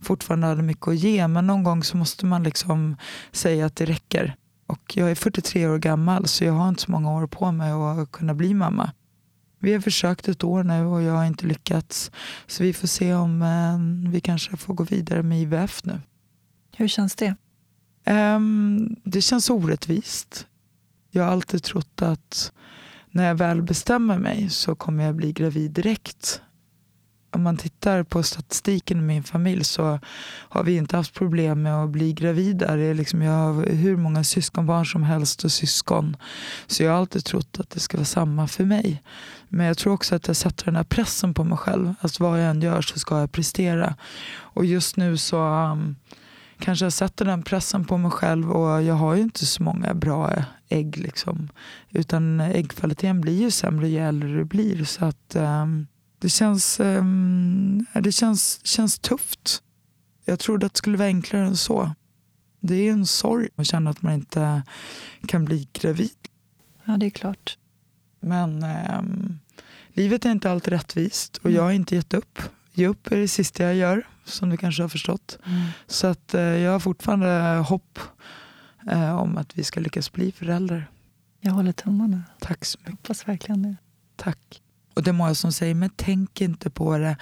fortfarande 0.00 0.46
hade 0.46 0.62
mycket 0.62 0.88
att 0.88 0.96
ge. 0.96 1.28
Men 1.28 1.46
någon 1.46 1.64
gång 1.64 1.84
så 1.84 1.96
måste 1.96 2.26
man 2.26 2.42
liksom 2.42 2.96
säga 3.32 3.66
att 3.66 3.76
det 3.76 3.84
räcker. 3.84 4.36
Och 4.66 4.96
jag 4.96 5.10
är 5.10 5.14
43 5.14 5.68
år 5.68 5.78
gammal 5.78 6.26
så 6.26 6.44
jag 6.44 6.52
har 6.52 6.68
inte 6.68 6.82
så 6.82 6.90
många 6.90 7.12
år 7.12 7.26
på 7.26 7.52
mig 7.52 7.70
att 7.70 8.12
kunna 8.12 8.34
bli 8.34 8.54
mamma. 8.54 8.92
Vi 9.58 9.72
har 9.72 9.80
försökt 9.80 10.28
ett 10.28 10.44
år 10.44 10.62
nu 10.64 10.84
och 10.84 11.02
jag 11.02 11.12
har 11.12 11.24
inte 11.24 11.46
lyckats. 11.46 12.10
Så 12.46 12.62
vi 12.62 12.72
får 12.72 12.88
se 12.88 13.14
om 13.14 13.42
eh, 13.42 14.10
vi 14.10 14.20
kanske 14.20 14.56
får 14.56 14.74
gå 14.74 14.84
vidare 14.84 15.22
med 15.22 15.42
IVF 15.42 15.84
nu. 15.84 16.00
Hur 16.76 16.88
känns 16.88 17.14
det? 17.14 17.34
Um, 18.06 18.96
det 19.04 19.20
känns 19.20 19.50
orättvist. 19.50 20.46
Jag 21.10 21.24
har 21.24 21.30
alltid 21.30 21.62
trott 21.62 22.02
att 22.02 22.52
när 23.10 23.28
jag 23.28 23.34
väl 23.34 23.62
bestämmer 23.62 24.18
mig 24.18 24.50
så 24.50 24.74
kommer 24.74 25.04
jag 25.04 25.14
bli 25.14 25.32
gravid 25.32 25.70
direkt 25.70 26.42
om 27.34 27.42
man 27.42 27.56
tittar 27.56 28.02
på 28.02 28.22
statistiken 28.22 28.98
i 28.98 29.02
min 29.02 29.22
familj 29.22 29.64
så 29.64 29.98
har 30.24 30.62
vi 30.62 30.76
inte 30.76 30.96
haft 30.96 31.14
problem 31.14 31.62
med 31.62 31.84
att 31.84 31.90
bli 31.90 32.12
gravida. 32.12 32.76
Det 32.76 32.82
är 32.82 32.94
liksom, 32.94 33.22
jag 33.22 33.32
har 33.32 33.66
hur 33.66 33.96
många 33.96 34.24
syskonbarn 34.24 34.86
som 34.86 35.02
helst 35.02 35.44
och 35.44 35.52
syskon. 35.52 36.16
Så 36.66 36.82
jag 36.82 36.90
har 36.90 36.98
alltid 36.98 37.24
trott 37.24 37.60
att 37.60 37.70
det 37.70 37.80
ska 37.80 37.96
vara 37.96 38.04
samma 38.04 38.48
för 38.48 38.64
mig. 38.64 39.02
Men 39.48 39.66
jag 39.66 39.78
tror 39.78 39.92
också 39.92 40.14
att 40.14 40.26
jag 40.26 40.36
sätter 40.36 40.64
den 40.64 40.76
här 40.76 40.84
pressen 40.84 41.34
på 41.34 41.44
mig 41.44 41.58
själv. 41.58 41.94
Att 42.00 42.20
vad 42.20 42.42
jag 42.42 42.50
än 42.50 42.62
gör 42.62 42.82
så 42.82 42.98
ska 42.98 43.20
jag 43.20 43.32
prestera. 43.32 43.94
Och 44.36 44.64
just 44.64 44.96
nu 44.96 45.16
så 45.16 45.44
um, 45.48 45.96
kanske 46.58 46.84
jag 46.84 46.92
sätter 46.92 47.24
den 47.24 47.42
pressen 47.42 47.84
på 47.84 47.98
mig 47.98 48.10
själv 48.10 48.52
och 48.52 48.82
jag 48.82 48.94
har 48.94 49.14
ju 49.14 49.22
inte 49.22 49.46
så 49.46 49.62
många 49.62 49.94
bra 49.94 50.32
ägg. 50.68 50.96
Liksom. 50.96 51.48
Utan 51.90 52.40
äggkvaliteten 52.40 53.20
blir 53.20 53.40
ju 53.40 53.50
sämre 53.50 53.88
ju 53.88 53.98
äldre 53.98 54.28
du 54.28 54.44
blir. 54.44 54.84
Så 54.84 55.04
att... 55.04 55.36
Um, 55.36 55.86
det 56.24 56.30
känns, 56.30 56.80
um, 56.80 57.86
det 57.92 58.12
känns, 58.12 58.66
känns 58.66 58.98
tufft. 58.98 59.62
Jag 60.24 60.38
trodde 60.38 60.66
att 60.66 60.74
det 60.74 60.78
skulle 60.78 60.96
vara 60.96 61.08
enklare 61.08 61.46
än 61.46 61.56
så. 61.56 61.90
Det 62.60 62.74
är 62.74 62.92
en 62.92 63.06
sorg 63.06 63.48
att 63.56 63.66
känna 63.66 63.90
att 63.90 64.02
man 64.02 64.12
inte 64.12 64.62
kan 65.26 65.44
bli 65.44 65.68
gravid. 65.72 66.10
Ja, 66.84 66.96
det 66.96 67.06
är 67.06 67.10
klart. 67.10 67.58
Men 68.20 68.64
um, 68.98 69.38
livet 69.88 70.24
är 70.24 70.30
inte 70.30 70.50
alltid 70.50 70.72
rättvist 70.72 71.36
och 71.36 71.46
mm. 71.46 71.56
jag 71.56 71.62
har 71.62 71.72
inte 71.72 71.94
gett 71.94 72.14
upp. 72.14 72.42
Ge 72.72 72.86
upp 72.86 73.12
är 73.12 73.16
det 73.16 73.28
sista 73.28 73.62
jag 73.62 73.74
gör, 73.74 74.06
som 74.24 74.50
du 74.50 74.56
kanske 74.56 74.82
har 74.82 74.88
förstått. 74.88 75.38
Mm. 75.46 75.62
Så 75.86 76.06
att 76.06 76.34
uh, 76.34 76.40
jag 76.40 76.72
har 76.72 76.80
fortfarande 76.80 77.64
hopp 77.68 77.98
uh, 78.92 79.14
om 79.14 79.38
att 79.38 79.58
vi 79.58 79.64
ska 79.64 79.80
lyckas 79.80 80.12
bli 80.12 80.32
föräldrar. 80.32 80.90
Jag 81.40 81.52
håller 81.52 81.72
tummarna. 81.72 82.22
Tack 82.40 82.64
så 82.64 82.78
mycket. 82.78 82.86
Jag 82.86 82.92
hoppas 82.92 83.28
verkligen 83.28 83.62
det. 83.62 83.76
Tack. 84.16 84.60
Och 84.94 85.02
det 85.02 85.10
är 85.10 85.12
många 85.12 85.34
som 85.34 85.52
säger, 85.52 85.74
men 85.74 85.90
tänk 85.96 86.40
inte 86.40 86.70
på 86.70 86.98
det. 86.98 87.16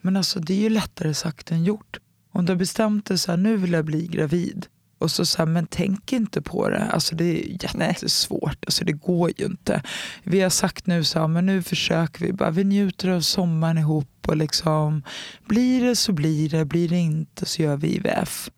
Men 0.00 0.16
alltså 0.16 0.40
det 0.40 0.54
är 0.54 0.60
ju 0.60 0.68
lättare 0.68 1.14
sagt 1.14 1.50
än 1.50 1.64
gjort. 1.64 1.98
Om 2.32 2.46
du 2.46 2.52
har 2.52 2.58
bestämt 2.58 3.06
dig 3.06 3.18
så 3.18 3.32
här, 3.32 3.38
nu 3.38 3.56
vill 3.56 3.72
jag 3.72 3.84
bli 3.84 4.06
gravid. 4.06 4.66
Och 4.98 5.10
så 5.10 5.26
sa 5.26 5.46
men 5.46 5.66
tänk 5.66 6.12
inte 6.12 6.42
på 6.42 6.68
det. 6.68 6.84
Alltså 6.84 7.14
det 7.14 7.24
är 7.24 7.64
jättesvårt. 7.64 8.64
Alltså 8.64 8.84
det 8.84 8.92
går 8.92 9.32
ju 9.36 9.46
inte. 9.46 9.82
Vi 10.22 10.40
har 10.40 10.50
sagt 10.50 10.86
nu 10.86 11.04
så 11.04 11.18
här, 11.20 11.28
men 11.28 11.46
nu 11.46 11.62
försöker 11.62 12.26
vi. 12.26 12.32
Bara, 12.32 12.50
vi 12.50 12.64
njuter 12.64 13.08
av 13.08 13.20
sommaren 13.20 13.78
ihop. 13.78 14.28
och 14.28 14.36
liksom 14.36 15.02
Blir 15.46 15.84
det 15.84 15.96
så 15.96 16.12
blir 16.12 16.48
det. 16.48 16.64
Blir 16.64 16.88
det 16.88 16.98
inte 16.98 17.46
så 17.46 17.62
gör 17.62 17.76
vi 17.76 17.96
IVF. 17.96 18.50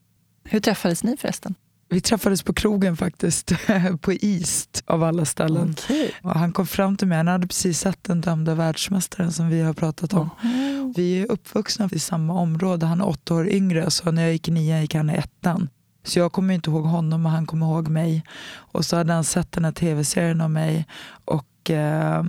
Hur 0.44 0.60
träffades 0.60 1.04
ni 1.04 1.16
förresten? 1.16 1.54
Vi 1.94 2.00
träffades 2.00 2.42
på 2.42 2.52
krogen 2.52 2.96
faktiskt, 2.96 3.52
på 4.00 4.12
East 4.12 4.82
av 4.86 5.02
alla 5.02 5.24
ställen. 5.24 5.70
Okay. 5.70 6.10
Han 6.22 6.52
kom 6.52 6.66
fram 6.66 6.96
till 6.96 7.08
mig, 7.08 7.16
han 7.16 7.28
hade 7.28 7.46
precis 7.46 7.80
sett 7.80 8.04
den 8.04 8.20
dömda 8.20 8.54
världsmästaren 8.54 9.32
som 9.32 9.48
vi 9.48 9.62
har 9.62 9.74
pratat 9.74 10.12
om. 10.12 10.30
Oh. 10.42 10.92
Vi 10.96 11.20
är 11.20 11.30
uppvuxna 11.30 11.88
i 11.92 11.98
samma 11.98 12.34
område, 12.40 12.86
han 12.86 13.00
är 13.00 13.08
åtta 13.08 13.34
år 13.34 13.48
yngre 13.48 13.90
så 13.90 14.10
när 14.10 14.22
jag 14.22 14.32
gick 14.32 14.48
i 14.48 14.50
nian 14.50 14.80
gick 14.80 14.94
han 14.94 15.10
i 15.10 15.14
ettan. 15.14 15.68
Så 16.04 16.18
jag 16.18 16.32
kommer 16.32 16.54
inte 16.54 16.70
ihåg 16.70 16.84
honom 16.84 17.26
och 17.26 17.32
han 17.32 17.46
kommer 17.46 17.66
ihåg 17.66 17.88
mig. 17.88 18.24
Och 18.54 18.84
så 18.84 18.96
hade 18.96 19.12
han 19.12 19.24
sett 19.24 19.52
den 19.52 19.64
här 19.64 19.72
tv-serien 19.72 20.40
om 20.40 20.52
mig 20.52 20.86
och 21.24 21.70
eh, 21.70 22.24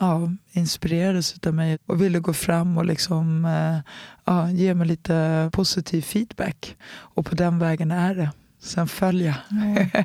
ja, 0.00 0.32
inspirerades 0.52 1.34
av 1.46 1.54
mig 1.54 1.78
och 1.86 2.02
ville 2.02 2.18
gå 2.18 2.32
fram 2.32 2.78
och 2.78 2.84
liksom, 2.84 3.44
eh, 3.44 3.92
ja, 4.24 4.50
ge 4.50 4.74
mig 4.74 4.86
lite 4.86 5.50
positiv 5.52 6.02
feedback. 6.02 6.76
Och 6.88 7.26
på 7.26 7.34
den 7.34 7.58
vägen 7.58 7.90
är 7.90 8.14
det. 8.14 8.30
Sen 8.58 8.88
föll 8.88 9.20
jag. 9.20 9.34
Mm. 9.50 9.88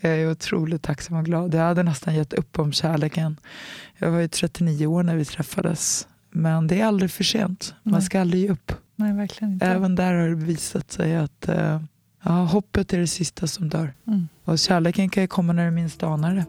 jag 0.00 0.12
är 0.12 0.30
otroligt 0.30 0.82
tacksam 0.82 1.16
och 1.16 1.24
glad. 1.24 1.54
Jag 1.54 1.62
hade 1.62 1.82
nästan 1.82 2.14
gett 2.14 2.32
upp 2.32 2.58
om 2.58 2.72
kärleken. 2.72 3.36
Jag 3.98 4.10
var 4.10 4.18
ju 4.18 4.28
39 4.28 4.86
år 4.86 5.02
när 5.02 5.16
vi 5.16 5.24
träffades. 5.24 6.08
Men 6.30 6.66
det 6.66 6.80
är 6.80 6.86
aldrig 6.86 7.10
för 7.10 7.24
sent. 7.24 7.74
Man 7.82 8.02
ska 8.02 8.20
aldrig 8.20 8.42
ge 8.42 8.48
upp. 8.48 8.72
Nej, 8.96 9.12
verkligen 9.12 9.52
inte. 9.52 9.66
Även 9.66 9.94
där 9.94 10.14
har 10.14 10.28
det 10.28 10.34
visat 10.34 10.92
sig 10.92 11.16
att 11.16 11.48
uh, 11.48 11.80
ja, 12.22 12.30
hoppet 12.30 12.92
är 12.92 12.98
det 12.98 13.06
sista 13.06 13.46
som 13.46 13.68
dör. 13.68 13.94
Mm. 14.06 14.28
Och 14.44 14.58
kärleken 14.58 15.08
kan 15.08 15.22
ju 15.22 15.26
komma 15.26 15.52
när 15.52 15.64
du 15.64 15.70
minst 15.70 16.02
anar 16.02 16.34
det. 16.34 16.44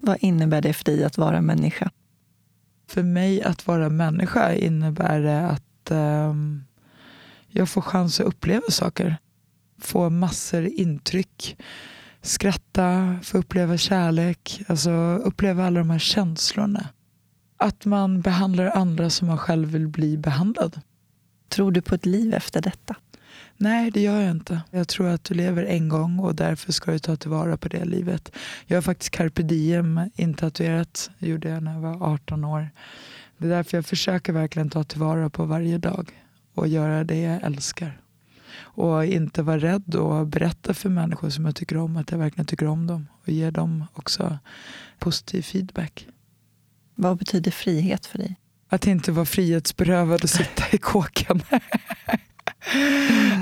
Vad 0.00 0.16
innebär 0.20 0.62
det 0.62 0.72
för 0.72 0.84
dig 0.84 1.04
att 1.04 1.18
vara 1.18 1.40
människa? 1.40 1.90
För 2.88 3.02
mig 3.02 3.42
att 3.42 3.66
vara 3.66 3.88
människa 3.88 4.54
innebär 4.54 5.20
det 5.20 5.40
att 5.40 5.64
att 5.82 5.90
eh, 5.90 6.34
jag 7.48 7.68
får 7.68 7.80
chans 7.80 8.20
att 8.20 8.26
uppleva 8.26 8.70
saker. 8.70 9.16
Få 9.80 10.10
massor 10.10 10.66
intryck. 10.66 11.56
Skratta, 12.22 13.18
få 13.22 13.38
uppleva 13.38 13.76
kärlek, 13.76 14.62
alltså 14.68 14.90
uppleva 15.24 15.66
alla 15.66 15.80
de 15.80 15.90
här 15.90 15.98
känslorna. 15.98 16.88
Att 17.56 17.84
man 17.84 18.20
behandlar 18.20 18.66
andra 18.66 19.10
som 19.10 19.28
man 19.28 19.38
själv 19.38 19.68
vill 19.68 19.88
bli 19.88 20.16
behandlad. 20.16 20.80
Tror 21.48 21.72
du 21.72 21.82
på 21.82 21.94
ett 21.94 22.06
liv 22.06 22.34
efter 22.34 22.60
detta? 22.60 22.96
Nej, 23.56 23.90
det 23.90 24.00
gör 24.00 24.20
jag 24.20 24.30
inte. 24.30 24.60
Jag 24.70 24.88
tror 24.88 25.08
att 25.08 25.24
du 25.24 25.34
lever 25.34 25.64
en 25.64 25.88
gång 25.88 26.18
och 26.18 26.34
därför 26.34 26.72
ska 26.72 26.92
du 26.92 26.98
ta 26.98 27.16
tillvara 27.16 27.56
på 27.56 27.68
det 27.68 27.84
livet. 27.84 28.32
Jag 28.66 28.76
har 28.76 28.82
faktiskt 28.82 29.10
carpe 29.10 29.42
diem 29.42 30.00
intatuerat. 30.16 31.10
Det 31.18 31.28
gjorde 31.28 31.48
jag 31.48 31.62
när 31.62 31.72
jag 31.72 31.80
var 31.80 32.12
18 32.12 32.44
år. 32.44 32.70
Det 33.42 33.48
är 33.48 33.50
därför 33.50 33.76
jag 33.76 33.86
försöker 33.86 34.32
verkligen 34.32 34.70
ta 34.70 34.84
tillvara 34.84 35.30
på 35.30 35.44
varje 35.44 35.78
dag 35.78 36.10
och 36.54 36.68
göra 36.68 37.04
det 37.04 37.20
jag 37.20 37.42
älskar. 37.42 38.00
Och 38.58 39.04
inte 39.04 39.42
vara 39.42 39.58
rädd 39.58 39.94
och 39.94 40.26
berätta 40.26 40.74
för 40.74 40.88
människor 40.88 41.30
som 41.30 41.44
jag 41.44 41.56
tycker 41.56 41.76
om 41.76 41.96
att 41.96 42.10
jag 42.10 42.18
verkligen 42.18 42.46
tycker 42.46 42.66
om 42.66 42.86
dem 42.86 43.06
och 43.22 43.28
ge 43.28 43.50
dem 43.50 43.84
också 43.94 44.38
positiv 44.98 45.42
feedback. 45.42 46.08
Vad 46.94 47.16
betyder 47.16 47.50
frihet 47.50 48.06
för 48.06 48.18
dig? 48.18 48.36
Att 48.68 48.86
inte 48.86 49.12
vara 49.12 49.26
frihetsberövad 49.26 50.22
och 50.22 50.30
sitta 50.30 50.64
i 50.72 50.78
kåken. 50.78 51.42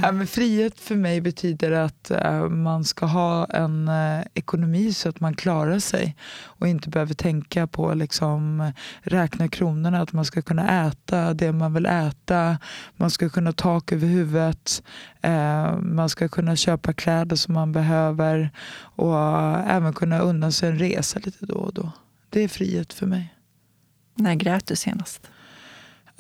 ja, 0.02 0.12
men 0.12 0.26
frihet 0.26 0.80
för 0.80 0.96
mig 0.96 1.20
betyder 1.20 1.70
att 1.70 2.10
eh, 2.10 2.48
man 2.48 2.84
ska 2.84 3.06
ha 3.06 3.44
en 3.44 3.88
eh, 3.88 4.24
ekonomi 4.34 4.92
så 4.92 5.08
att 5.08 5.20
man 5.20 5.34
klarar 5.34 5.78
sig 5.78 6.16
och 6.42 6.68
inte 6.68 6.88
behöver 6.88 7.14
tänka 7.14 7.66
på 7.66 7.94
liksom, 7.94 8.72
räkna 9.02 9.48
kronorna. 9.48 10.02
Att 10.02 10.12
man 10.12 10.24
ska 10.24 10.42
kunna 10.42 10.86
äta 10.86 11.34
det 11.34 11.52
man 11.52 11.74
vill 11.74 11.86
äta. 11.86 12.58
Man 12.96 13.10
ska 13.10 13.28
kunna 13.28 13.48
ha 13.48 13.54
tak 13.54 13.92
över 13.92 14.06
huvudet. 14.06 14.82
Eh, 15.22 15.76
man 15.76 16.08
ska 16.08 16.28
kunna 16.28 16.56
köpa 16.56 16.92
kläder 16.92 17.36
som 17.36 17.54
man 17.54 17.72
behöver 17.72 18.50
och 18.80 19.18
även 19.66 19.92
kunna 19.92 20.18
unna 20.18 20.52
sig 20.52 20.68
en 20.68 20.78
resa 20.78 21.20
lite 21.24 21.46
då 21.46 21.54
och 21.54 21.74
då. 21.74 21.92
Det 22.30 22.44
är 22.44 22.48
frihet 22.48 22.92
för 22.92 23.06
mig. 23.06 23.34
När 24.14 24.34
grät 24.34 24.66
du 24.66 24.76
senast? 24.76 25.30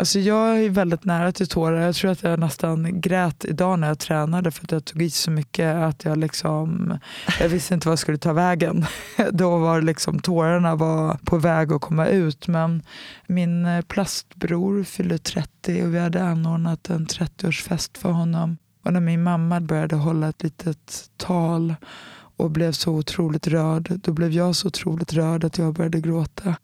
Alltså 0.00 0.18
jag 0.18 0.64
är 0.64 0.70
väldigt 0.70 1.04
nära 1.04 1.32
till 1.32 1.48
tårar. 1.48 1.80
Jag 1.80 1.94
tror 1.94 2.10
att 2.10 2.22
jag 2.22 2.38
nästan 2.38 3.00
grät 3.00 3.44
idag 3.44 3.78
när 3.78 3.88
jag 3.88 3.98
tränade 3.98 4.50
för 4.50 4.64
att 4.64 4.72
jag 4.72 4.84
tog 4.84 5.02
i 5.02 5.10
så 5.10 5.30
mycket 5.30 5.76
att 5.76 6.04
jag 6.04 6.18
liksom, 6.18 6.98
jag 7.40 7.48
visste 7.48 7.74
inte 7.74 7.88
vad 7.88 7.92
jag 7.92 7.98
skulle 7.98 8.18
ta 8.18 8.32
vägen. 8.32 8.86
Då 9.30 9.58
var 9.58 9.82
liksom 9.82 10.20
tårarna 10.20 10.76
var 10.76 11.18
på 11.24 11.38
väg 11.38 11.72
att 11.72 11.80
komma 11.80 12.06
ut. 12.06 12.48
Men 12.48 12.82
min 13.26 13.66
eh, 13.66 13.82
plastbror 13.82 14.84
fyllde 14.84 15.18
30 15.18 15.82
och 15.82 15.94
vi 15.94 15.98
hade 15.98 16.22
anordnat 16.22 16.90
en 16.90 17.06
30-årsfest 17.06 17.98
för 17.98 18.10
honom. 18.10 18.56
Och 18.84 18.92
när 18.92 19.00
min 19.00 19.22
mamma 19.22 19.60
började 19.60 19.96
hålla 19.96 20.28
ett 20.28 20.42
litet 20.42 21.10
tal 21.16 21.74
och 22.36 22.50
blev 22.50 22.72
så 22.72 22.92
otroligt 22.92 23.46
rörd, 23.46 23.92
då 24.02 24.12
blev 24.12 24.30
jag 24.32 24.56
så 24.56 24.68
otroligt 24.68 25.12
rörd 25.12 25.44
att 25.44 25.58
jag 25.58 25.74
började 25.74 26.00
gråta. 26.00 26.54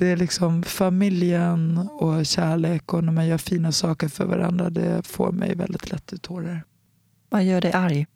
Det 0.00 0.06
är 0.06 0.16
liksom 0.16 0.62
familjen 0.62 1.88
och 1.92 2.26
kärlek 2.26 2.92
och 2.92 3.04
när 3.04 3.12
man 3.12 3.26
gör 3.26 3.38
fina 3.38 3.72
saker 3.72 4.08
för 4.08 4.24
varandra. 4.24 4.70
Det 4.70 5.06
får 5.06 5.32
mig 5.32 5.54
väldigt 5.54 5.92
lätt 5.92 6.12
i 6.12 6.18
tårar. 6.18 6.64
Vad 7.28 7.44
gör 7.44 7.60
dig 7.60 7.72
arg? 7.72 8.06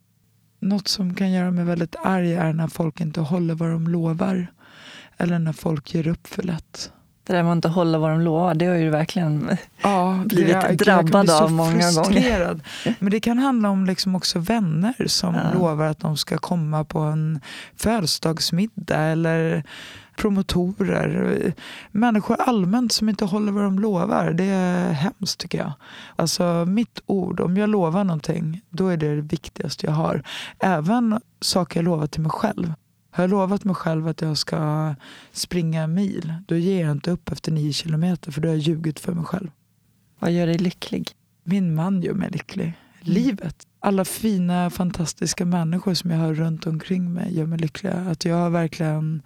Något 0.60 0.88
som 0.88 1.14
kan 1.14 1.32
göra 1.32 1.50
mig 1.50 1.64
väldigt 1.64 1.96
arg 2.04 2.34
är 2.34 2.52
när 2.52 2.68
folk 2.68 3.00
inte 3.00 3.20
håller 3.20 3.54
vad 3.54 3.70
de 3.70 3.88
lovar. 3.88 4.46
Eller 5.16 5.38
när 5.38 5.52
folk 5.52 5.94
ger 5.94 6.06
upp 6.06 6.26
för 6.26 6.42
lätt. 6.42 6.92
Det 7.24 7.32
där 7.32 7.42
med 7.42 7.52
att 7.52 7.56
inte 7.56 7.68
hålla 7.68 7.98
vad 7.98 8.10
de 8.10 8.20
lovar, 8.20 8.54
det 8.54 8.66
har 8.66 8.76
ju 8.76 8.90
verkligen 8.90 9.56
ja, 9.82 10.22
blivit 10.26 10.52
jag, 10.52 10.76
drabbad 10.76 11.30
av 11.30 11.52
många 11.52 11.82
frustrerad. 11.82 12.62
gånger. 12.84 12.96
Men 12.98 13.10
det 13.10 13.20
kan 13.20 13.38
handla 13.38 13.70
om 13.70 13.86
liksom 13.86 14.16
också 14.16 14.38
vänner 14.38 15.06
som 15.06 15.34
ja. 15.34 15.52
lovar 15.54 15.86
att 15.86 16.00
de 16.00 16.16
ska 16.16 16.38
komma 16.38 16.84
på 16.84 16.98
en 16.98 17.40
födelsedagsmiddag 17.76 19.00
eller 19.00 19.64
promotorer. 20.16 21.54
Människor 21.90 22.36
allmänt 22.40 22.92
som 22.92 23.08
inte 23.08 23.24
håller 23.24 23.52
vad 23.52 23.64
de 23.64 23.78
lovar. 23.78 24.32
Det 24.32 24.44
är 24.44 24.92
hemskt 24.92 25.40
tycker 25.40 25.58
jag. 25.58 25.72
Alltså 26.16 26.64
mitt 26.68 27.00
ord, 27.06 27.40
om 27.40 27.56
jag 27.56 27.70
lovar 27.70 28.04
någonting, 28.04 28.60
då 28.70 28.88
är 28.88 28.96
det 28.96 29.16
det 29.16 29.22
viktigaste 29.22 29.86
jag 29.86 29.92
har. 29.92 30.22
Även 30.58 31.20
saker 31.40 31.80
jag 31.80 31.84
lovar 31.84 32.06
till 32.06 32.22
mig 32.22 32.30
själv. 32.30 32.72
Har 33.10 33.24
jag 33.24 33.30
lovat 33.30 33.64
mig 33.64 33.74
själv 33.74 34.08
att 34.08 34.20
jag 34.20 34.38
ska 34.38 34.94
springa 35.32 35.82
en 35.82 35.94
mil, 35.94 36.34
då 36.46 36.56
ger 36.56 36.80
jag 36.80 36.92
inte 36.92 37.10
upp 37.10 37.32
efter 37.32 37.52
nio 37.52 37.72
kilometer 37.72 38.32
för 38.32 38.40
då 38.40 38.48
har 38.48 38.54
jag 38.54 38.62
ljugit 38.62 39.00
för 39.00 39.12
mig 39.12 39.24
själv. 39.24 39.50
Vad 40.18 40.32
gör 40.32 40.46
dig 40.46 40.58
lycklig? 40.58 41.10
Min 41.44 41.74
man 41.74 42.02
gör 42.02 42.14
mig 42.14 42.30
lycklig. 42.30 42.64
Mm. 42.64 42.74
Livet. 43.00 43.66
Alla 43.80 44.04
fina, 44.04 44.70
fantastiska 44.70 45.44
människor 45.44 45.94
som 45.94 46.10
jag 46.10 46.18
har 46.18 46.34
runt 46.34 46.66
omkring 46.66 47.12
mig 47.12 47.38
gör 47.38 47.46
mig 47.46 47.58
lyckliga. 47.58 47.94
Att 47.94 48.24
jag 48.24 48.36
har 48.36 48.50
verkligen 48.50 49.22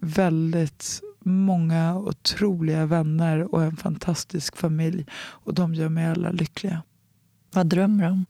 väldigt 0.00 1.00
många 1.20 1.96
otroliga 1.96 2.86
vänner 2.86 3.54
och 3.54 3.62
en 3.62 3.76
fantastisk 3.76 4.56
familj. 4.56 5.06
Och 5.12 5.54
de 5.54 5.74
gör 5.74 5.88
mig 5.88 6.06
alla 6.06 6.30
lyckliga. 6.30 6.82
Vad 7.52 7.66
drömmer 7.66 8.04
du 8.04 8.10
om? 8.10 8.26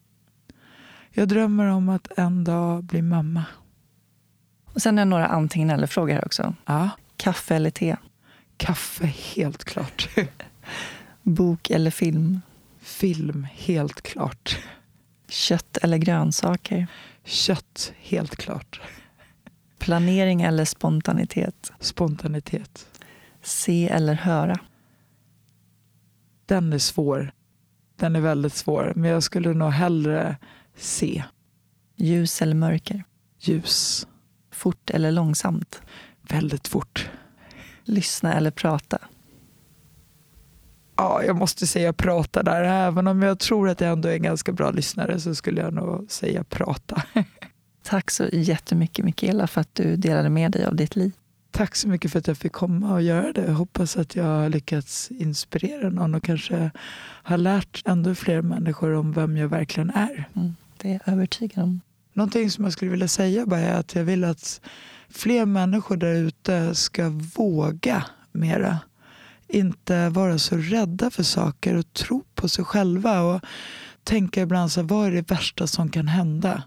Jag 1.11 1.29
drömmer 1.29 1.66
om 1.66 1.89
att 1.89 2.09
en 2.18 2.45
dag 2.45 2.85
bli 2.85 3.03
mamma. 3.03 3.45
Och 4.64 4.83
sen 4.83 4.99
är 4.99 5.03
det 5.05 5.11
några 5.11 5.27
antingen 5.27 5.71
eller-frågor 5.71 6.14
här 6.14 6.25
också. 6.25 6.55
Ja. 6.66 6.91
Kaffe 7.16 7.57
eller 7.57 7.71
te? 7.71 7.97
Kaffe, 8.57 9.07
helt 9.07 9.64
klart. 9.64 10.09
Bok 11.23 11.71
eller 11.71 11.91
film? 11.91 12.41
Film, 12.81 13.47
helt 13.53 14.03
klart. 14.03 14.59
Kött 15.29 15.77
eller 15.77 15.99
grönsaker? 15.99 16.87
Kött, 17.25 17.93
helt 17.97 18.37
klart. 18.37 18.81
Planering 19.81 20.43
eller 20.43 20.64
spontanitet? 20.64 21.72
Spontanitet. 21.81 22.87
Se 23.43 23.89
eller 23.89 24.14
höra? 24.14 24.59
Den 26.47 26.72
är 26.72 26.78
svår. 26.78 27.33
Den 27.97 28.16
är 28.16 28.20
väldigt 28.20 28.55
svår. 28.55 28.93
Men 28.97 29.11
jag 29.11 29.22
skulle 29.22 29.55
nog 29.55 29.70
hellre 29.70 30.37
se. 30.76 31.24
Ljus 31.97 32.43
eller 32.43 32.55
mörker? 32.55 33.05
Ljus. 33.39 34.07
Fort 34.53 34.91
eller 34.91 35.12
långsamt? 35.12 35.83
Väldigt 36.22 36.68
fort. 36.68 37.11
Lyssna 37.85 38.35
eller 38.35 38.51
prata? 38.51 38.99
Ja, 40.97 41.22
jag 41.22 41.37
måste 41.37 41.66
säga 41.66 41.93
prata 41.93 42.43
där. 42.43 42.62
Även 42.62 43.07
om 43.07 43.22
jag 43.22 43.39
tror 43.39 43.68
att 43.68 43.81
jag 43.81 43.93
ändå 43.93 44.09
är 44.09 44.14
en 44.14 44.22
ganska 44.22 44.53
bra 44.53 44.70
lyssnare 44.70 45.20
så 45.20 45.35
skulle 45.35 45.61
jag 45.61 45.74
nog 45.74 46.11
säga 46.11 46.45
prata. 46.45 47.03
Tack 47.91 48.11
så 48.11 48.28
jättemycket 48.32 49.05
Mikaela 49.05 49.47
för 49.47 49.61
att 49.61 49.74
du 49.74 49.97
delade 49.97 50.30
med 50.30 50.53
dig 50.53 50.64
av 50.64 50.76
ditt 50.76 50.97
liv. 50.97 51.12
Tack 51.51 51.76
så 51.76 51.88
mycket 51.88 52.12
för 52.12 52.18
att 52.18 52.26
jag 52.26 52.38
fick 52.38 52.53
komma 52.53 52.93
och 52.95 53.03
göra 53.03 53.32
det. 53.32 53.45
Jag 53.47 53.55
hoppas 53.55 53.97
att 53.97 54.16
jag 54.16 54.24
har 54.24 54.49
lyckats 54.49 55.11
inspirera 55.11 55.91
någon 55.91 56.14
och 56.14 56.24
kanske 56.24 56.70
har 57.22 57.38
lärt 57.38 57.82
ännu 57.86 58.14
fler 58.14 58.43
människor 58.43 58.93
om 58.93 59.12
vem 59.12 59.36
jag 59.36 59.49
verkligen 59.49 59.91
är. 59.91 60.28
Mm, 60.36 60.55
det 60.76 60.88
är 60.88 60.93
jag 60.93 61.14
övertygad 61.14 61.64
om. 61.64 61.80
Någonting 62.12 62.51
som 62.51 62.64
jag 62.64 62.72
skulle 62.72 62.91
vilja 62.91 63.09
säga 63.09 63.47
bara 63.47 63.61
är 63.61 63.74
att 63.74 63.95
jag 63.95 64.05
vill 64.05 64.24
att 64.24 64.61
fler 65.09 65.47
människor 65.47 65.97
där 65.97 66.14
ute 66.14 66.74
ska 66.74 67.09
våga 67.36 68.05
mera. 68.32 68.78
Inte 69.49 70.09
vara 70.09 70.38
så 70.38 70.57
rädda 70.57 71.11
för 71.11 71.22
saker 71.22 71.76
och 71.76 71.93
tro 71.93 72.24
på 72.34 72.49
sig 72.49 72.64
själva. 72.64 73.20
Och 73.20 73.41
tänka 74.05 74.43
ibland 74.43 74.72
så 74.72 74.82
vad 74.82 75.07
är 75.07 75.12
det 75.12 75.30
värsta 75.30 75.66
som 75.66 75.91
kan 75.91 76.09
hända? 76.09 76.62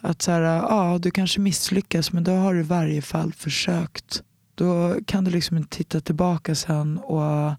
Att 0.00 0.22
så 0.22 0.30
här, 0.30 0.42
ah, 0.42 0.92
ja, 0.92 0.98
du 0.98 1.10
kanske 1.10 1.40
misslyckas 1.40 2.12
men 2.12 2.24
då 2.24 2.32
har 2.32 2.54
du 2.54 2.60
i 2.60 2.62
varje 2.62 3.02
fall 3.02 3.32
försökt. 3.32 4.22
Då 4.54 4.96
kan 5.06 5.24
du 5.24 5.30
liksom 5.30 5.56
inte 5.56 5.76
titta 5.76 6.00
tillbaka 6.00 6.54
sen 6.54 6.98
och 6.98 7.54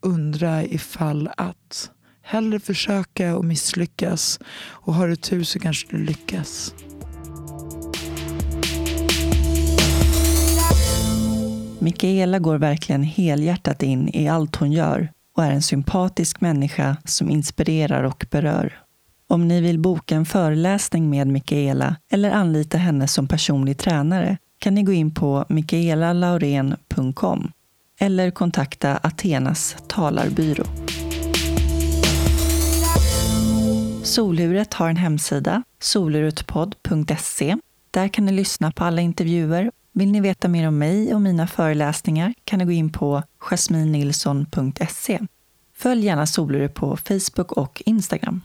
undra 0.00 0.64
ifall 0.64 1.30
att 1.36 1.90
hellre 2.22 2.60
försöka 2.60 3.36
och 3.36 3.44
misslyckas 3.44 4.40
och 4.70 4.94
har 4.94 5.08
du 5.08 5.16
tur 5.16 5.44
så 5.44 5.58
kanske 5.58 5.96
du 5.96 6.04
lyckas. 6.04 6.74
Mikaela 11.78 12.38
går 12.38 12.58
verkligen 12.58 13.02
helhjärtat 13.02 13.82
in 13.82 14.08
i 14.08 14.28
allt 14.28 14.56
hon 14.56 14.72
gör 14.72 15.08
och 15.36 15.44
är 15.44 15.50
en 15.50 15.62
sympatisk 15.62 16.40
människa 16.40 16.96
som 17.04 17.30
inspirerar 17.30 18.04
och 18.04 18.26
berör. 18.30 18.83
Om 19.34 19.48
ni 19.48 19.60
vill 19.60 19.78
boka 19.78 20.16
en 20.16 20.24
föreläsning 20.24 21.10
med 21.10 21.26
Mikaela 21.26 21.96
eller 22.10 22.30
anlita 22.30 22.78
henne 22.78 23.08
som 23.08 23.28
personlig 23.28 23.78
tränare 23.78 24.38
kan 24.58 24.74
ni 24.74 24.82
gå 24.82 24.92
in 24.92 25.14
på 25.14 25.44
mikaelalauren.com 25.48 27.52
eller 28.00 28.30
kontakta 28.30 28.96
Athenas 28.96 29.76
talarbyrå. 29.88 30.64
Soluret 34.02 34.74
har 34.74 34.88
en 34.88 34.96
hemsida, 34.96 35.62
solurutpodd.se. 35.80 37.56
Där 37.90 38.08
kan 38.08 38.26
ni 38.26 38.32
lyssna 38.32 38.72
på 38.72 38.84
alla 38.84 39.00
intervjuer. 39.00 39.70
Vill 39.92 40.12
ni 40.12 40.20
veta 40.20 40.48
mer 40.48 40.68
om 40.68 40.78
mig 40.78 41.14
och 41.14 41.22
mina 41.22 41.46
föreläsningar 41.46 42.34
kan 42.44 42.58
ni 42.58 42.64
gå 42.64 42.72
in 42.72 42.92
på 42.92 43.22
jasminnilsson.se. 43.38 45.20
Följ 45.76 46.04
gärna 46.04 46.26
Soluret 46.26 46.74
på 46.74 46.96
Facebook 46.96 47.52
och 47.52 47.82
Instagram. 47.86 48.40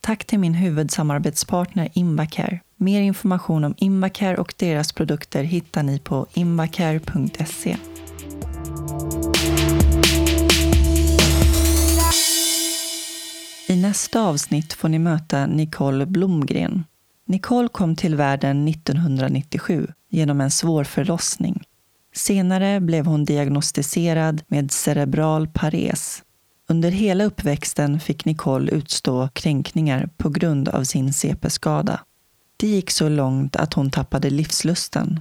Tack 0.00 0.24
till 0.24 0.38
min 0.38 0.54
huvudsamarbetspartner 0.54 1.88
Invacare. 1.92 2.60
Mer 2.76 3.00
information 3.00 3.64
om 3.64 3.74
Invacare 3.78 4.36
och 4.36 4.54
deras 4.56 4.92
produkter 4.92 5.42
hittar 5.42 5.82
ni 5.82 5.98
på 5.98 6.26
invacare.se. 6.34 7.76
I 13.68 13.76
nästa 13.76 14.22
avsnitt 14.22 14.72
får 14.72 14.88
ni 14.88 14.98
möta 14.98 15.46
Nicole 15.46 16.06
Blomgren. 16.06 16.84
Nicole 17.26 17.68
kom 17.68 17.96
till 17.96 18.16
världen 18.16 18.68
1997 18.68 19.86
genom 20.10 20.40
en 20.40 20.50
svår 20.50 20.84
förlossning. 20.84 21.62
Senare 22.14 22.80
blev 22.80 23.06
hon 23.06 23.24
diagnostiserad 23.24 24.42
med 24.48 24.70
cerebral 24.70 25.48
pares. 25.48 26.22
Under 26.70 26.90
hela 26.90 27.24
uppväxten 27.24 28.00
fick 28.00 28.24
Nicole 28.24 28.72
utstå 28.72 29.28
kränkningar 29.28 30.08
på 30.16 30.28
grund 30.28 30.68
av 30.68 30.84
sin 30.84 31.12
CP-skada. 31.12 32.00
Det 32.56 32.66
gick 32.66 32.90
så 32.90 33.08
långt 33.08 33.56
att 33.56 33.74
hon 33.74 33.90
tappade 33.90 34.30
livslusten. 34.30 35.20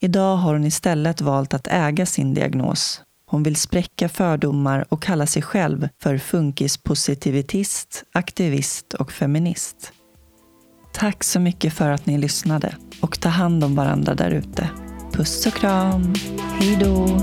Idag 0.00 0.36
har 0.36 0.52
hon 0.52 0.64
istället 0.64 1.20
valt 1.20 1.54
att 1.54 1.66
äga 1.66 2.06
sin 2.06 2.34
diagnos. 2.34 3.00
Hon 3.26 3.42
vill 3.42 3.56
spräcka 3.56 4.08
fördomar 4.08 4.86
och 4.88 5.02
kalla 5.02 5.26
sig 5.26 5.42
själv 5.42 5.88
för 6.02 6.18
funkispositivitist, 6.18 8.04
aktivist 8.12 8.94
och 8.94 9.12
feminist. 9.12 9.92
Tack 10.94 11.24
så 11.24 11.40
mycket 11.40 11.72
för 11.72 11.90
att 11.90 12.06
ni 12.06 12.18
lyssnade 12.18 12.76
och 13.00 13.20
ta 13.20 13.28
hand 13.28 13.64
om 13.64 13.74
varandra 13.74 14.14
där 14.14 14.30
ute. 14.30 14.68
Puss 15.12 15.46
och 15.46 15.54
kram. 15.54 16.14
Hej 16.58 16.76
då! 16.80 17.20